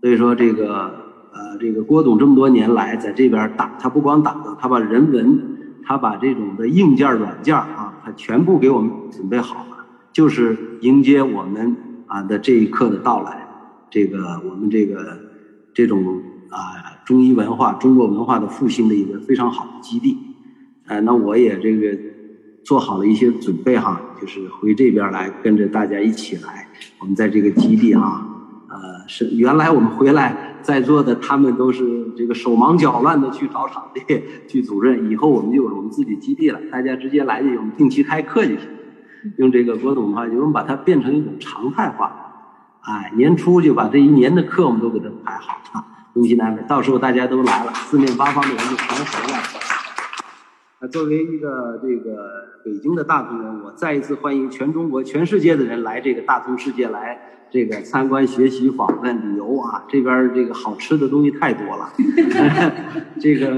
[0.00, 0.94] 所以说这个
[1.34, 5.42] 呃，这个郭董这么多年来在这边打，他不光打的，他把人文，
[5.84, 11.74] 他把这种的硬件软件啊，他全部给我们准备好了，就是迎接我们
[12.06, 13.44] 啊的这一刻的到来。
[13.90, 15.18] 这个我们这个
[15.74, 16.17] 这种。
[16.50, 20.16] 啊，中医文化、中国文化的复兴的一个非常好的基地，
[20.86, 21.98] 呃，那我也这个
[22.64, 26.68] 做好了一些准备哈，就是回这边来跟着大家一起来。
[26.98, 28.26] 我们在这个基地哈，
[28.68, 38.68] 呃，是原来我们回来在座的他们都是这个手忙脚乱的去找场地、去组织，以后我们就有我们自己基地了，大家直接来就行，定期开课就行。
[39.36, 42.12] 用这个郭总的话，我们把它变成一种常态化，
[42.80, 45.84] 哎，年初就把这一年的课我们都给它排好啊。
[46.14, 49.44] 东西南北，到时候大家都来了，四面八方的人就全回来了。
[50.80, 52.16] 那作为一个这个
[52.64, 57.20] 北京的大同人，我再一次欢迎全中国、全世界的人来这个大同世界来
[57.50, 59.84] 这个参观、学习、访问、旅游啊！
[59.88, 61.92] 这边这个好吃的东西太多了，
[63.20, 63.48] 这个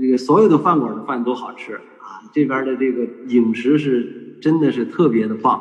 [0.00, 2.24] 这个所有的饭馆的饭都好吃啊！
[2.32, 5.60] 这边的这个饮食是真的是特别的棒。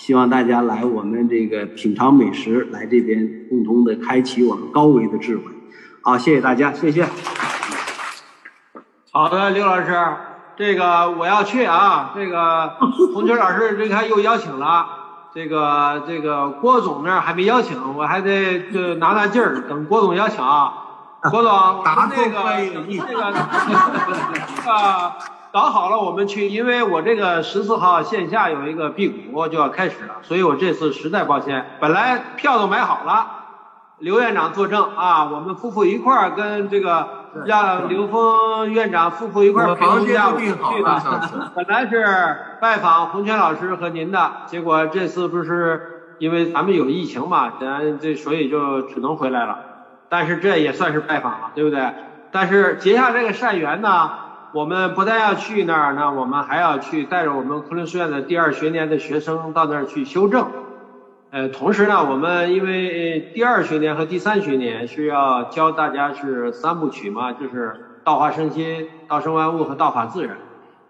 [0.00, 5.42] 希望大家来我们这个品尝美食，来这边共同的开启我们高维的智慧。
[6.02, 7.06] 好，谢谢大家，谢谢。
[9.12, 9.94] 好的，刘老师，
[10.56, 12.12] 这个我要去啊。
[12.14, 12.78] 这个
[13.12, 14.86] 红军老师这看又邀请了，
[15.34, 20.72] 这个这个郭总那儿还没邀请，我还得就拿拿劲儿，等郭总邀请啊。
[21.30, 21.52] 郭总，
[21.84, 22.40] 打那个
[23.06, 23.26] 这个
[24.72, 25.14] 啊。
[25.52, 33.26] 搞好了，我们去，因为我这个十四号线下有一个辟谷就要开始了，所以我这次实在抱歉，本来票都买好了，
[33.98, 37.08] 刘院长作证啊，我们夫妇一块儿跟这个
[37.46, 49.58] 让刘峰院长夫妇一块儿陪同下午去的，本来是拜访洪泉老师和您的，结果这次不是因为咱们有疫情嘛，咱这所以就只能回来了，
[50.08, 51.92] 但是这也算是拜访了，对不对？
[52.30, 54.29] 但是结下这个善缘呢。
[54.52, 60.48] 我们不但要去那儿，那我们还要去带着我们昆仑书院的第二学年的学生到那儿去修正。
[61.30, 70.38] 呃，同时呢，我们因为第二学年和第三学年是要教大家是三部曲嘛，就是道化生心、道生万物和道法自然，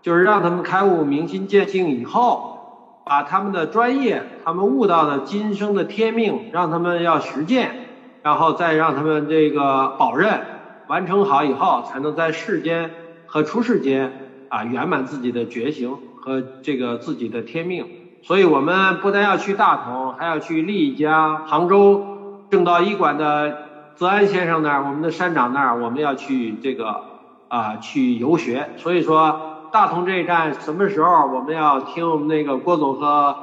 [0.01, 7.75] 就是让他们开悟明心见性以后，把他们的专业、他们悟到的今生的天命，让他们要实践，
[8.23, 10.41] 然后再让他们这个保任
[10.87, 12.91] 完成好以后，才能在世间。
[13.31, 14.13] 和出世间
[14.49, 17.87] 啊，圆满自己的觉醒和这个自己的天命，
[18.23, 23.57] 所以我们不但要去大同，还要去丽江、杭州正道医馆的
[23.95, 27.03] 泽安先生那儿，我们的山长那儿，我们要去这个
[27.47, 28.71] 啊去游学。
[28.77, 33.37] 所以说，大同这一站什么时候我们要听我们那个郭总和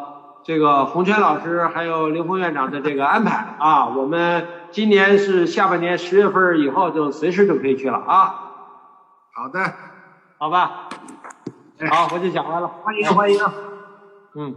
[0.44, 8.44] 这个洪泉老师还有林峰院长的这个安排啊，我们今年是下半年十月份以后就随时就可以去了啊。
[9.38, 9.72] 好的，
[10.40, 10.90] 好吧。
[11.92, 12.68] 好，我就讲完了。
[12.68, 13.40] 欢迎欢迎。
[14.34, 14.56] 嗯。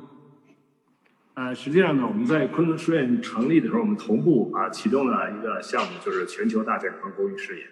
[1.34, 7.64] 呃，实际上呢，我们在昆仑书院成立的时候，我们同步啊启动了一个项目，就是全球大健康公益事业。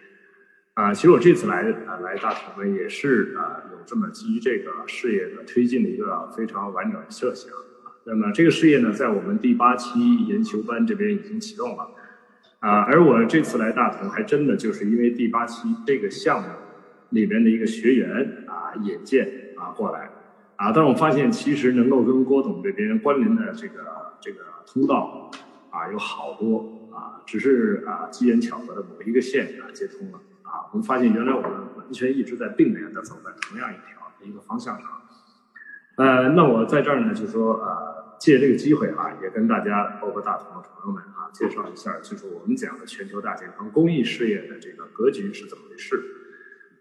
[0.74, 7.51] 啊，其实我这次来啊来大同呢，也是啊有这么基于这个事业的推进的一个非常完整的设想。
[8.05, 11.89] 那么这个事业呢，在我们第八期研修班这边已经启动了。
[12.59, 16.48] 啊，而我这次来大同，还真的就是因为第八期这个项目
[17.10, 20.10] 里边的一个学员啊引荐啊过来。
[20.56, 25.30] 啊，但是我发现其实能够跟郭董这边关联的这个这个通道
[25.70, 34.89] 啊有好多啊，只是啊机缘巧合的某一个线啊接通了啊，我们发现原来我们完全一直在并联的走在同样一条一个方向上。
[35.97, 46.02] 呃，那我在这儿呢，就说呃借这个机会啊，也跟大家包括大同的朋友们啊介绍一下，就是我们讲的全球大健康公益事业的这个格局是怎么回事。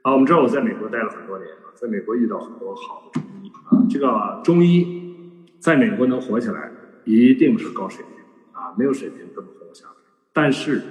[0.07, 3.51] 啊，我们知道我在美国待了很多年啊，在美国遇到很多好的中医。
[3.65, 6.71] 啊，这个中医在美国能火起来，
[7.03, 8.23] 一定是高水平
[8.53, 9.91] 啊，没有水平根本活不下来。
[10.31, 10.81] 但是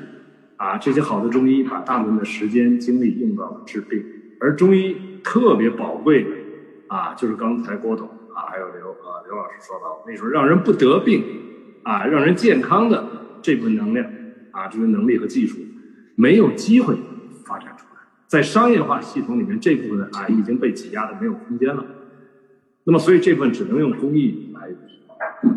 [0.58, 4.04] 啊，这些好的中医把大部分的时间精力用到了治病，
[4.38, 4.94] 而中医
[5.24, 6.30] 特别宝贵的
[6.88, 11.24] 啊，就是刚才郭董啊，还有刘呃刘老师说到，那时候让人不得病
[11.84, 13.02] 啊，让人健康的
[13.40, 14.06] 这部分能量
[14.50, 15.56] 啊，这个能力和技术
[16.16, 16.94] 没有机会，
[18.26, 21.84] 在商业化系统里面，这部分啊已经被挤压的没有空间了。
[22.84, 24.68] 那么，所以这部分只能用公益来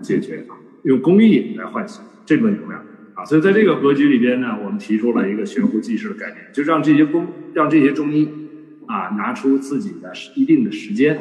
[0.01, 0.45] 解决，
[0.83, 2.83] 用公益来唤醒这部分能量
[3.13, 3.25] 啊。
[3.25, 8.27] 所以在这个格局里边呢，我们提出了一个悬壶济世的概念，就让这些公，让这些中医
[8.87, 11.15] 啊拿出自己的一定的时间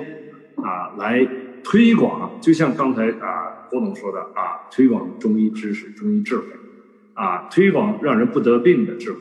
[0.57, 1.27] 啊来
[1.63, 6.45] 推广，就像刚才啊郭总说的啊，推广中医知识、中医智慧
[7.15, 9.21] 啊，推广让人不得病的智慧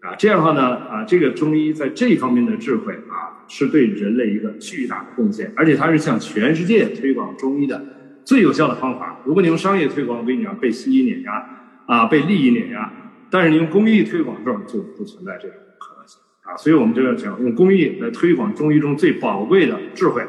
[0.00, 0.14] 啊。
[0.16, 3.36] 这样的话呢啊，这个中医在这方面的智慧啊。
[3.52, 7.84] 是对人类一个巨大的贡献，而且它是向全世界推广中医的
[8.24, 9.18] 最有效的方法。
[9.24, 11.44] 如果你用商业推广，我跟你讲被西医碾压
[11.86, 12.88] 啊，被利益碾压；
[13.28, 16.56] 但是你用公益推广这儿就不存在这种可能性啊。
[16.56, 20.22] 所以我们就要讲用公益来推广中医中最宝贵的智慧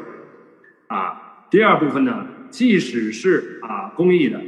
[0.88, 1.46] 啊。
[1.48, 4.40] 第二部分呢，即使是啊公益的，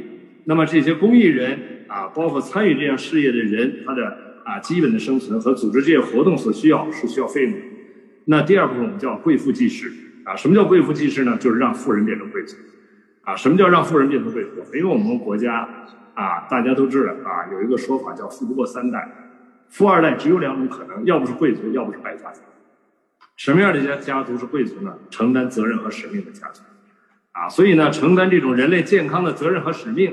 [0.43, 7.59] 那么这些公益人啊，包括参与这样事业的人，他的啊基本的生存和组织这些活动所需要是需要费用的。
[8.27, 9.91] 那第二部分我们叫贵妇济世
[10.23, 11.37] 啊，什么叫贵妇济世呢？
[11.37, 12.55] 就是让富人变成贵族
[13.23, 13.35] 啊。
[13.35, 14.49] 什么叫让富人变成贵族？
[14.73, 15.67] 因为我们国家
[16.13, 19.07] 啊，大家都知道啊，有一个说法叫富不过三代，
[19.69, 22.31] 富二代只有两种可能，要不是贵族，要不是败家。
[23.35, 24.97] 什么样的家家族是贵族呢？
[25.09, 26.61] 承担责任和使命的家族
[27.33, 27.49] 啊。
[27.49, 30.11] 所以呢，承担这种人类健康的责任和使命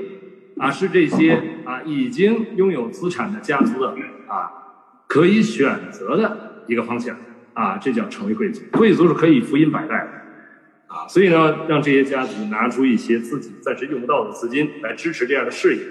[0.63, 3.95] 啊，是这些啊已经拥有资产的家族的
[4.27, 4.51] 啊
[5.07, 7.17] 可以选择的一个方向。
[7.55, 8.63] 啊，这叫成为贵族。
[8.71, 10.11] 贵族是可以福音百代的，
[10.87, 15.83] 啊，所以呢，让这些家族拿出一些自己暂时用不到的资金来支持这样的事业，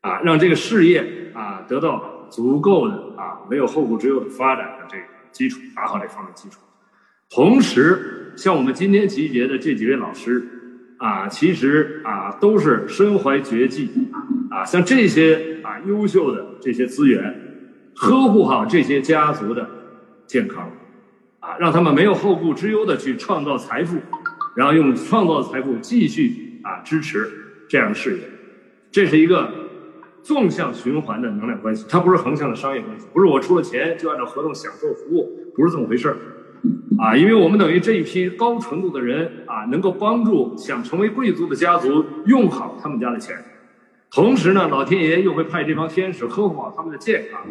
[0.00, 6.58] 啊，让这个事业啊得到足够的啊没有后顾之忧的发展的这个基础，打好这方面基础。
[7.30, 10.44] 同时，像我们今天集结的这几位老师，
[10.98, 13.90] 啊，其实啊都是身怀绝技，
[14.50, 17.34] 啊，像这些啊优秀的这些资源，
[17.94, 19.70] 呵护好这些家族的。
[20.28, 20.68] 健康，
[21.38, 23.96] 啊，让他们没有后顾之忧的去创造财富，
[24.56, 27.30] 然后用创造财富继续啊支持
[27.68, 28.24] 这样的事业，
[28.90, 29.48] 这是一个
[30.24, 36.16] 纵向循环的能量关系，它不是横向的商业关系，不是我出了钱就按照合同享受服务，不是这么回事儿，
[36.98, 43.36] 啊，因为我们等于这一批高纯度的人啊，能够帮助想成为贵族的家族用好他们家的钱，
[44.10, 47.42] 同时呢，老天爷又会派这帮天使呵护好他们的健康。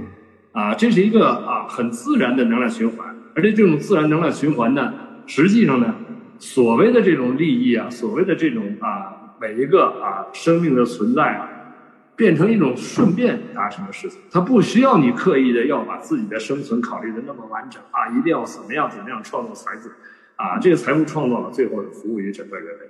[0.52, 4.94] 啊，这是一个啊很自然的能量循环，而且这种自然能量循环呢，
[5.26, 5.94] 实际上呢，
[6.40, 11.50] 所谓的这种利益啊，所谓的这种啊每一个啊生命的存在啊，
[12.16, 19.90] 变成一种顺便达成的事情，它不需要你刻意的要把自己的生存考虑的那么完整啊，一定要怎么样怎么样创造财富，
[20.36, 22.86] 啊，这个财富创造了，最后服务于整个人类，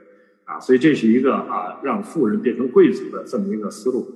[0.45, 4.07] 啊，所以这是一个啊让富人变成贵族的这么一个思路。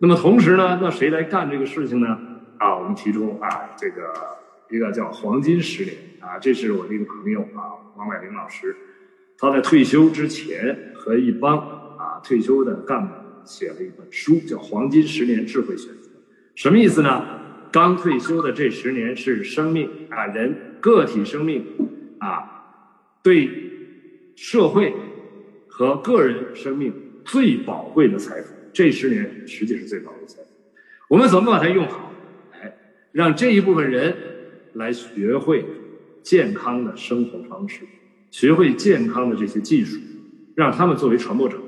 [0.00, 2.18] 那么同时呢，那谁来干这个事情呢？
[2.58, 4.12] 啊，我们提出啊，这个
[4.68, 8.76] 一个叫黄金十年啊，这是我的一个朋友啊，王乃林老师，
[9.38, 11.58] 他在退休之前和一帮
[11.96, 13.14] 啊退休的干部
[13.48, 16.10] 写了一本书，叫《黄金十年智慧选择》，
[16.54, 17.24] 什么意思呢？
[17.72, 21.64] 刚退休的这十年是生命啊，人个体生命
[22.18, 22.90] 啊，
[23.22, 23.48] 对
[24.36, 24.94] 社会
[25.66, 26.92] 和个人生命
[27.24, 28.54] 最宝贵的财富。
[28.72, 30.48] 这十年实际是最宝贵的财富。
[31.08, 32.12] 我们怎么把它用好？
[32.52, 32.74] 哎，
[33.12, 34.14] 让这一部分人
[34.74, 35.64] 来学会
[36.22, 37.80] 健康的生活方式，
[38.30, 39.98] 学会健康的这些技术，
[40.54, 41.58] 让他们作为传播者，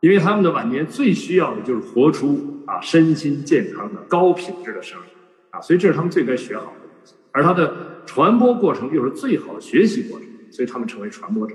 [0.00, 5.10] 因为他们的晚年最需要的就是活出啊身心健康的高品质的生命
[5.50, 7.14] 啊，所以这是他们最该学好的东西。
[7.32, 11.54] 而他的传播过程又是最好的学习过程，所以他们成为传播者，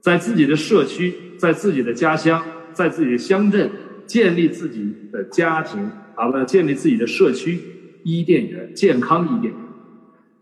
[0.00, 2.42] 在自己的社区，在自己的家乡，
[2.72, 3.70] 在自己的乡镇。
[4.06, 7.60] 建立自己的家庭，啊，不，建立自己的社区
[8.04, 9.62] 伊甸园，健康伊甸园。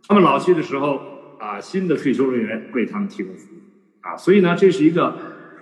[0.07, 1.01] 他们老去的时候，
[1.41, 3.59] 啊，新的退休人员为他们提供服务，
[4.03, 5.17] 啊，所以呢，这是一个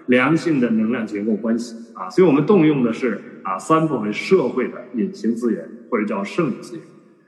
[0.06, 6.84] 良性的能量结构关系，啊，所以我们动用的是啊三部分社会的隐形资源，或者叫剩余资源，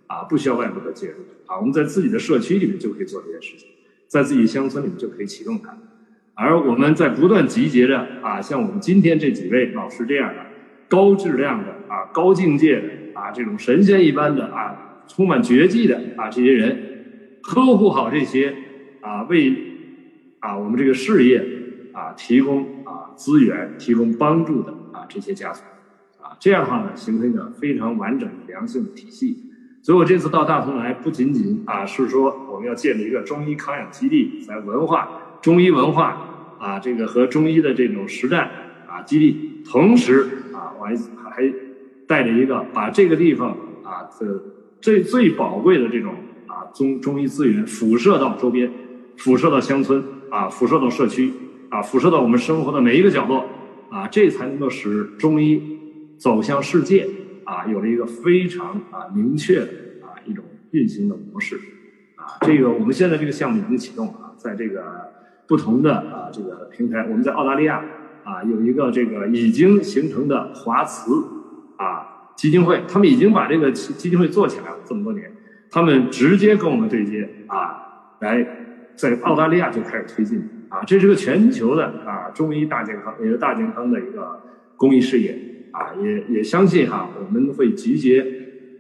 [0.07, 1.15] 啊，不需要外部的介入，
[1.47, 3.69] 啊，我们在自己的社区里面就可以做这件事情，
[4.09, 5.77] 在自己乡村里面就可以启动它，
[6.35, 10.45] 而我们在不断集结着啊，像我们今天这几位老师这样的。
[10.87, 18.55] 高质量的啊，高境界的啊，这种神仙一般的啊，充满绝技的啊，这些人呵护好这些
[19.01, 19.53] 啊，为
[20.41, 21.43] 啊我们这个事业
[21.95, 25.63] 啊提供啊资源、提供帮助的啊这些家族
[26.21, 29.51] 啊，这样的话呢，形成一个非常完整的良性的体系。
[29.81, 35.09] 所以我这次到大同来，不仅仅啊是说我们要建立一个中医康养基地，在文化、
[35.41, 38.51] 中医文化啊这个和中医的这种实战
[38.87, 40.85] 啊基地，同时啊，我。
[40.85, 40.95] 还
[41.31, 41.53] 还
[42.07, 44.41] 带着一个把这个地方啊的
[44.81, 46.15] 最最宝贵的这种
[46.47, 48.71] 啊中中医资源辐射到周边，
[49.17, 51.33] 辐射到乡村啊，辐射到社区
[51.75, 53.45] 啊，辐射到我们生活的每一个角落
[53.91, 55.61] 啊，这才能够使中医
[56.17, 57.05] 走向世界
[57.43, 59.67] 啊，有了一个非常啊明确的
[60.01, 61.57] 啊一种运行的模式
[62.15, 62.39] 啊。
[62.43, 64.85] 这个我们现在这个项目已经启动了啊，在这个
[65.49, 67.85] 不同的啊这个平台，我们在澳大利亚。
[68.23, 71.13] 啊，有一个这个已经形成的华慈
[71.77, 75.31] 啊基金会，他们已经把这个基金会做起来了这么多年，
[75.71, 78.47] 他们直接跟我们对接啊，来
[78.95, 80.43] 在澳大利亚就开始推进
[80.75, 84.43] 啊，这是个全球的啊中医大健康，也是大健康的一个
[84.77, 85.39] 公益事业
[85.71, 88.27] 啊，也也相信哈，我们会集结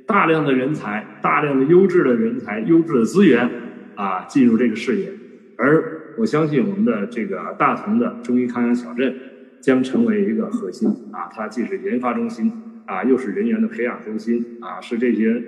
[0.04, 3.48] 大量的人才，大量的优质的人才，优质的资源
[3.94, 5.12] 啊，进入这个事业，
[5.56, 9.14] 而我相信我们的这个大同的中医康养小镇。
[9.64, 11.24] 将成为一个核心啊！
[11.32, 12.52] 它既是研发中心
[12.84, 15.42] 啊，又是人员的培养中心啊，是这些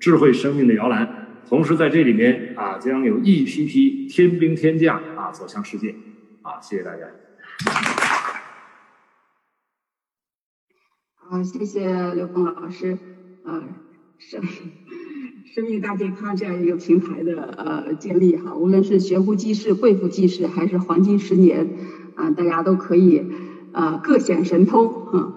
[0.00, 1.19] 智慧生命的摇篮。
[1.48, 5.94] 同时，在这里面啊，将有一批批天兵天将啊走向世界
[6.42, 6.60] 啊！
[6.60, 7.06] 谢谢大家。
[11.14, 12.98] 好，谢谢刘峰老师。
[13.44, 13.62] 呃，
[14.18, 14.42] 生
[15.54, 21.68] 生命大健康这样一个平台的呃建立哈，无论是悬壶济世、贵妇济世，还是黄金十年
[22.14, 23.24] 啊，大家都可以。
[23.72, 25.32] 呃，各显神通，啊，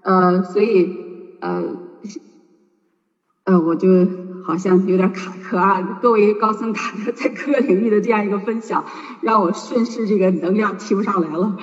[0.00, 1.76] 呃，所以，呃，
[3.44, 4.06] 呃，我就
[4.48, 5.78] 好像有点卡壳啊。
[6.00, 8.82] 各位高僧大德在各个领域的这样一个分享，
[9.20, 11.54] 让我顺势这个能量提不上来了，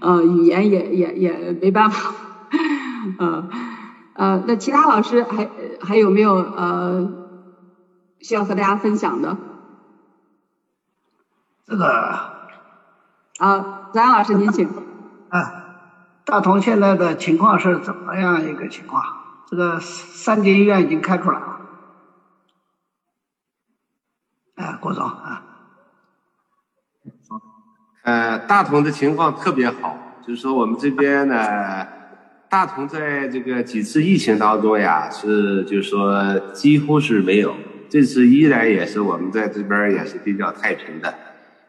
[0.00, 2.12] 呃，语言也也也没办法，
[3.18, 3.48] 呃，
[4.14, 5.48] 呃，那其他老师还
[5.80, 7.08] 还有没有呃
[8.20, 9.36] 需要和大家分享的？
[11.64, 11.86] 这个，
[13.38, 14.68] 啊，张老师您请。
[15.30, 15.52] 啊，
[16.24, 19.00] 大同现在的情况是怎么样一个情况？
[19.48, 21.61] 这个三级医院已经开出来了。
[24.80, 25.42] 郭总啊。
[28.04, 31.86] 呃，大同的情况特别好，就是说我们这边呢，
[32.48, 37.54] 大同在这个几次疫情当中呀，是就是说几乎是没有，
[37.88, 41.14] 这次依然也是我们在这边也是比较太平的。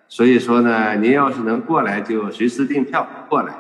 [0.08, 3.54] 所以说呢，您要是能过来，就随时订票过来。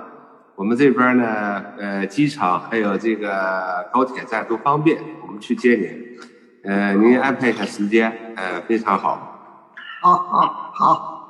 [0.55, 6.19] 我们这边呢，呃，机场还有这个高铁站都方便，我们去接您。
[6.63, 9.75] 呃，您安排一下时间，呃，非常好。
[10.01, 11.29] 好，好，好，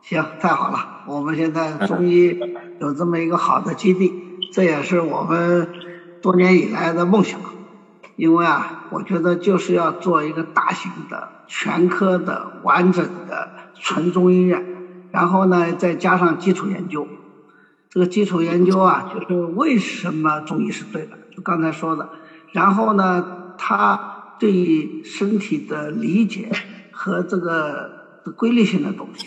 [0.00, 1.02] 行，太好了。
[1.06, 2.38] 我们现在 中医
[2.80, 5.68] 有这么一个好的基地，这也是我们
[6.22, 7.38] 多年以来的梦想。
[8.16, 13.48] 因为啊，我觉得就是要做一个大型的、全科的、完整的。
[13.82, 14.62] 纯中医院，
[15.10, 17.08] 然后呢，再加上基础研究。
[17.88, 22.10] 这个基础研究啊，就是为什么中医是对的，就刚才说的。
[22.52, 26.50] 然后呢，他对于身体的理解
[26.90, 29.26] 和这个规律性的东西，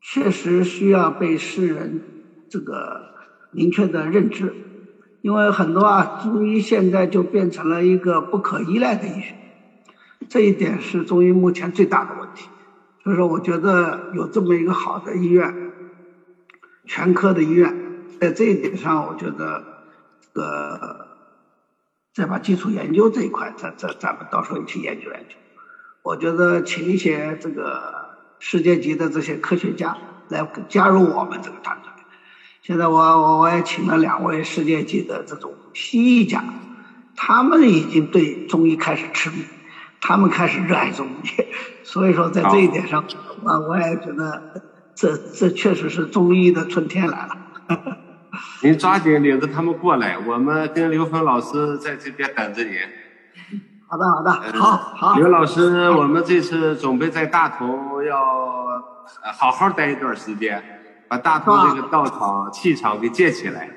[0.00, 2.00] 确实需要被世人
[2.48, 3.00] 这个
[3.50, 4.54] 明确的认知。
[5.22, 9.34] 因为很多啊，中医现在就变成了一个不可依赖的医学，
[10.28, 12.48] 这一点是中医目前最大的问题。
[13.02, 15.72] 所以说，我觉得有这么一个好的医院，
[16.86, 17.74] 全科的医院，
[18.20, 19.64] 在这一点上，我觉得
[20.20, 21.06] 这个
[22.16, 25.36] 再把基础研究这一块，咱咱咱们到时候一起研究研究。
[26.00, 29.98] 我觉得请一些这个世界级的这些科学家
[30.30, 31.92] 来加入我们这个团队。
[32.62, 36.42] 现在我我我也请了两位世界级的这种西医家，
[37.16, 39.44] 他们已经对中医开始痴迷，
[40.00, 41.28] 他们开始热爱中医。
[41.84, 43.04] 所以说在这一点上，
[43.44, 44.62] 啊，我也觉得
[44.94, 48.05] 这这确实是中医的春天来了。
[48.62, 52.74] 您抓紧领着他们过来，我们跟刘峰老师在这边等着您。
[53.88, 55.14] 好的，好的，好好。
[55.16, 58.18] 刘老师，我们这次准备在大同要
[59.38, 60.62] 好好待一段时间，
[61.08, 63.68] 把大同这个道场气场给建起来。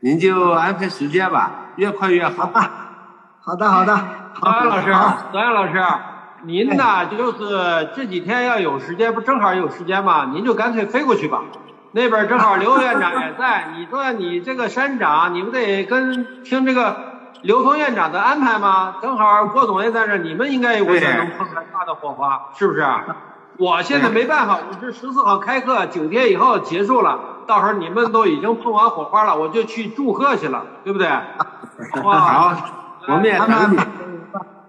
[0.00, 2.50] 您就安排时间吧，越快越好。
[3.40, 3.98] 好的，好的。
[4.34, 4.92] 左阳老师，
[5.32, 5.82] 左阳老师，
[6.42, 10.26] 您呢就是这几天要有时间，不正好有时间吗？
[10.26, 11.40] 您就干脆飞过去吧。
[11.94, 13.68] 那边正好刘院长也在。
[13.76, 17.14] 你说你这个山长，你不得跟听这个？
[17.42, 18.96] 刘峰院长的安排吗？
[19.02, 22.82] 正好郭总也在这，你们应该我觉得能碰上大的火花，是不是？
[23.58, 31.06] 我现在没办法，我是十四号开课，九天以后结束了，到时候你们都已经碰完火花了，我就去祝贺去了，对不对？
[32.02, 32.56] 哇，好，
[33.08, 33.76] 我们也等你。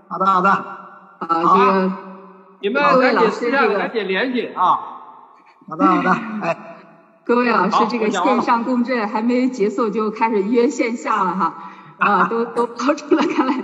[0.09, 1.27] 好的，好的，好，
[1.57, 1.91] 这个
[2.59, 4.79] 你们赶紧私下赶紧联系啊。
[5.69, 6.09] 好的，好的，
[6.41, 6.74] 哎，
[7.25, 11.71] 各位老师，这个线上共振还没结束就开始约线下了哈。
[11.97, 13.63] 啊，都都抛出了，看来，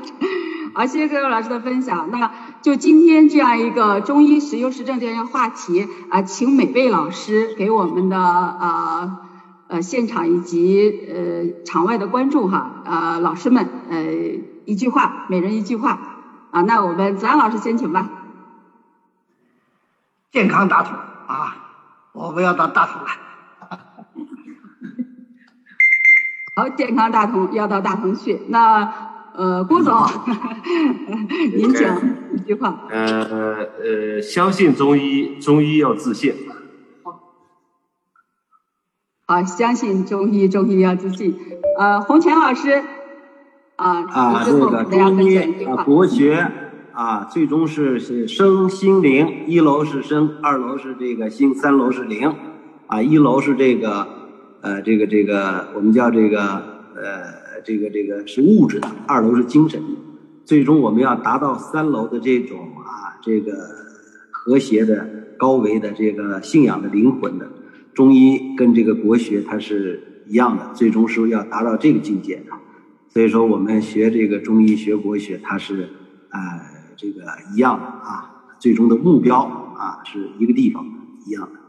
[0.73, 2.09] 好，谢谢各位老师的分享。
[2.11, 2.31] 那
[2.61, 9.17] 就今天这样一个中医实优实证这样一个话题啊，请每位老师给我们的呃
[9.67, 14.01] 呃现场以及呃场外的观众哈呃老师们呃
[14.63, 15.99] 一句话，每人一句话
[16.51, 16.61] 啊。
[16.61, 18.09] 那我们子安老师先请吧。
[20.31, 20.93] 健康大同
[21.27, 21.57] 啊，
[22.13, 23.11] 我们要当大同来。
[26.53, 28.41] 好，健康大同要到大同去。
[28.49, 28.93] 那
[29.33, 29.95] 呃，郭总，
[31.55, 31.97] 您讲
[32.33, 32.87] 一句话。
[32.89, 36.33] 呃呃，相信中医，中医要自信。
[39.25, 41.39] 好，相信中医，中医要自信。
[41.79, 42.83] 呃，洪泉老师，
[43.77, 46.51] 啊，啊，这个中医啊，国学
[46.91, 52.35] 啊，最终是是生心灵，一楼是生，二楼是这个心，三楼是灵，
[52.87, 54.19] 啊，一楼是这个。
[54.61, 56.39] 呃，这个这个，我们叫这个
[56.95, 59.87] 呃，这个这个是物质的，二楼是精神的，
[60.45, 63.53] 最终我们要达到三楼的这种啊，这个
[64.29, 67.49] 和谐的、高维的这个信仰的灵魂的
[67.95, 72.51] 中医跟这个国学它是一样的，最终是要达到这个境界的。
[73.09, 75.89] 所以说，我们学这个中医学国学，它是
[76.29, 76.39] 呃
[76.95, 77.23] 这个
[77.55, 79.39] 一样的啊，最终的目标
[79.75, 80.85] 啊是一个地方
[81.25, 81.59] 一样的。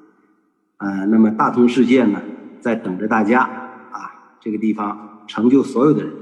[0.77, 2.21] 呃，那么大同世界呢？
[2.63, 3.41] 在等着大家
[3.91, 4.39] 啊！
[4.41, 6.13] 这个地方成就所有的人，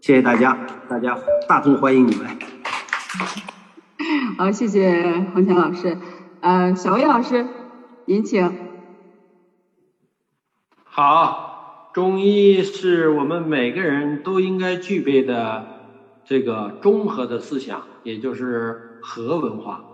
[0.00, 2.26] 谢谢大家，大家大众欢迎你们。
[4.38, 5.98] 好，谢谢洪强老师。
[6.40, 7.46] 呃，小魏老师，
[8.06, 8.50] 您请。
[10.84, 15.66] 好，中医是我们每个人都应该具备的
[16.24, 19.84] 这个综合的思想，也就是和文化。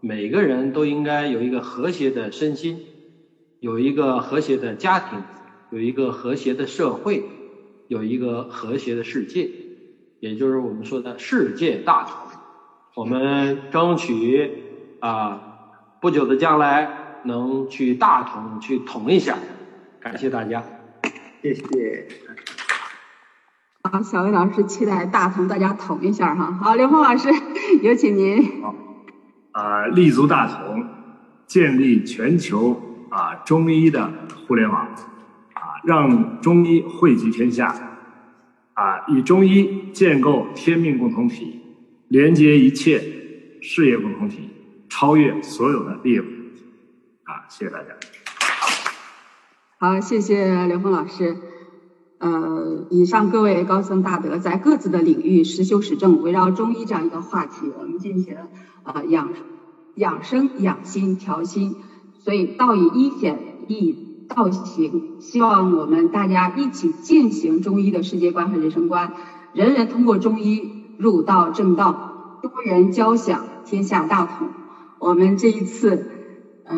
[0.00, 2.78] 每个人都应该有一个和谐的身心。
[3.60, 5.22] 有一个和谐的家庭，
[5.70, 7.24] 有一个和谐的社会，
[7.88, 9.48] 有一个和谐的世界，
[10.20, 12.12] 也就是我们说的世界大同。
[12.94, 14.50] 我们争取
[15.00, 15.40] 啊，
[16.00, 19.36] 不久的将来能去大同去统一下。
[20.00, 20.62] 感谢大家，
[21.42, 22.08] 谢谢。
[23.82, 26.52] 好，小魏老师期待大同大家统一下哈。
[26.52, 27.28] 好，刘峰老师，
[27.82, 28.62] 有请您。
[28.62, 28.74] 好，
[29.52, 30.86] 啊，立足大同，
[31.46, 32.80] 建立全球。
[33.16, 34.12] 啊，中医的
[34.46, 34.84] 互联网，
[35.54, 37.74] 啊，让中医汇集天下，
[38.74, 41.62] 啊，以中医建构天命共同体，
[42.08, 43.02] 连接一切
[43.62, 44.50] 事业共同体，
[44.90, 46.24] 超越所有的业务，
[47.24, 47.86] 啊，谢谢大家。
[49.78, 51.38] 好，谢谢刘峰老师。
[52.18, 58.36] 呃，以上各位高僧大德在各自的领域实修实证，围绕中医这样一个话题，我们进行
[58.82, 59.30] 呃养
[59.94, 61.76] 养生、养心、调心。
[62.26, 63.38] 所以道以医显，
[63.68, 63.94] 以
[64.26, 69.12] 道行，希望我们大家一起践行中医的世界观和人生观，
[69.52, 74.48] 人人通过中医入道正道，多人交响，天下大同。
[74.98, 76.04] 我们这一次，
[76.64, 76.74] 呃，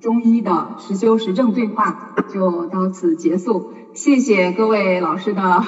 [0.00, 3.70] 中医的实修实证对话就到此结束。
[3.92, 5.62] 谢谢各位老师的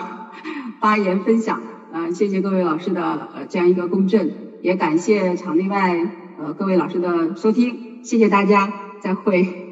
[0.81, 1.61] 发言分享，
[1.93, 6.11] 呃，谢谢各位老师的这样一个共振，也感谢场内外
[6.41, 8.86] 呃各位老师的收听，谢谢大家。
[9.01, 9.66] 再会。